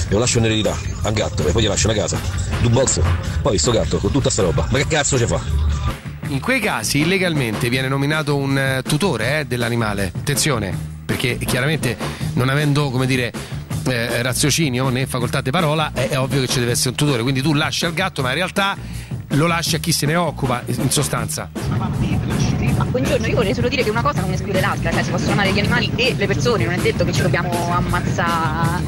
e 0.07 0.13
lo 0.13 0.19
lascio 0.19 0.37
in 0.37 0.45
eredità 0.45 0.77
a 1.01 1.09
un 1.09 1.13
gatto 1.13 1.45
e 1.45 1.51
poi 1.51 1.63
gli 1.63 1.67
lascio 1.67 1.89
una 1.89 1.97
casa, 1.97 2.17
due 2.61 2.69
box. 2.69 3.01
Poi 3.41 3.57
sto 3.57 3.71
gatto 3.71 3.97
con 3.97 4.11
tutta 4.11 4.29
sta 4.29 4.43
roba, 4.43 4.65
ma 4.71 4.77
che 4.77 4.87
cazzo 4.87 5.17
ci 5.17 5.25
fa? 5.25 5.62
In 6.33 6.39
quei 6.39 6.59
casi 6.59 7.01
illegalmente 7.01 7.69
viene 7.69 7.87
nominato 7.87 8.35
un 8.35 8.57
eh, 8.57 8.81
tutore 8.81 9.41
eh, 9.41 9.45
dell'animale. 9.45 10.11
Attenzione, 10.15 10.75
perché 11.05 11.37
chiaramente 11.37 11.95
non 12.33 12.49
avendo, 12.49 12.89
come 12.89 13.05
dire, 13.05 13.31
eh, 13.85 14.19
raziocinio 14.23 14.89
né 14.89 15.05
facoltà 15.05 15.41
di 15.41 15.51
parola, 15.51 15.91
è, 15.93 16.07
è 16.07 16.17
ovvio 16.17 16.41
che 16.41 16.47
ci 16.47 16.57
deve 16.57 16.71
essere 16.71 16.89
un 16.89 16.95
tutore. 16.95 17.21
Quindi 17.21 17.43
tu 17.43 17.53
lasci 17.53 17.85
al 17.85 17.93
gatto, 17.93 18.23
ma 18.23 18.29
in 18.29 18.33
realtà 18.33 18.75
lo 19.27 19.45
lasci 19.45 19.75
a 19.75 19.77
chi 19.77 19.91
se 19.91 20.07
ne 20.07 20.15
occupa, 20.15 20.63
in 20.65 20.89
sostanza. 20.89 21.51
Ma 21.77 21.91
buongiorno, 22.83 23.27
io 23.27 23.35
vorrei 23.35 23.53
solo 23.53 23.67
dire 23.67 23.83
che 23.83 23.91
una 23.91 24.01
cosa 24.01 24.21
non 24.21 24.31
esclude 24.31 24.59
l'altra, 24.59 24.91
cioè 24.91 25.03
si 25.03 25.11
possono 25.11 25.33
amare 25.33 25.51
gli 25.51 25.59
animali 25.59 25.91
e 25.95 26.15
le 26.17 26.25
persone, 26.25 26.65
non 26.65 26.73
è 26.73 26.79
detto 26.79 27.05
che 27.05 27.13
ci 27.13 27.21
dobbiamo 27.21 27.71
ammazzare 27.71 28.81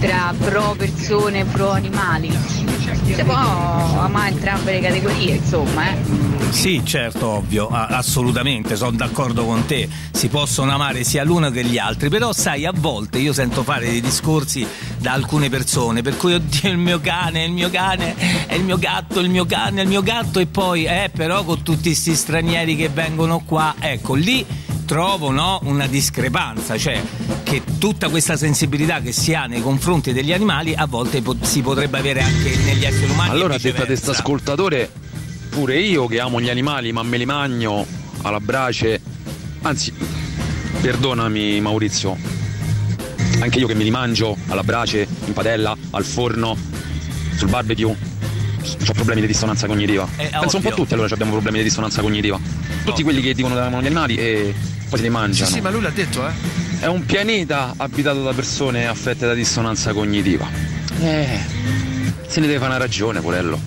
tra 0.00 0.34
pro 0.38 0.74
persone 0.76 1.40
e 1.40 1.44
pro 1.46 1.70
animali. 1.70 2.30
Si 3.04 3.24
può 3.24 3.34
amare 3.34 4.32
entrambe 4.32 4.72
le 4.72 4.80
categorie, 4.80 5.36
insomma, 5.36 5.88
eh. 5.92 6.29
Sì, 6.50 6.82
certo, 6.84 7.26
ovvio, 7.26 7.68
assolutamente, 7.68 8.76
sono 8.76 8.92
d'accordo 8.92 9.44
con 9.44 9.64
te. 9.66 9.88
Si 10.10 10.28
possono 10.28 10.72
amare 10.72 11.04
sia 11.04 11.24
l'uno 11.24 11.50
che 11.50 11.64
gli 11.64 11.78
altri, 11.78 12.08
però 12.08 12.32
sai, 12.32 12.66
a 12.66 12.72
volte 12.74 13.18
io 13.18 13.32
sento 13.32 13.62
fare 13.62 13.88
dei 13.88 14.00
discorsi 14.00 14.66
da 14.98 15.12
alcune 15.12 15.48
persone, 15.48 16.02
per 16.02 16.16
cui 16.16 16.34
oddio 16.34 16.70
il 16.70 16.76
mio 16.76 17.00
cane, 17.00 17.44
il 17.44 17.52
mio 17.52 17.70
cane, 17.70 18.46
è 18.46 18.54
il 18.54 18.64
mio 18.64 18.78
gatto, 18.78 19.20
il 19.20 19.30
mio 19.30 19.46
cane, 19.46 19.82
il 19.82 19.88
mio 19.88 20.02
gatto 20.02 20.38
e 20.38 20.46
poi, 20.46 20.84
eh, 20.84 21.10
però 21.14 21.44
con 21.44 21.62
tutti 21.62 21.88
questi 21.88 22.14
stranieri 22.14 22.76
che 22.76 22.88
vengono 22.88 23.42
qua, 23.44 23.76
ecco, 23.78 24.14
lì 24.14 24.44
trovo 24.84 25.30
no, 25.30 25.60
una 25.62 25.86
discrepanza, 25.86 26.76
cioè 26.76 27.00
che 27.44 27.62
tutta 27.78 28.08
questa 28.08 28.36
sensibilità 28.36 29.00
che 29.00 29.12
si 29.12 29.34
ha 29.34 29.46
nei 29.46 29.62
confronti 29.62 30.12
degli 30.12 30.32
animali 30.32 30.74
a 30.74 30.86
volte 30.86 31.22
po- 31.22 31.36
si 31.40 31.62
potrebbe 31.62 31.98
avere 31.98 32.22
anche 32.22 32.56
negli 32.56 32.84
esseri 32.84 33.10
umani. 33.10 33.30
Allora, 33.30 33.56
detta 33.56 33.86
questo 33.86 34.10
ascoltatore, 34.10 34.90
pure 35.50 35.78
io 35.78 36.06
che 36.06 36.20
amo 36.20 36.40
gli 36.40 36.48
animali, 36.48 36.92
ma 36.92 37.02
me 37.02 37.16
li 37.16 37.26
magno 37.26 37.86
alla 38.22 38.40
brace. 38.40 39.00
Anzi, 39.62 39.92
perdonami 40.80 41.60
Maurizio, 41.60 42.16
anche 43.40 43.58
io 43.58 43.66
che 43.66 43.74
me 43.74 43.84
li 43.84 43.90
mangio 43.90 44.36
alla 44.48 44.62
brace, 44.62 45.06
in 45.26 45.32
padella, 45.32 45.76
al 45.90 46.04
forno, 46.04 46.56
sul 47.36 47.48
barbecue. 47.48 48.08
Ho 48.88 48.92
problemi 48.92 49.20
di 49.22 49.26
dissonanza 49.26 49.66
cognitiva. 49.66 50.06
È 50.16 50.28
Penso 50.38 50.56
un 50.56 50.62
po' 50.62 50.68
ovvio. 50.68 50.74
tutti 50.82 50.94
allora 50.94 51.08
abbiamo 51.12 51.32
problemi 51.32 51.58
di 51.58 51.64
dissonanza 51.64 52.00
cognitiva. 52.02 52.38
Tutti 52.84 53.02
quelli 53.02 53.20
che 53.20 53.34
dicono 53.34 53.54
che 53.54 53.60
amano 53.60 53.82
gli 53.82 53.86
animali 53.86 54.16
e 54.16 54.54
poi 54.88 54.98
se 54.98 55.04
li 55.04 55.04
Sì, 55.04 55.08
mangiano. 55.08 55.50
sì, 55.50 55.60
ma 55.60 55.70
lui 55.70 55.80
l'ha 55.82 55.90
detto, 55.90 56.26
eh. 56.26 56.32
È 56.80 56.86
un 56.86 57.04
pianeta 57.04 57.74
abitato 57.76 58.22
da 58.22 58.32
persone 58.32 58.86
affette 58.86 59.26
da 59.26 59.34
dissonanza 59.34 59.92
cognitiva. 59.92 60.46
Eh, 61.00 61.38
se 62.26 62.40
ne 62.40 62.46
deve 62.46 62.58
fare 62.58 62.70
una 62.70 62.78
ragione, 62.78 63.20
Porello. 63.20 63.58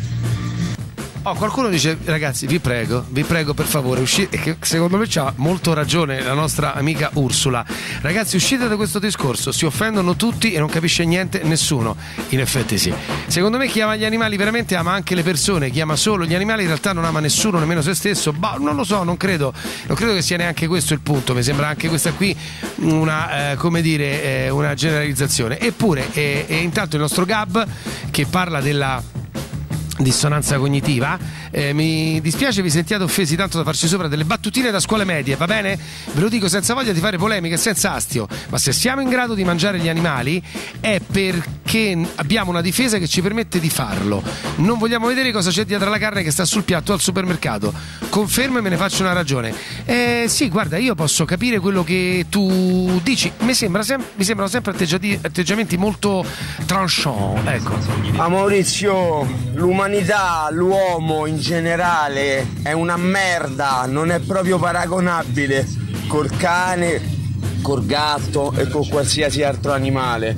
Oh, 1.26 1.36
qualcuno 1.36 1.70
dice, 1.70 1.98
ragazzi, 2.04 2.48
vi 2.48 2.60
prego, 2.60 3.06
vi 3.08 3.24
prego 3.24 3.54
per 3.54 3.66
favore, 3.66 4.02
uscite, 4.02 4.38
che 4.38 4.58
secondo 4.60 4.98
me 4.98 5.06
c'ha 5.08 5.32
molto 5.38 5.74
ragione 5.74 6.22
la 6.22 6.34
nostra 6.34 6.74
amica 6.74 7.12
Ursula. 7.14 7.64
Ragazzi, 8.02 8.36
uscite 8.36 8.68
da 8.68 8.76
questo 8.76 9.00
discorso, 9.00 9.54
si 9.54 9.64
offendono 9.64 10.18
tutti 10.18 10.52
e 10.52 10.60
non 10.60 10.68
capisce 10.68 11.06
niente 11.06 11.42
nessuno. 11.44 11.96
In 12.30 12.42
effetti 12.42 12.78
sì. 12.78 12.94
Secondo 13.28 13.58
me 13.58 13.70
chi 13.70 13.80
ama 13.80 13.96
gli 13.96 14.04
animali 14.04 14.36
veramente 14.36 14.76
ama 14.76 14.92
anche 14.92 15.16
le 15.16 15.24
persone, 15.24 15.70
chi 15.70 15.80
ama 15.80 15.96
solo 15.96 16.26
gli 16.26 16.34
animali 16.34 16.64
in 16.64 16.68
realtà 16.68 16.92
non 16.92 17.06
ama 17.06 17.22
nessuno, 17.22 17.58
nemmeno 17.58 17.82
se 17.82 17.94
stesso. 17.94 18.34
Bah, 18.34 18.58
non 18.60 18.76
lo 18.76 18.84
so, 18.84 19.04
non 19.04 19.16
credo. 19.16 19.54
Non 19.88 19.96
credo 19.96 20.14
che 20.16 20.22
sia 20.22 20.36
neanche 20.36 20.68
questo 20.68 20.94
il 20.94 21.00
punto, 21.00 21.34
mi 21.34 21.42
sembra 21.42 21.70
anche 21.70 21.88
questa 21.88 22.12
qui 22.12 22.36
una, 22.80 23.52
eh, 23.52 23.56
come 23.56 23.82
dire, 23.82 24.24
eh, 24.24 24.50
una 24.50 24.74
generalizzazione. 24.74 25.58
Eppure, 25.58 26.06
eh, 26.12 26.46
intanto 26.62 26.98
il 26.98 27.02
nostro 27.02 27.24
Gab 27.24 27.66
che 28.12 28.26
parla 28.26 28.60
della 28.60 29.02
dissonanza 30.00 30.58
cognitiva. 30.58 31.18
Eh, 31.56 31.72
mi 31.72 32.20
dispiace 32.20 32.64
vi 32.64 32.72
sentiate 32.72 33.04
offesi 33.04 33.36
tanto 33.36 33.60
da 33.60 33.64
farci 33.64 33.88
sopra 33.88 34.08
delle 34.08 34.26
battutine 34.26 34.72
da 34.72 34.80
scuole 34.80 35.04
medie, 35.04 35.36
va 35.36 35.46
bene? 35.46 35.78
Ve 36.14 36.20
lo 36.20 36.28
dico 36.28 36.48
senza 36.48 36.74
voglia 36.74 36.92
di 36.94 37.00
fare 37.00 37.18
polemiche, 37.18 37.58
senza 37.58 37.94
astio, 37.94 38.28
ma 38.50 38.58
se 38.58 38.72
siamo 38.74 39.02
in 39.02 39.10
grado 39.10 39.36
di 39.36 39.44
mangiare 39.44 39.78
gli 39.78 39.88
animali 39.88 40.42
è 40.80 41.00
perché 41.00 42.08
abbiamo 42.16 42.50
una 42.50 42.62
difesa 42.62 42.98
che 42.98 43.08
ci 43.08 43.22
permette 43.22 43.60
di 43.60 43.70
farlo. 43.70 44.24
Non 44.56 44.80
vogliamo 44.80 45.06
vedere 45.06 45.32
cosa 45.32 45.52
c'è 45.52 45.64
dietro 45.64 45.92
la 45.92 46.00
carne 46.00 46.24
che 46.24 46.32
sta 46.32 46.44
sul 46.44 46.64
piatto 46.64 46.92
al 46.92 47.00
supermercato. 47.00 47.72
Confermo 48.10 48.58
e 48.58 48.62
me 48.62 48.70
ne 48.70 48.78
faccio 48.78 49.04
una 49.04 49.14
ragione. 49.14 49.54
Eh, 49.86 50.26
sì, 50.28 50.50
guarda, 50.50 50.78
io 50.78 50.96
posso 50.96 51.24
capire 51.24 51.60
quello 51.60 51.84
che 51.84 52.26
tu 52.30 53.00
dici. 53.04 53.32
Mi, 53.42 53.54
sembra 53.54 53.84
sem- 53.84 54.04
mi 54.16 54.24
sembrano 54.24 54.50
sempre 54.50 54.72
atteggiamenti 54.72 55.78
molto 55.78 56.26
tranchant. 56.66 57.48
Ecco. 57.48 57.78
A 58.18 58.28
Maurizio, 58.28 59.28
l'umanità, 59.54 60.48
l'uomo 60.52 61.28
in 61.28 61.42
generale 61.44 62.48
è 62.64 62.72
una 62.72 62.96
merda, 62.96 63.86
non 63.86 64.12
è 64.12 64.22
proprio 64.22 64.58
paragonabile 64.58 65.68
col 66.08 66.30
cane, 66.38 67.02
col 67.62 67.86
gatto 67.86 68.54
e 68.54 68.70
con 68.70 68.88
qualsiasi 68.88 69.44
altro 69.44 69.74
animale. 69.74 70.38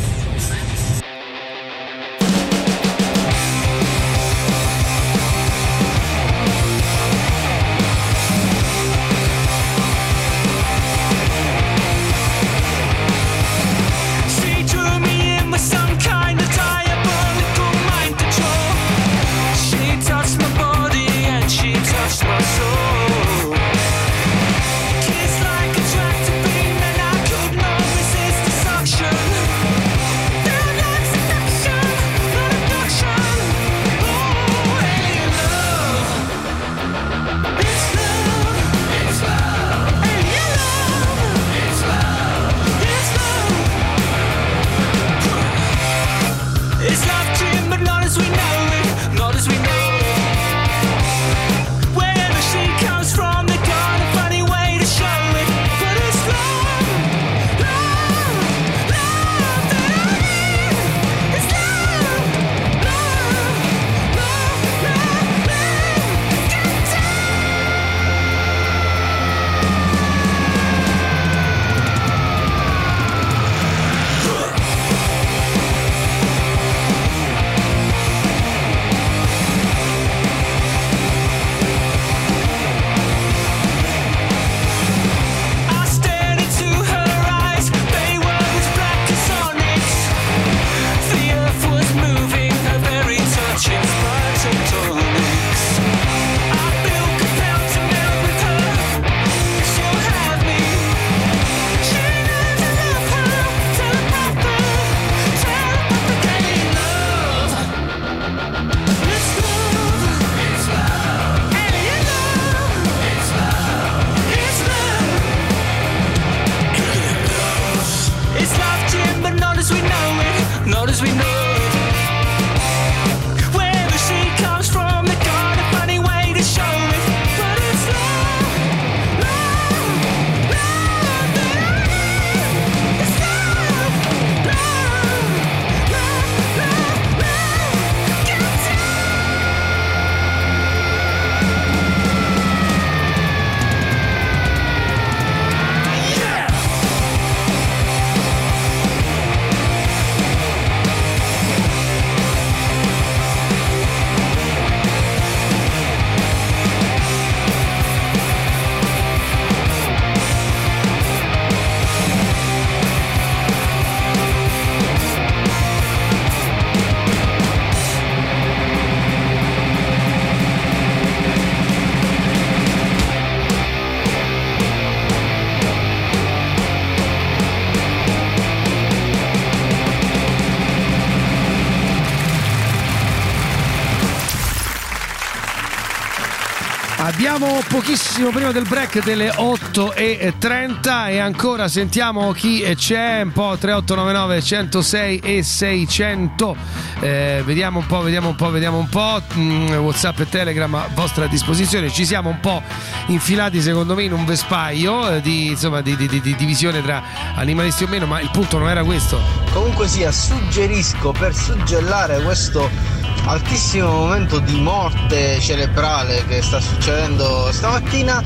Abbiamo 187.34 187.62
pochissimo 187.66 188.28
prima 188.28 188.52
del 188.52 188.68
break 188.68 189.02
delle 189.02 189.30
8.30 189.30 191.08
e 191.08 191.18
ancora 191.18 191.66
sentiamo 191.66 192.30
chi 192.32 192.60
c'è, 192.76 193.22
un 193.22 193.32
po' 193.32 193.56
3899 193.58 194.42
106 194.42 195.18
e 195.24 195.42
600. 195.42 196.56
Eh, 197.00 197.42
vediamo 197.46 197.78
un 197.78 197.86
po', 197.86 198.02
vediamo 198.02 198.28
un 198.28 198.34
po', 198.34 198.50
vediamo 198.50 198.76
un 198.76 198.88
po'. 198.90 199.22
Mm, 199.34 199.72
Whatsapp 199.76 200.20
e 200.20 200.28
Telegram 200.28 200.74
a 200.74 200.88
vostra 200.92 201.26
disposizione. 201.26 201.90
Ci 201.90 202.04
siamo 202.04 202.28
un 202.28 202.38
po' 202.38 202.60
infilati 203.06 203.62
secondo 203.62 203.94
me 203.94 204.02
in 204.02 204.12
un 204.12 204.26
vespaio 204.26 205.08
eh, 205.08 205.22
di, 205.22 205.46
insomma, 205.46 205.80
di- 205.80 205.96
di- 205.96 206.20
di 206.20 206.34
divisione 206.36 206.82
tra 206.82 207.02
animalisti 207.36 207.84
o 207.84 207.88
meno, 207.88 208.04
ma 208.04 208.20
il 208.20 208.28
punto 208.30 208.58
non 208.58 208.68
era 208.68 208.84
questo. 208.84 209.18
Comunque 209.54 209.88
sia, 209.88 210.12
suggerisco 210.12 211.12
per 211.12 211.34
suggellare 211.34 212.20
questo 212.20 213.00
altissimo 213.26 213.90
momento 213.90 214.38
di 214.40 214.60
morte 214.60 215.38
cerebrale 215.40 216.24
che 216.26 216.42
sta 216.42 216.60
succedendo 216.60 217.50
stamattina 217.52 218.22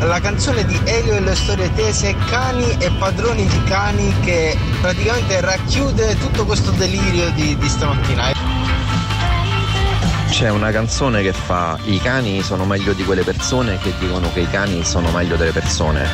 la 0.00 0.20
canzone 0.20 0.64
di 0.64 0.78
Elio 0.84 1.14
e 1.14 1.20
le 1.20 1.34
storie 1.34 1.72
tese 1.74 2.14
Cani 2.28 2.76
e 2.78 2.90
padroni 2.98 3.46
di 3.46 3.62
cani 3.64 4.14
che 4.20 4.56
praticamente 4.80 5.40
racchiude 5.40 6.16
tutto 6.18 6.44
questo 6.44 6.70
delirio 6.72 7.30
di, 7.30 7.56
di 7.56 7.68
stamattina. 7.68 8.32
C'è 10.30 10.50
una 10.50 10.70
canzone 10.70 11.22
che 11.22 11.32
fa 11.32 11.76
i 11.84 11.98
cani 11.98 12.42
sono 12.42 12.64
meglio 12.64 12.92
di 12.92 13.02
quelle 13.02 13.24
persone 13.24 13.76
che 13.78 13.92
dicono 13.98 14.30
che 14.32 14.40
i 14.40 14.48
cani 14.48 14.84
sono 14.84 15.10
meglio 15.10 15.34
delle 15.34 15.50
persone. 15.50 16.06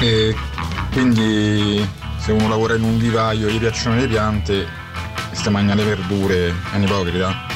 E 0.00 0.36
quindi 0.92 1.88
se 2.18 2.32
uno 2.32 2.48
lavora 2.48 2.74
in 2.74 2.82
un 2.82 2.98
vivaio 2.98 3.48
e 3.48 3.52
gli 3.52 3.58
piacciono 3.58 3.96
le 3.96 4.06
piante 4.06 4.83
e 5.34 5.36
sta 5.36 5.50
mangia 5.50 5.74
le 5.74 5.82
verdure 5.82 6.54
è 6.72 6.76
un'ipocrita. 6.76 7.46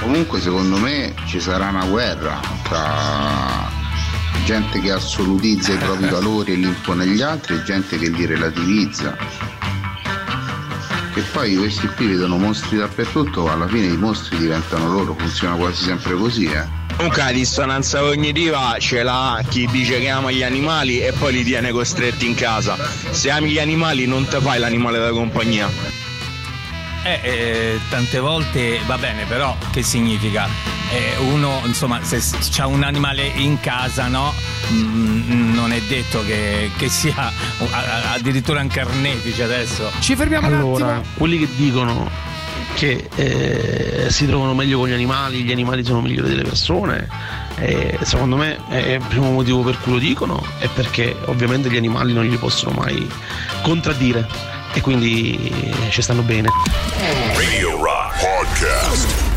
Comunque 0.00 0.40
secondo 0.40 0.76
me 0.76 1.14
ci 1.26 1.40
sarà 1.40 1.68
una 1.68 1.86
guerra 1.86 2.38
tra 2.64 3.70
gente 4.44 4.78
che 4.80 4.92
assolutizza 4.92 5.72
i 5.72 5.78
propri 5.78 6.08
valori 6.10 6.52
e 6.52 6.56
li 6.56 6.66
impone 6.66 7.04
agli 7.04 7.22
altri 7.22 7.56
e 7.56 7.62
gente 7.62 7.98
che 7.98 8.10
li 8.10 8.26
relativizza. 8.26 9.16
E 11.14 11.20
poi 11.32 11.56
questi 11.56 11.86
qui 11.88 12.08
vedono 12.08 12.36
mostri 12.36 12.76
dappertutto, 12.76 13.50
alla 13.50 13.66
fine 13.68 13.86
i 13.86 13.96
mostri 13.96 14.36
diventano 14.36 14.92
loro, 14.92 15.14
funziona 15.14 15.56
quasi 15.56 15.84
sempre 15.84 16.14
così, 16.14 16.44
eh. 16.44 16.80
Comunque 16.96 17.22
la 17.22 17.32
dissonanza 17.32 18.00
cognitiva 18.00 18.76
ce 18.78 19.02
l'ha 19.02 19.42
chi 19.48 19.66
dice 19.70 19.98
che 19.98 20.10
ama 20.10 20.30
gli 20.30 20.42
animali 20.42 21.00
e 21.00 21.12
poi 21.12 21.32
li 21.32 21.44
tiene 21.44 21.70
costretti 21.70 22.26
in 22.26 22.34
casa. 22.34 22.76
Se 23.10 23.30
ami 23.30 23.50
gli 23.50 23.58
animali 23.58 24.06
non 24.06 24.26
te 24.26 24.40
fai 24.40 24.58
l'animale 24.58 24.98
da 24.98 25.10
compagnia. 25.10 26.01
Eh, 27.04 27.18
eh, 27.22 27.80
tante 27.90 28.20
volte 28.20 28.78
va 28.86 28.96
bene, 28.96 29.24
però 29.24 29.56
che 29.72 29.82
significa? 29.82 30.48
Eh, 30.90 31.16
uno, 31.18 31.60
insomma, 31.64 32.00
se 32.02 32.20
c'ha 32.50 32.66
un 32.66 32.84
animale 32.84 33.24
in 33.26 33.58
casa, 33.58 34.06
no? 34.06 34.32
Mm, 34.70 35.52
non 35.52 35.72
è 35.72 35.80
detto 35.80 36.24
che, 36.24 36.70
che 36.76 36.88
sia 36.88 37.14
a- 37.16 37.32
a- 37.70 38.12
addirittura 38.12 38.60
un 38.60 38.68
carnefice 38.68 39.42
adesso. 39.42 39.90
Ci 39.98 40.14
fermiamo 40.14 40.46
allora, 40.46 41.02
quelli 41.14 41.38
che 41.40 41.48
dicono 41.56 42.08
che 42.74 43.08
eh, 43.16 44.06
si 44.10 44.26
trovano 44.26 44.54
meglio 44.54 44.78
con 44.78 44.88
gli 44.88 44.92
animali, 44.92 45.42
gli 45.42 45.50
animali 45.52 45.84
sono 45.84 46.00
migliori 46.02 46.28
delle 46.28 46.42
persone, 46.42 47.08
eh, 47.56 47.98
secondo 48.02 48.36
me 48.36 48.58
è 48.68 48.92
il 48.94 49.04
primo 49.08 49.30
motivo 49.30 49.62
per 49.62 49.78
cui 49.80 49.92
lo 49.92 49.98
dicono 49.98 50.42
è 50.58 50.68
perché 50.68 51.14
ovviamente 51.26 51.68
gli 51.68 51.76
animali 51.76 52.12
non 52.14 52.26
li 52.26 52.36
possono 52.36 52.74
mai 52.78 53.06
contraddire 53.62 54.26
e 54.74 54.80
quindi 54.80 55.36
eh, 55.36 55.90
ci 55.90 56.02
stanno 56.02 56.22
bene. 56.22 56.48
Radio 57.34 57.76
Rock 57.76 58.20
Podcast. 58.20 59.30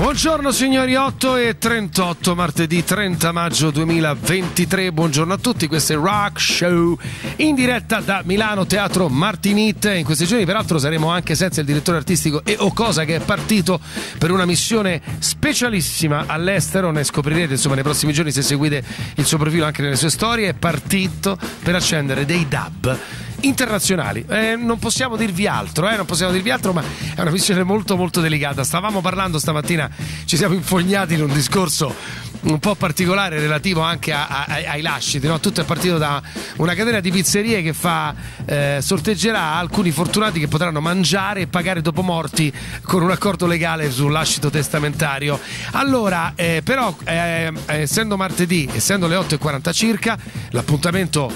Buongiorno 0.00 0.50
signori, 0.50 0.94
8 0.94 1.36
e 1.36 1.58
38, 1.58 2.34
martedì 2.34 2.82
30 2.82 3.32
maggio 3.32 3.70
2023. 3.70 4.92
Buongiorno 4.92 5.34
a 5.34 5.36
tutti, 5.36 5.66
questo 5.66 5.92
è 5.92 5.96
Rock 5.96 6.40
Show 6.40 6.96
in 7.36 7.54
diretta 7.54 8.00
da 8.00 8.22
Milano 8.24 8.64
Teatro 8.64 9.08
Martinit. 9.08 9.92
In 9.94 10.04
questi 10.04 10.24
giorni, 10.24 10.46
peraltro, 10.46 10.78
saremo 10.78 11.10
anche 11.10 11.34
senza 11.34 11.60
il 11.60 11.66
direttore 11.66 11.98
artistico 11.98 12.42
e 12.44 12.56
Ocosa 12.58 13.04
che 13.04 13.16
è 13.16 13.20
partito 13.20 13.78
per 14.16 14.30
una 14.30 14.46
missione 14.46 15.02
specialissima 15.18 16.24
all'estero. 16.26 16.90
Ne 16.92 17.04
scoprirete 17.04 17.52
insomma 17.52 17.74
nei 17.74 17.84
prossimi 17.84 18.14
giorni 18.14 18.32
se 18.32 18.40
seguite 18.40 18.82
il 19.16 19.26
suo 19.26 19.36
profilo 19.36 19.66
anche 19.66 19.82
nelle 19.82 19.96
sue 19.96 20.08
storie. 20.10 20.48
È 20.48 20.54
partito 20.54 21.36
per 21.62 21.74
accendere 21.74 22.24
dei 22.24 22.48
dub 22.48 22.98
internazionali. 23.42 24.24
Eh, 24.28 24.56
non 24.56 24.78
possiamo 24.78 25.16
dirvi 25.16 25.46
altro, 25.46 25.88
eh, 25.88 25.96
non 25.96 26.06
possiamo 26.06 26.32
dirvi 26.32 26.50
altro, 26.50 26.72
ma 26.72 26.82
è 27.14 27.20
una 27.20 27.30
missione 27.30 27.62
molto 27.62 27.96
molto 27.96 28.20
delicata. 28.20 28.64
Stavamo 28.64 29.00
parlando 29.00 29.38
stamattina, 29.38 29.90
ci 30.24 30.36
siamo 30.36 30.54
infognati 30.54 31.14
in 31.14 31.22
un 31.22 31.32
discorso 31.32 31.94
un 32.42 32.58
po' 32.58 32.74
particolare 32.74 33.38
relativo 33.38 33.82
anche 33.82 34.12
a- 34.12 34.26
a- 34.26 34.44
ai, 34.46 34.80
lasciti. 34.80 35.26
no? 35.26 35.40
Tutto 35.40 35.60
è 35.60 35.64
partito 35.64 35.98
da 35.98 36.22
una 36.56 36.74
catena 36.74 37.00
di 37.00 37.10
pizzerie 37.10 37.60
che 37.62 37.74
fa, 37.74 38.14
eh, 38.46 38.78
sorteggerà 38.80 39.56
alcuni 39.56 39.90
fortunati 39.90 40.40
che 40.40 40.48
potranno 40.48 40.80
mangiare 40.80 41.42
e 41.42 41.46
pagare 41.48 41.82
dopo 41.82 42.00
morti 42.02 42.50
con 42.82 43.02
un 43.02 43.10
accordo 43.10 43.46
legale 43.46 43.90
sul 43.90 44.10
lascito 44.10 44.48
testamentario. 44.48 45.38
Allora, 45.72 46.32
eh, 46.34 46.62
però, 46.64 46.96
eh, 47.04 47.52
essendo 47.66 48.16
martedì, 48.16 48.68
essendo 48.72 49.06
le 49.06 49.16
8.40 49.16 49.72
circa, 49.72 50.16
l'appuntamento 50.50 51.30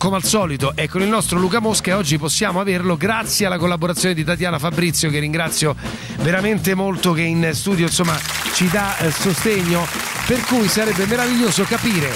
come 0.00 0.16
al 0.16 0.24
solito 0.24 0.72
è 0.74 0.88
con 0.88 1.02
il 1.02 1.08
nostro 1.08 1.38
Luca 1.38 1.60
Mosca 1.60 1.90
e 1.90 1.92
oggi 1.92 2.16
possiamo 2.16 2.58
averlo 2.58 2.96
grazie 2.96 3.44
alla 3.44 3.58
collaborazione 3.58 4.14
di 4.14 4.24
Tatiana 4.24 4.58
Fabrizio 4.58 5.10
che 5.10 5.18
ringrazio 5.18 5.76
veramente 6.20 6.74
molto 6.74 7.12
che 7.12 7.20
in 7.20 7.50
studio 7.52 7.84
insomma 7.84 8.18
ci 8.54 8.66
dà 8.70 8.96
eh, 8.96 9.10
sostegno. 9.10 9.86
Per 10.26 10.40
cui 10.46 10.68
sarebbe 10.68 11.04
meraviglioso 11.04 11.64
capire 11.64 12.08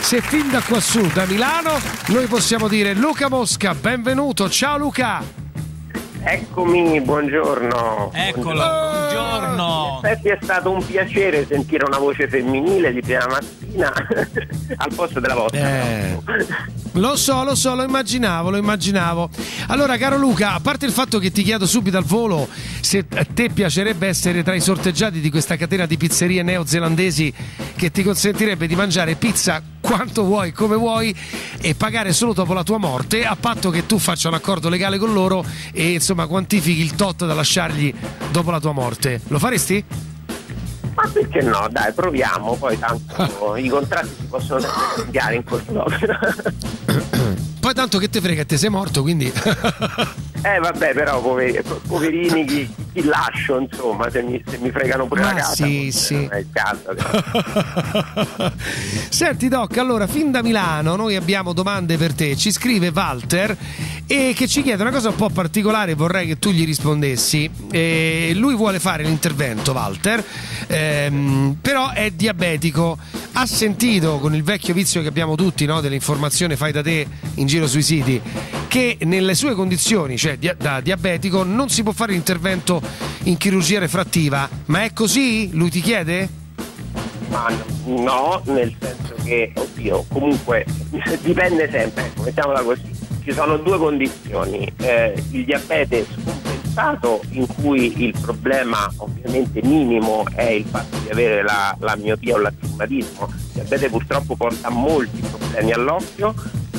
se 0.00 0.22
fin 0.22 0.48
da 0.48 0.62
quassù 0.62 1.06
da 1.12 1.26
Milano 1.26 1.78
noi 2.06 2.24
possiamo 2.24 2.68
dire 2.68 2.94
Luca 2.94 3.28
Mosca 3.28 3.74
benvenuto. 3.74 4.48
Ciao 4.48 4.78
Luca 4.78 5.43
Eccomi, 6.26 7.02
buongiorno. 7.02 8.10
Eccolo, 8.14 8.54
buongiorno. 8.54 10.00
In 10.02 10.06
effetti 10.06 10.28
è 10.28 10.38
stato 10.40 10.70
un 10.70 10.84
piacere 10.84 11.46
sentire 11.46 11.84
una 11.84 11.98
voce 11.98 12.26
femminile 12.28 12.94
di 12.94 13.02
prima 13.02 13.26
mattina 13.26 13.92
al 14.76 14.94
posto 14.94 15.20
della 15.20 15.34
vostra. 15.34 15.60
Eh, 15.60 16.18
Lo 16.92 17.16
so, 17.16 17.44
lo 17.44 17.54
so, 17.54 17.74
lo 17.74 17.82
immaginavo, 17.82 18.48
lo 18.48 18.56
immaginavo. 18.56 19.28
Allora, 19.68 19.98
caro 19.98 20.16
Luca, 20.16 20.54
a 20.54 20.60
parte 20.60 20.86
il 20.86 20.92
fatto 20.92 21.18
che 21.18 21.30
ti 21.30 21.42
chiedo 21.42 21.66
subito 21.66 21.98
al 21.98 22.04
volo 22.04 22.48
se 22.80 23.04
a 23.16 23.26
te 23.32 23.50
piacerebbe 23.50 24.06
essere 24.06 24.42
tra 24.42 24.54
i 24.54 24.60
sorteggiati 24.60 25.20
di 25.20 25.30
questa 25.30 25.56
catena 25.56 25.84
di 25.84 25.98
pizzerie 25.98 26.42
neozelandesi 26.42 27.32
che 27.76 27.90
ti 27.90 28.02
consentirebbe 28.02 28.66
di 28.66 28.74
mangiare 28.76 29.14
pizza 29.16 29.62
quanto 29.84 30.24
vuoi, 30.24 30.50
come 30.50 30.76
vuoi 30.76 31.14
e 31.60 31.74
pagare 31.74 32.14
solo 32.14 32.32
dopo 32.32 32.54
la 32.54 32.62
tua 32.62 32.78
morte, 32.78 33.26
a 33.26 33.36
patto 33.36 33.68
che 33.68 33.84
tu 33.84 33.98
faccia 33.98 34.28
un 34.28 34.34
accordo 34.34 34.70
legale 34.70 34.96
con 34.96 35.12
loro 35.12 35.44
e 35.72 35.92
insomma 35.92 36.26
quantifichi 36.26 36.80
il 36.80 36.94
tot 36.94 37.26
da 37.26 37.34
lasciargli 37.34 37.92
dopo 38.30 38.50
la 38.50 38.60
tua 38.60 38.72
morte. 38.72 39.20
Lo 39.28 39.38
faresti? 39.38 39.84
Ma 40.94 41.10
perché 41.12 41.42
no? 41.42 41.68
Dai, 41.70 41.92
proviamo, 41.92 42.54
poi 42.54 42.78
tanto 42.78 43.56
i 43.56 43.68
contratti 43.68 44.08
si 44.20 44.26
possono 44.26 44.62
cambiare 44.96 45.34
in 45.34 45.44
corso 45.44 45.70
d'opera. 45.72 46.18
Poi 47.64 47.72
tanto 47.72 47.96
che 47.96 48.10
te 48.10 48.20
frega, 48.20 48.44
te 48.44 48.58
sei 48.58 48.68
morto, 48.68 49.00
quindi... 49.00 49.32
Eh 50.46 50.58
vabbè, 50.58 50.92
però 50.92 51.22
poveri- 51.22 51.62
poverini 51.86 52.44
chi, 52.44 52.74
chi 52.92 53.02
lascio, 53.02 53.60
insomma, 53.60 54.10
se 54.10 54.20
mi, 54.20 54.44
se 54.46 54.58
mi 54.58 54.70
fregano 54.70 55.06
pure 55.06 55.22
Ma 55.22 55.28
la 55.28 55.34
casa. 55.36 55.64
sì, 55.64 55.90
sì. 55.90 56.28
caso. 56.52 56.94
Senti 59.08 59.48
Doc, 59.48 59.78
allora 59.78 60.06
fin 60.06 60.30
da 60.30 60.42
Milano 60.42 60.96
noi 60.96 61.16
abbiamo 61.16 61.54
domande 61.54 61.96
per 61.96 62.12
te. 62.12 62.36
Ci 62.36 62.52
scrive 62.52 62.92
Walter 62.94 63.56
e 64.06 64.34
che 64.36 64.46
ci 64.46 64.62
chiede 64.62 64.82
una 64.82 64.92
cosa 64.92 65.08
un 65.08 65.14
po' 65.14 65.30
particolare, 65.30 65.94
vorrei 65.94 66.26
che 66.26 66.38
tu 66.38 66.50
gli 66.50 66.66
rispondessi. 66.66 67.50
Eh, 67.70 68.32
lui 68.34 68.54
vuole 68.54 68.80
fare 68.80 69.02
l'intervento, 69.02 69.72
Walter, 69.72 70.22
ehm, 70.66 71.56
però 71.58 71.90
è 71.92 72.10
diabetico. 72.10 72.98
Ha 73.32 73.46
sentito 73.46 74.18
con 74.18 74.34
il 74.34 74.42
vecchio 74.42 74.74
vizio 74.74 75.00
che 75.00 75.08
abbiamo 75.08 75.36
tutti, 75.36 75.64
no, 75.64 75.80
dell'informazione 75.80 76.54
fai 76.54 76.70
da 76.70 76.82
te 76.82 77.06
in 77.36 77.46
giro 77.54 77.68
sui 77.68 77.82
siti, 77.82 78.20
che 78.66 78.98
nelle 79.02 79.36
sue 79.36 79.54
condizioni, 79.54 80.16
cioè 80.16 80.36
da 80.36 80.80
diabetico, 80.80 81.44
non 81.44 81.68
si 81.68 81.84
può 81.84 81.92
fare 81.92 82.10
l'intervento 82.10 82.82
in 83.24 83.36
chirurgia 83.36 83.78
refrattiva. 83.78 84.48
Ma 84.66 84.82
è 84.82 84.92
così? 84.92 85.50
Lui 85.52 85.70
ti 85.70 85.80
chiede? 85.80 86.28
Ma 87.28 87.48
no, 87.84 88.42
nel 88.46 88.74
senso 88.80 89.14
che, 89.22 89.52
oddio, 89.54 90.04
comunque 90.08 90.66
dipende 91.22 91.70
sempre, 91.70 92.06
ecco, 92.06 92.22
mettiamola 92.22 92.62
così. 92.62 92.90
Ci 93.22 93.32
sono 93.32 93.56
due 93.56 93.78
condizioni, 93.78 94.70
eh, 94.78 95.14
il 95.30 95.44
diabete 95.44 96.04
scompensato 96.12 97.22
in 97.30 97.46
cui 97.46 98.04
il 98.04 98.14
problema 98.20 98.92
ovviamente 98.96 99.62
minimo 99.62 100.24
è 100.34 100.50
il 100.50 100.64
fatto 100.64 100.98
di 100.98 101.08
avere 101.08 101.42
la, 101.42 101.74
la 101.78 101.94
miopia 101.94 102.34
o 102.34 102.38
l'astigmatismo. 102.38 103.28
Il 103.30 103.50
diabete 103.52 103.88
purtroppo 103.88 104.34
porta 104.34 104.68
molti 104.70 105.20
problemi 105.20 105.72
all'occhio, 105.72 106.34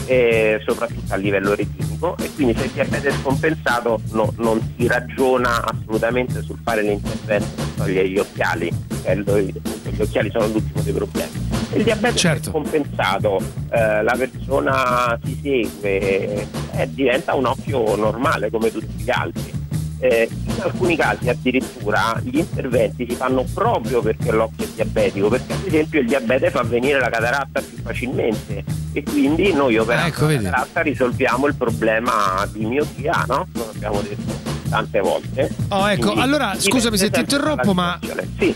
eh, 0.06 0.62
soprattutto 0.66 1.14
a 1.14 1.18
livello 1.18 1.56
diabetico 1.56 2.16
e 2.18 2.32
quindi 2.36 2.56
se 2.56 2.66
il 2.66 2.72
diabete 2.72 3.10
è 3.10 3.12
scompensato 3.12 4.02
no- 4.12 4.34
non 4.38 4.74
si 4.78 4.88
ragiona 4.88 5.64
assolutamente 5.64 6.42
sul 6.42 6.60
fare 6.64 6.82
l'intervento 6.82 7.24
per 7.26 7.44
togliere 7.76 8.10
gli 8.10 8.18
occhiali, 8.18 8.72
gli 9.04 10.02
occhiali 10.02 10.30
sono 10.32 10.48
l'ultimo 10.48 10.82
dei 10.82 10.94
problemi. 10.94 11.44
Il 11.74 11.84
diabete 11.84 12.16
Certo. 12.18 12.50
è 12.50 12.52
scompensato, 12.52 13.42
eh, 13.72 14.04
la 14.04 14.16
persona 14.18 15.20
si 15.24 15.40
segue 15.42 16.48
e 16.72 16.90
diventa 16.90 17.34
un 17.34 17.46
occhio 17.46 17.96
normale 17.96 18.50
come 18.50 18.72
tutti 18.72 19.04
gli 19.04 19.10
altri. 19.10 19.64
Eh, 20.00 20.30
in 20.30 20.56
alcuni 20.60 20.96
casi 20.98 21.30
addirittura 21.30 22.20
gli 22.22 22.38
interventi 22.38 23.08
si 23.10 23.16
fanno 23.16 23.46
proprio 23.54 24.02
perché 24.02 24.32
l'occhio 24.32 24.66
è 24.66 24.68
diabetico, 24.76 25.30
perché 25.30 25.54
ad 25.54 25.66
esempio 25.66 26.00
il 26.02 26.08
diabete 26.08 26.52
fa 26.52 26.64
venire 26.64 27.00
la 27.00 27.10
cataratta 27.10 27.62
più 27.62 27.78
facilmente 27.82 28.64
e 28.96 29.04
quindi 29.04 29.52
noi 29.52 29.78
operando 29.78 30.08
ecco, 30.08 30.26
la 30.28 30.42
cataratta 30.42 30.82
risolviamo 30.82 31.48
il 31.48 31.56
problema 31.56 32.48
di 32.50 32.66
miopia, 32.66 33.26
no? 33.28 33.46
Come 33.52 33.72
abbiamo 33.76 34.00
detto 34.00 34.54
tante 34.70 35.00
volte. 35.02 35.50
Oh, 35.68 35.90
ecco, 35.90 36.06
Quindi 36.06 36.22
allora 36.22 36.56
scusami 36.58 36.98
se 36.98 37.10
ti 37.10 37.20
interrompo, 37.20 37.74
ma. 37.74 38.00
Sì. 38.40 38.56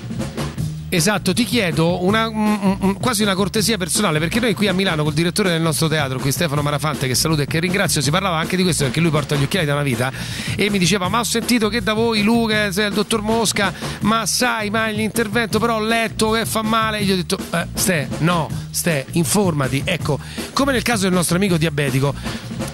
Esatto, 0.91 1.33
ti 1.33 1.43
chiedo 1.43 2.03
una, 2.03 2.27
un- 2.27 2.77
un- 2.79 2.97
quasi 2.97 3.21
una 3.21 3.35
cortesia 3.35 3.77
personale 3.77 4.17
perché 4.17 4.39
noi 4.39 4.55
qui 4.55 4.67
a 4.67 4.73
Milano 4.73 5.03
col 5.03 5.13
direttore 5.13 5.49
del 5.51 5.61
nostro 5.61 5.87
teatro, 5.87 6.17
qui 6.17 6.31
Stefano 6.31 6.63
Marafante, 6.63 7.05
che 7.07 7.13
saluto 7.13 7.43
e 7.43 7.45
che 7.45 7.59
ringrazio, 7.59 8.01
si 8.01 8.09
parlava 8.09 8.37
anche 8.37 8.55
di 8.57 8.63
questo 8.63 8.85
perché 8.85 8.99
lui 8.99 9.11
porta 9.11 9.35
gli 9.35 9.43
occhiali 9.43 9.67
da 9.67 9.73
una 9.73 9.83
vita 9.83 10.11
e 10.55 10.69
mi 10.71 10.79
diceva 10.79 11.07
ma 11.07 11.19
ho 11.19 11.23
sentito 11.23 11.69
che 11.69 11.83
da 11.83 11.93
voi 11.93 12.23
Luca, 12.23 12.63
il 12.65 12.91
dottor 12.91 13.21
Mosca, 13.21 13.71
ma 14.01 14.25
sai 14.25 14.71
mai 14.71 14.95
l'intervento 14.95 15.59
però 15.59 15.75
ho 15.75 15.83
letto 15.83 16.31
che 16.31 16.45
fa 16.47 16.63
male, 16.63 16.97
e 16.99 17.03
gli 17.05 17.11
ho 17.11 17.15
detto 17.15 17.37
eh, 17.51 17.67
Ste, 17.71 18.07
no, 18.19 18.49
Ste, 18.71 19.05
informati, 19.11 19.83
ecco, 19.85 20.19
come 20.53 20.71
nel 20.71 20.81
caso 20.81 21.03
del 21.03 21.13
nostro 21.13 21.35
amico 21.35 21.57
diabetico. 21.57 22.15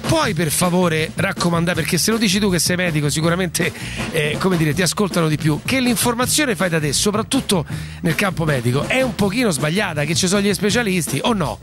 Puoi 0.08 0.34
per 0.34 0.52
favore 0.52 1.12
raccomandare, 1.14 1.82
perché 1.82 1.98
se 1.98 2.12
lo 2.12 2.18
dici 2.18 2.40
tu 2.40 2.50
che 2.50 2.60
sei 2.60 2.76
medico 2.76 3.10
sicuramente 3.10 3.72
eh, 4.12 4.38
come 4.40 4.56
dire, 4.56 4.74
ti 4.74 4.82
ascoltano 4.82 5.28
di 5.28 5.38
più, 5.38 5.60
che 5.66 5.80
l'informazione 5.80 6.56
fai 6.56 6.70
da 6.70 6.80
te, 6.80 6.94
soprattutto 6.94 7.66
nel 8.02 8.16
campo 8.16 8.46
medico, 8.46 8.84
è 8.88 9.02
un 9.02 9.16
pochino 9.16 9.50
sbagliata, 9.50 10.04
che 10.06 10.16
ci 10.16 10.28
sono 10.28 10.42
gli 10.42 10.54
specialisti 10.54 11.20
o 11.24 11.34
no? 11.34 11.58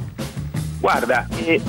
Guarda, 0.81 1.27
eh, 1.45 1.61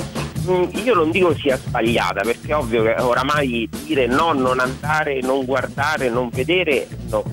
mh, 0.45 0.69
io 0.83 0.93
non 0.95 1.11
dico 1.11 1.35
sia 1.35 1.57
sbagliata 1.57 2.21
perché 2.21 2.47
è 2.47 2.55
ovvio 2.55 2.83
che 2.83 2.95
oramai 2.97 3.69
dire 3.85 4.07
no, 4.07 4.33
non 4.33 4.59
andare, 4.59 5.19
non 5.21 5.45
guardare, 5.45 6.09
non 6.09 6.29
vedere 6.31 6.87
no, 7.09 7.23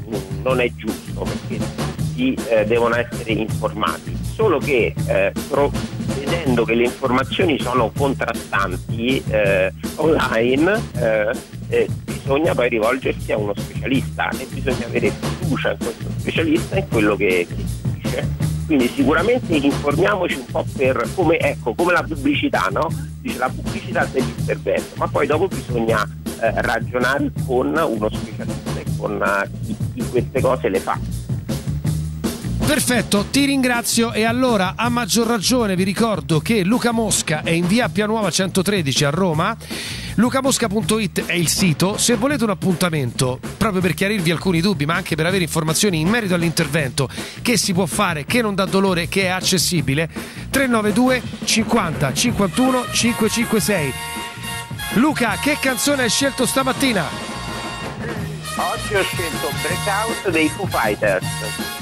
non 0.43 0.61
è 0.61 0.71
giusto 0.77 1.23
perché 1.23 1.65
tutti 1.97 2.35
eh, 2.49 2.67
devono 2.67 2.97
essere 2.97 3.33
informati. 3.33 4.19
Solo 4.41 4.57
che 4.57 4.95
eh, 5.07 5.33
pro- 5.51 5.71
vedendo 6.15 6.65
che 6.65 6.73
le 6.73 6.85
informazioni 6.85 7.61
sono 7.61 7.93
contrastanti 7.95 9.23
eh, 9.29 9.71
online, 9.97 10.81
eh, 10.97 11.31
eh, 11.69 11.89
bisogna 12.05 12.55
poi 12.55 12.71
rivolgersi 12.71 13.33
a 13.33 13.37
uno 13.37 13.53
specialista 13.55 14.31
e 14.31 14.47
bisogna 14.49 14.87
avere 14.87 15.11
fiducia 15.11 15.73
in 15.73 15.77
questo 15.77 16.05
specialista 16.17 16.77
e 16.77 16.79
in 16.79 16.89
quello 16.89 17.17
che, 17.17 17.47
che 17.51 17.65
dice. 17.93 18.29
Quindi 18.65 18.89
sicuramente 18.89 19.57
informiamoci 19.57 20.37
un 20.37 20.47
po' 20.47 20.65
per 20.75 21.07
come, 21.15 21.37
ecco, 21.37 21.75
come 21.75 21.93
la 21.93 22.03
pubblicità, 22.03 22.69
no? 22.73 22.89
Dice 23.21 23.37
la 23.37 23.51
pubblicità 23.55 24.07
dell'intervento, 24.07 24.95
ma 24.95 25.07
poi 25.07 25.27
dopo 25.27 25.49
bisogna 25.49 26.03
eh, 26.41 26.62
ragionare 26.62 27.31
con 27.45 27.67
uno 27.67 28.09
specialista 28.09 28.81
e 28.81 28.85
con 28.97 29.23
eh, 29.23 29.51
chi, 29.67 29.77
chi 29.93 30.09
queste 30.09 30.41
cose 30.41 30.71
le 30.71 30.81
fa. 30.81 30.99
Perfetto, 32.70 33.26
ti 33.32 33.47
ringrazio 33.47 34.12
e 34.12 34.22
allora 34.22 34.74
a 34.76 34.88
maggior 34.88 35.26
ragione 35.26 35.74
vi 35.74 35.82
ricordo 35.82 36.38
che 36.38 36.62
Luca 36.62 36.92
Mosca 36.92 37.42
è 37.42 37.51
in 37.51 37.66
via 37.66 37.88
Pianuova 37.88 38.30
113 38.30 39.05
a 39.06 39.10
Roma. 39.10 39.56
Lucamosca.it 40.14 41.26
è 41.26 41.32
il 41.32 41.48
sito. 41.48 41.98
Se 41.98 42.14
volete 42.14 42.44
un 42.44 42.51
appuntamento 42.51 43.40
proprio 43.56 43.80
per 43.80 43.94
chiarirvi 43.94 44.30
alcuni 44.30 44.60
dubbi, 44.60 44.86
ma 44.86 44.94
anche 44.94 45.16
per 45.16 45.26
avere 45.26 45.42
informazioni 45.42 45.98
in 45.98 46.06
merito 46.06 46.34
all'intervento 46.34 47.09
che 47.42 47.56
si 47.56 47.72
può 47.72 47.86
fare, 47.86 48.24
che 48.24 48.40
non 48.40 48.55
dà 48.55 48.66
dolore, 48.66 49.09
che 49.09 49.22
è 49.22 49.30
accessibile, 49.30 50.09
392 50.51 51.22
50 51.42 52.14
51 52.14 52.84
556. 52.92 53.92
Luca, 54.92 55.38
che 55.42 55.56
canzone 55.60 56.02
hai 56.02 56.09
scelto 56.09 56.47
stamattina? 56.47 57.05
Oggi 58.55 58.94
ho 58.94 59.02
scelto 59.02 59.51
Breakout 59.60 60.30
dei 60.30 60.48
Foo 60.48 60.66
Fighters. 60.66 61.80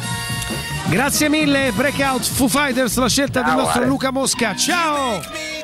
Grazie 0.90 1.28
mille, 1.28 1.70
Breakout 1.74 2.24
Foo 2.24 2.48
Fighters, 2.48 2.96
la 2.96 3.08
scelta 3.08 3.40
del 3.40 3.50
Ciao, 3.50 3.60
nostro 3.60 3.80
Ale. 3.80 3.88
Luca 3.88 4.10
Mosca. 4.10 4.56
Ciao! 4.56 5.57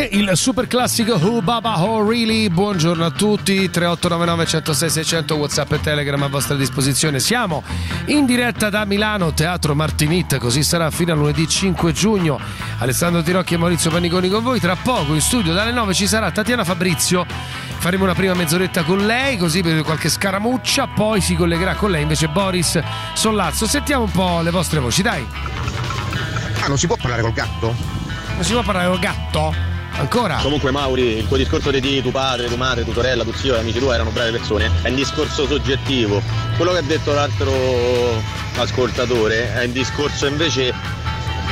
Anche 0.00 0.16
il 0.16 0.30
super 0.34 0.66
classico 0.66 1.16
Who 1.16 1.42
Baba 1.42 1.82
Ho 1.82 2.08
Really. 2.08 2.48
Buongiorno 2.48 3.04
a 3.04 3.10
tutti, 3.10 3.68
3899 3.68 4.46
106 4.46 4.90
600 4.90 5.34
WhatsApp 5.34 5.72
e 5.72 5.80
Telegram 5.80 6.22
a 6.22 6.28
vostra 6.28 6.56
disposizione. 6.56 7.20
Siamo 7.20 7.62
in 8.06 8.24
diretta 8.24 8.70
da 8.70 8.84
Milano, 8.86 9.34
Teatro 9.34 9.74
Martinit, 9.74 10.38
così 10.38 10.62
sarà 10.62 10.90
fino 10.90 11.12
a 11.12 11.16
lunedì 11.16 11.46
5 11.46 11.92
giugno. 11.92 12.38
Alessandro 12.78 13.22
Tirocchi 13.22 13.54
e 13.54 13.56
Maurizio 13.58 13.90
Paniconi 13.90 14.30
con 14.30 14.42
voi. 14.42 14.58
Tra 14.58 14.76
poco 14.76 15.12
in 15.14 15.20
studio 15.20 15.52
dalle 15.52 15.72
9 15.72 15.92
ci 15.92 16.06
sarà 16.06 16.30
Tatiana 16.30 16.64
Fabrizio. 16.64 17.26
Faremo 17.78 18.04
una 18.04 18.14
prima 18.14 18.34
mezz'oretta 18.34 18.84
con 18.84 19.04
lei, 19.04 19.36
così 19.36 19.62
per 19.62 19.82
qualche 19.82 20.08
scaramuccia, 20.08 20.88
poi 20.88 21.20
si 21.20 21.34
collegherà 21.34 21.74
con 21.74 21.90
lei 21.90 22.02
invece 22.02 22.28
Boris 22.28 22.80
Sollazzo. 23.14 23.66
Sentiamo 23.66 24.04
un 24.04 24.10
po' 24.10 24.40
le 24.40 24.50
vostre 24.50 24.80
voci, 24.80 25.02
dai. 25.02 25.26
Ah, 26.60 26.68
non 26.68 26.78
si 26.78 26.86
può 26.86 26.96
parlare 26.96 27.22
col 27.22 27.32
gatto? 27.32 27.74
Non 28.34 28.44
si 28.44 28.52
può 28.52 28.62
parlare 28.62 28.88
col 28.88 28.98
gatto? 28.98 29.69
Ancora? 30.00 30.38
Comunque 30.40 30.70
Mauri, 30.70 31.18
il 31.18 31.28
tuo 31.28 31.36
discorso 31.36 31.70
di 31.70 32.00
tuo 32.00 32.10
padre, 32.10 32.46
tua 32.46 32.56
madre, 32.56 32.84
tua 32.84 32.94
sorella, 32.94 33.22
tuo 33.22 33.34
zio 33.34 33.54
e 33.54 33.58
amici 33.58 33.78
tuoi 33.78 33.94
erano 33.94 34.08
brave 34.10 34.30
persone, 34.30 34.70
è 34.80 34.88
un 34.88 34.94
discorso 34.94 35.46
soggettivo. 35.46 36.22
Quello 36.56 36.72
che 36.72 36.78
ha 36.78 36.82
detto 36.82 37.12
l'altro 37.12 37.52
ascoltatore 38.56 39.52
è 39.52 39.66
un 39.66 39.72
discorso 39.72 40.26
invece 40.26 40.72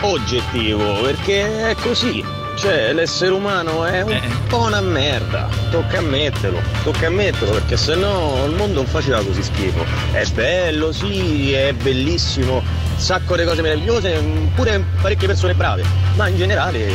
oggettivo, 0.01 1.03
perché 1.03 1.71
è 1.71 1.75
così. 1.75 2.25
Cioè, 2.57 2.93
l'essere 2.93 3.33
umano 3.33 3.85
è 3.85 4.01
un 4.01 4.47
po' 4.49 4.63
una 4.63 4.81
merda, 4.81 5.49
tocca 5.71 5.99
ammetterlo, 5.99 6.61
tocca 6.83 7.07
ammetterlo 7.07 7.53
perché 7.53 7.77
sennò 7.77 8.47
il 8.47 8.55
mondo 8.55 8.81
non 8.81 8.87
faceva 8.87 9.23
così 9.23 9.45
schifo. 9.45 9.85
È 10.11 10.25
bello, 10.33 10.91
sì, 10.91 11.53
è 11.53 11.73
bellissimo, 11.75 12.61
sacco 12.99 13.37
di 13.37 13.45
cose 13.45 13.63
meravigliose, 13.63 14.21
pure 14.55 14.85
parecchie 15.01 15.29
persone 15.29 15.55
brave, 15.55 15.85
ma 16.17 16.29
in 16.29 16.37
generale 16.37 16.91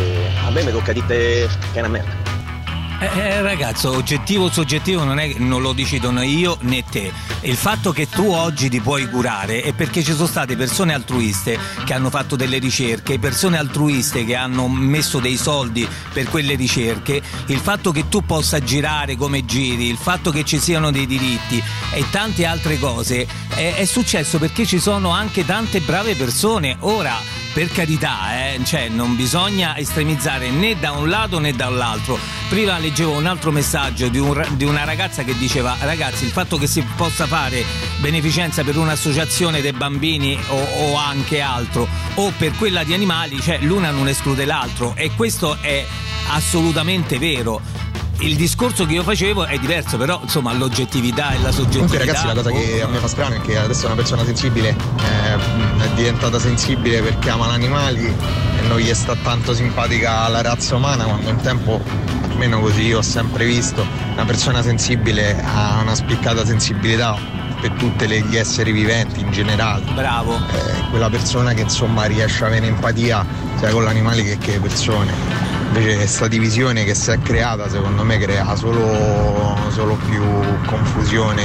a 0.45 0.51
me 0.51 0.63
mi 0.63 0.71
tocca 0.71 0.91
dire 0.91 1.05
che 1.07 1.47
è 1.73 1.79
una 1.79 1.87
merda. 1.87 2.32
Eh, 3.03 3.19
eh, 3.19 3.41
ragazzo, 3.41 3.91
oggettivo 3.91 4.45
o 4.45 4.49
soggettivo 4.49 5.03
non, 5.03 5.19
è, 5.19 5.33
non 5.35 5.61
lo 5.61 5.73
decidono 5.73 6.21
io 6.21 6.57
né 6.61 6.85
te. 6.89 7.11
Il 7.41 7.57
fatto 7.57 7.91
che 7.91 8.07
tu 8.07 8.31
oggi 8.31 8.69
ti 8.69 8.79
puoi 8.79 9.09
curare 9.09 9.61
è 9.61 9.73
perché 9.73 10.01
ci 10.01 10.13
sono 10.13 10.25
state 10.25 10.55
persone 10.55 10.93
altruiste 10.93 11.59
che 11.83 11.93
hanno 11.93 12.09
fatto 12.09 12.37
delle 12.37 12.59
ricerche, 12.59 13.19
persone 13.19 13.57
altruiste 13.57 14.23
che 14.23 14.35
hanno 14.35 14.69
messo 14.69 15.19
dei 15.19 15.35
soldi 15.35 15.85
per 16.13 16.29
quelle 16.29 16.55
ricerche, 16.55 17.21
il 17.47 17.59
fatto 17.59 17.91
che 17.91 18.07
tu 18.07 18.23
possa 18.23 18.61
girare 18.61 19.17
come 19.17 19.43
giri, 19.43 19.89
il 19.89 19.97
fatto 19.97 20.31
che 20.31 20.45
ci 20.45 20.57
siano 20.57 20.89
dei 20.89 21.05
diritti 21.05 21.61
e 21.91 22.05
tante 22.09 22.45
altre 22.45 22.79
cose 22.79 23.27
è, 23.49 23.73
è 23.75 23.85
successo 23.85 24.39
perché 24.39 24.65
ci 24.65 24.79
sono 24.79 25.09
anche 25.09 25.43
tante 25.45 25.81
brave 25.81 26.15
persone. 26.15 26.77
Ora, 26.79 27.19
per 27.53 27.71
carità, 27.71 28.47
eh, 28.47 28.59
cioè 28.63 28.89
non 28.89 29.15
bisogna 29.15 29.77
estremizzare 29.77 30.49
né 30.49 30.77
da 30.79 30.91
un 30.91 31.07
lato 31.07 31.37
né 31.37 31.53
dall'altro. 31.53 32.17
Prima 32.49 32.77
leggevo 32.93 33.17
un 33.17 33.25
altro 33.25 33.49
messaggio 33.49 34.07
di, 34.07 34.19
un 34.19 34.45
di 34.51 34.65
una 34.65 34.83
ragazza 34.83 35.23
che 35.23 35.35
diceva 35.35 35.75
ragazzi 35.79 36.25
il 36.25 36.29
fatto 36.29 36.59
che 36.59 36.67
si 36.67 36.85
possa 36.95 37.25
fare 37.25 37.65
beneficenza 37.97 38.63
per 38.63 38.77
un'associazione 38.77 39.61
dei 39.61 39.71
bambini 39.71 40.37
o, 40.49 40.91
o 40.91 40.95
anche 40.95 41.41
altro 41.41 41.87
o 42.13 42.31
per 42.37 42.55
quella 42.55 42.83
di 42.83 42.93
animali, 42.93 43.41
cioè 43.41 43.57
l'una 43.61 43.89
non 43.89 44.07
esclude 44.07 44.45
l'altro 44.45 44.93
e 44.95 45.09
questo 45.15 45.57
è 45.59 45.83
assolutamente 46.29 47.17
vero. 47.17 47.61
Il 48.19 48.35
discorso 48.35 48.85
che 48.85 48.93
io 48.93 49.01
facevo 49.01 49.45
è 49.45 49.57
diverso, 49.57 49.97
però 49.97 50.19
insomma 50.21 50.53
l'oggettività 50.53 51.31
e 51.31 51.41
la 51.41 51.51
soggettività. 51.51 51.87
Comunque 51.87 51.97
ragazzi 51.97 52.27
la 52.27 52.33
cosa 52.33 52.51
che 52.51 52.81
a 52.83 52.87
me 52.87 52.99
fa 52.99 53.07
strano 53.07 53.35
è 53.35 53.41
che 53.41 53.57
adesso 53.57 53.87
una 53.87 53.95
persona 53.95 54.23
sensibile 54.23 54.69
eh, 54.69 55.83
è 55.83 55.89
diventata 55.95 56.37
sensibile 56.37 57.01
perché 57.01 57.31
ama 57.31 57.47
gli 57.47 57.53
animali 57.53 58.05
e 58.05 58.67
non 58.67 58.77
gli 58.77 58.93
sta 58.93 59.15
tanto 59.15 59.55
simpatica 59.55 60.27
la 60.27 60.43
razza 60.43 60.75
umana 60.75 61.05
quando 61.05 61.31
un 61.31 61.41
tempo, 61.41 61.81
almeno 62.33 62.59
così 62.59 62.87
io 62.87 62.97
ho 62.97 63.01
sempre 63.01 63.45
visto, 63.45 63.85
una 64.11 64.25
persona 64.25 64.61
sensibile 64.61 65.41
ha 65.41 65.79
una 65.81 65.95
spiccata 65.95 66.43
sensibilità 66.45 67.15
per 67.61 67.71
tutti 67.73 68.05
gli 68.07 68.35
esseri 68.35 68.71
viventi 68.71 69.21
in 69.21 69.31
generale. 69.31 69.83
Bravo. 69.93 70.35
Eh, 70.35 70.89
quella 70.89 71.09
persona 71.09 71.53
che 71.53 71.61
insomma 71.61 72.03
riesce 72.05 72.43
a 72.43 72.47
avere 72.47 72.67
empatia 72.67 73.25
sia 73.57 73.69
con 73.69 73.83
gli 73.83 73.87
animali 73.87 74.23
che 74.23 74.37
con 74.37 74.53
le 74.53 74.59
persone. 74.59 75.13
Invece 75.67 75.95
questa 75.95 76.27
divisione 76.27 76.83
che 76.83 76.93
si 76.93 77.11
è 77.11 77.19
creata 77.19 77.69
secondo 77.69 78.03
me 78.03 78.17
crea 78.17 78.55
solo, 78.55 79.55
solo 79.69 79.95
più 80.09 80.23
confusione 80.65 81.43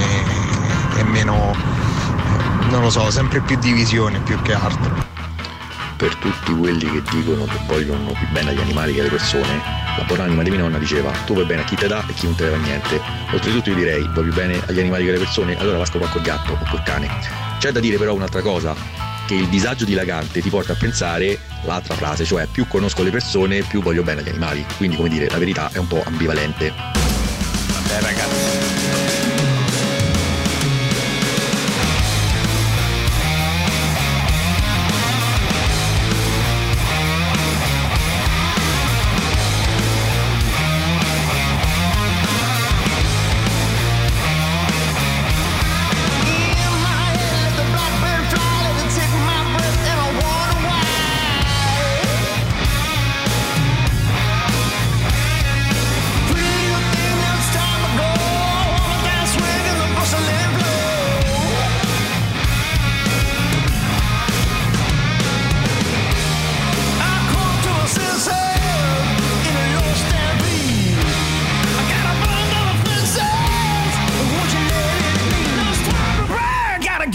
e 0.97 1.05
meno, 1.05 1.55
non 2.71 2.81
lo 2.81 2.91
so, 2.91 3.11
sempre 3.11 3.41
più 3.41 3.57
divisione 3.59 4.19
più 4.21 4.41
che 4.43 4.55
altro. 4.55 5.08
Per 5.99 6.15
tutti 6.15 6.55
quelli 6.55 6.89
che 6.89 7.03
dicono 7.11 7.45
che 7.45 7.59
vogliono 7.67 8.13
più 8.13 8.29
bene 8.29 8.51
agli 8.51 8.61
animali 8.61 8.95
che 8.95 9.01
alle 9.01 9.09
persone, 9.11 9.61
la 9.99 10.05
buonanima 10.07 10.45
di 10.45 10.51
mia 10.51 10.61
nonna 10.61 10.79
diceva 10.79 11.11
tu 11.27 11.35
vuoi 11.35 11.45
bene 11.45 11.63
a 11.63 11.65
chi 11.65 11.75
te 11.75 11.89
dà 11.89 12.07
e 12.09 12.15
chi 12.15 12.27
non 12.27 12.37
te 12.37 12.49
dà 12.49 12.57
niente. 12.57 13.01
Oltretutto 13.33 13.71
io 13.71 13.75
direi 13.75 14.09
vuoi 14.13 14.27
più 14.27 14.33
bene 14.33 14.63
agli 14.65 14.79
animali 14.79 15.03
che 15.03 15.11
alle 15.11 15.19
persone, 15.19 15.59
allora 15.59 15.79
va 15.79 15.83
a 15.83 15.87
scopare 15.87 16.13
col 16.13 16.23
gatto 16.23 16.53
o 16.53 16.59
col 16.71 16.83
cane. 16.85 17.09
C'è 17.59 17.73
da 17.73 17.81
dire 17.81 17.99
però 17.99 18.15
un'altra 18.15 18.43
cosa, 18.43 18.77
che 19.27 19.35
il 19.35 19.49
disagio 19.49 19.85
dilagante 19.85 20.41
ti 20.41 20.49
porta 20.49 20.75
a 20.75 20.77
pensare 20.77 21.37
l'altra 21.65 21.97
frase, 21.97 22.25
cioè 22.25 22.47
più 22.47 22.69
conosco 22.69 23.03
le 23.03 23.11
persone, 23.11 23.63
più 23.63 23.83
voglio 23.83 24.05
bene 24.05 24.21
agli 24.21 24.29
animali. 24.29 24.65
Quindi 24.77 24.95
come 24.95 25.09
dire, 25.09 25.29
la 25.29 25.39
verità 25.39 25.69
è 25.73 25.79
un 25.79 25.89
po' 25.89 26.05
ambivalente. 26.07 26.73
Vabbè 27.73 28.01
ragazzi. 28.01 29.18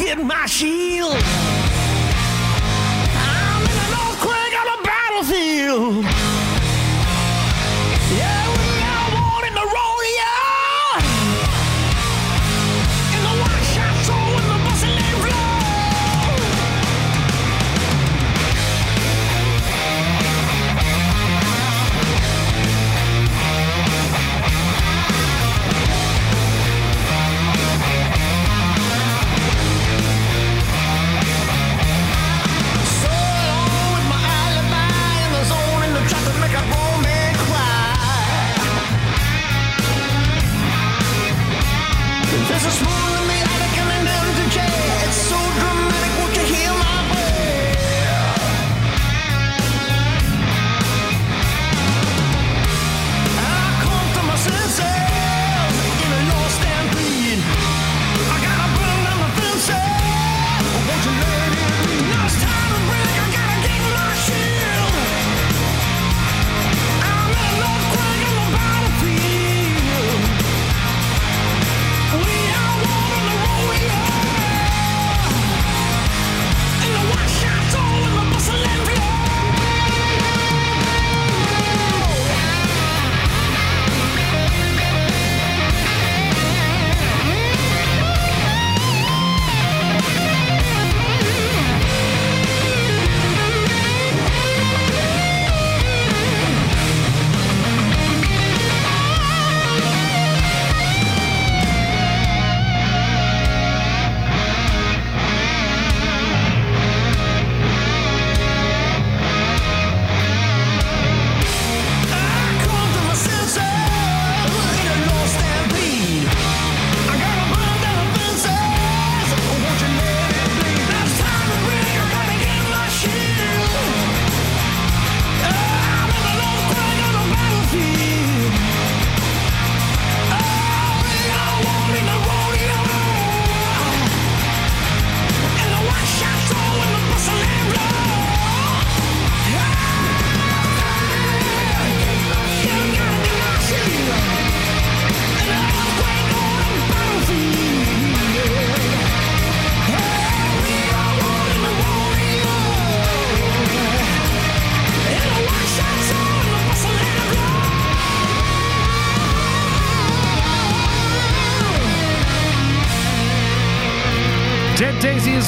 Get 0.04 0.18
my 0.18 0.46
shield. 0.48 1.62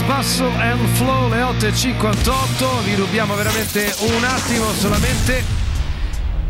Bustle 0.06 0.54
and 0.62 0.86
Flow, 0.96 1.30
le 1.30 1.42
8.58. 1.42 2.84
Vi 2.84 2.96
rubiamo 2.96 3.36
veramente 3.36 3.94
un 4.00 4.24
attimo 4.24 4.72
solamente 4.74 5.44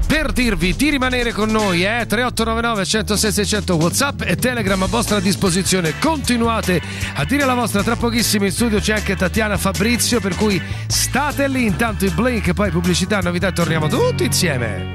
per 0.06 0.32
dirvi 0.32 0.76
di 0.76 0.90
rimanere 0.90 1.32
con 1.32 1.49
noi, 1.49 1.84
eh? 1.84 2.06
3899 2.07 2.86
106 2.86 3.32
600 3.32 3.76
WhatsApp 3.76 4.22
e 4.22 4.36
Telegram 4.36 4.82
a 4.84 4.88
vostra 4.88 5.19
disposizione. 5.19 5.94
Continuate 5.99 6.82
a 7.15 7.26
dire 7.26 7.45
la 7.45 7.53
vostra, 7.53 7.82
tra 7.82 7.95
pochissimo 7.95 8.45
in 8.45 8.52
studio 8.52 8.80
c'è 8.80 8.94
anche 8.94 9.15
Tatiana 9.15 9.57
Fabrizio, 9.57 10.19
per 10.19 10.36
cui 10.36 10.61
state 10.88 11.48
lì 11.48 11.65
intanto 11.65 12.06
i 12.06 12.10
Blink, 12.10 12.53
poi 12.53 12.69
pubblicità, 12.69 13.19
novità 13.19 13.52
torniamo 13.52 13.88
tutti 13.88 14.26
insieme. 14.26 14.94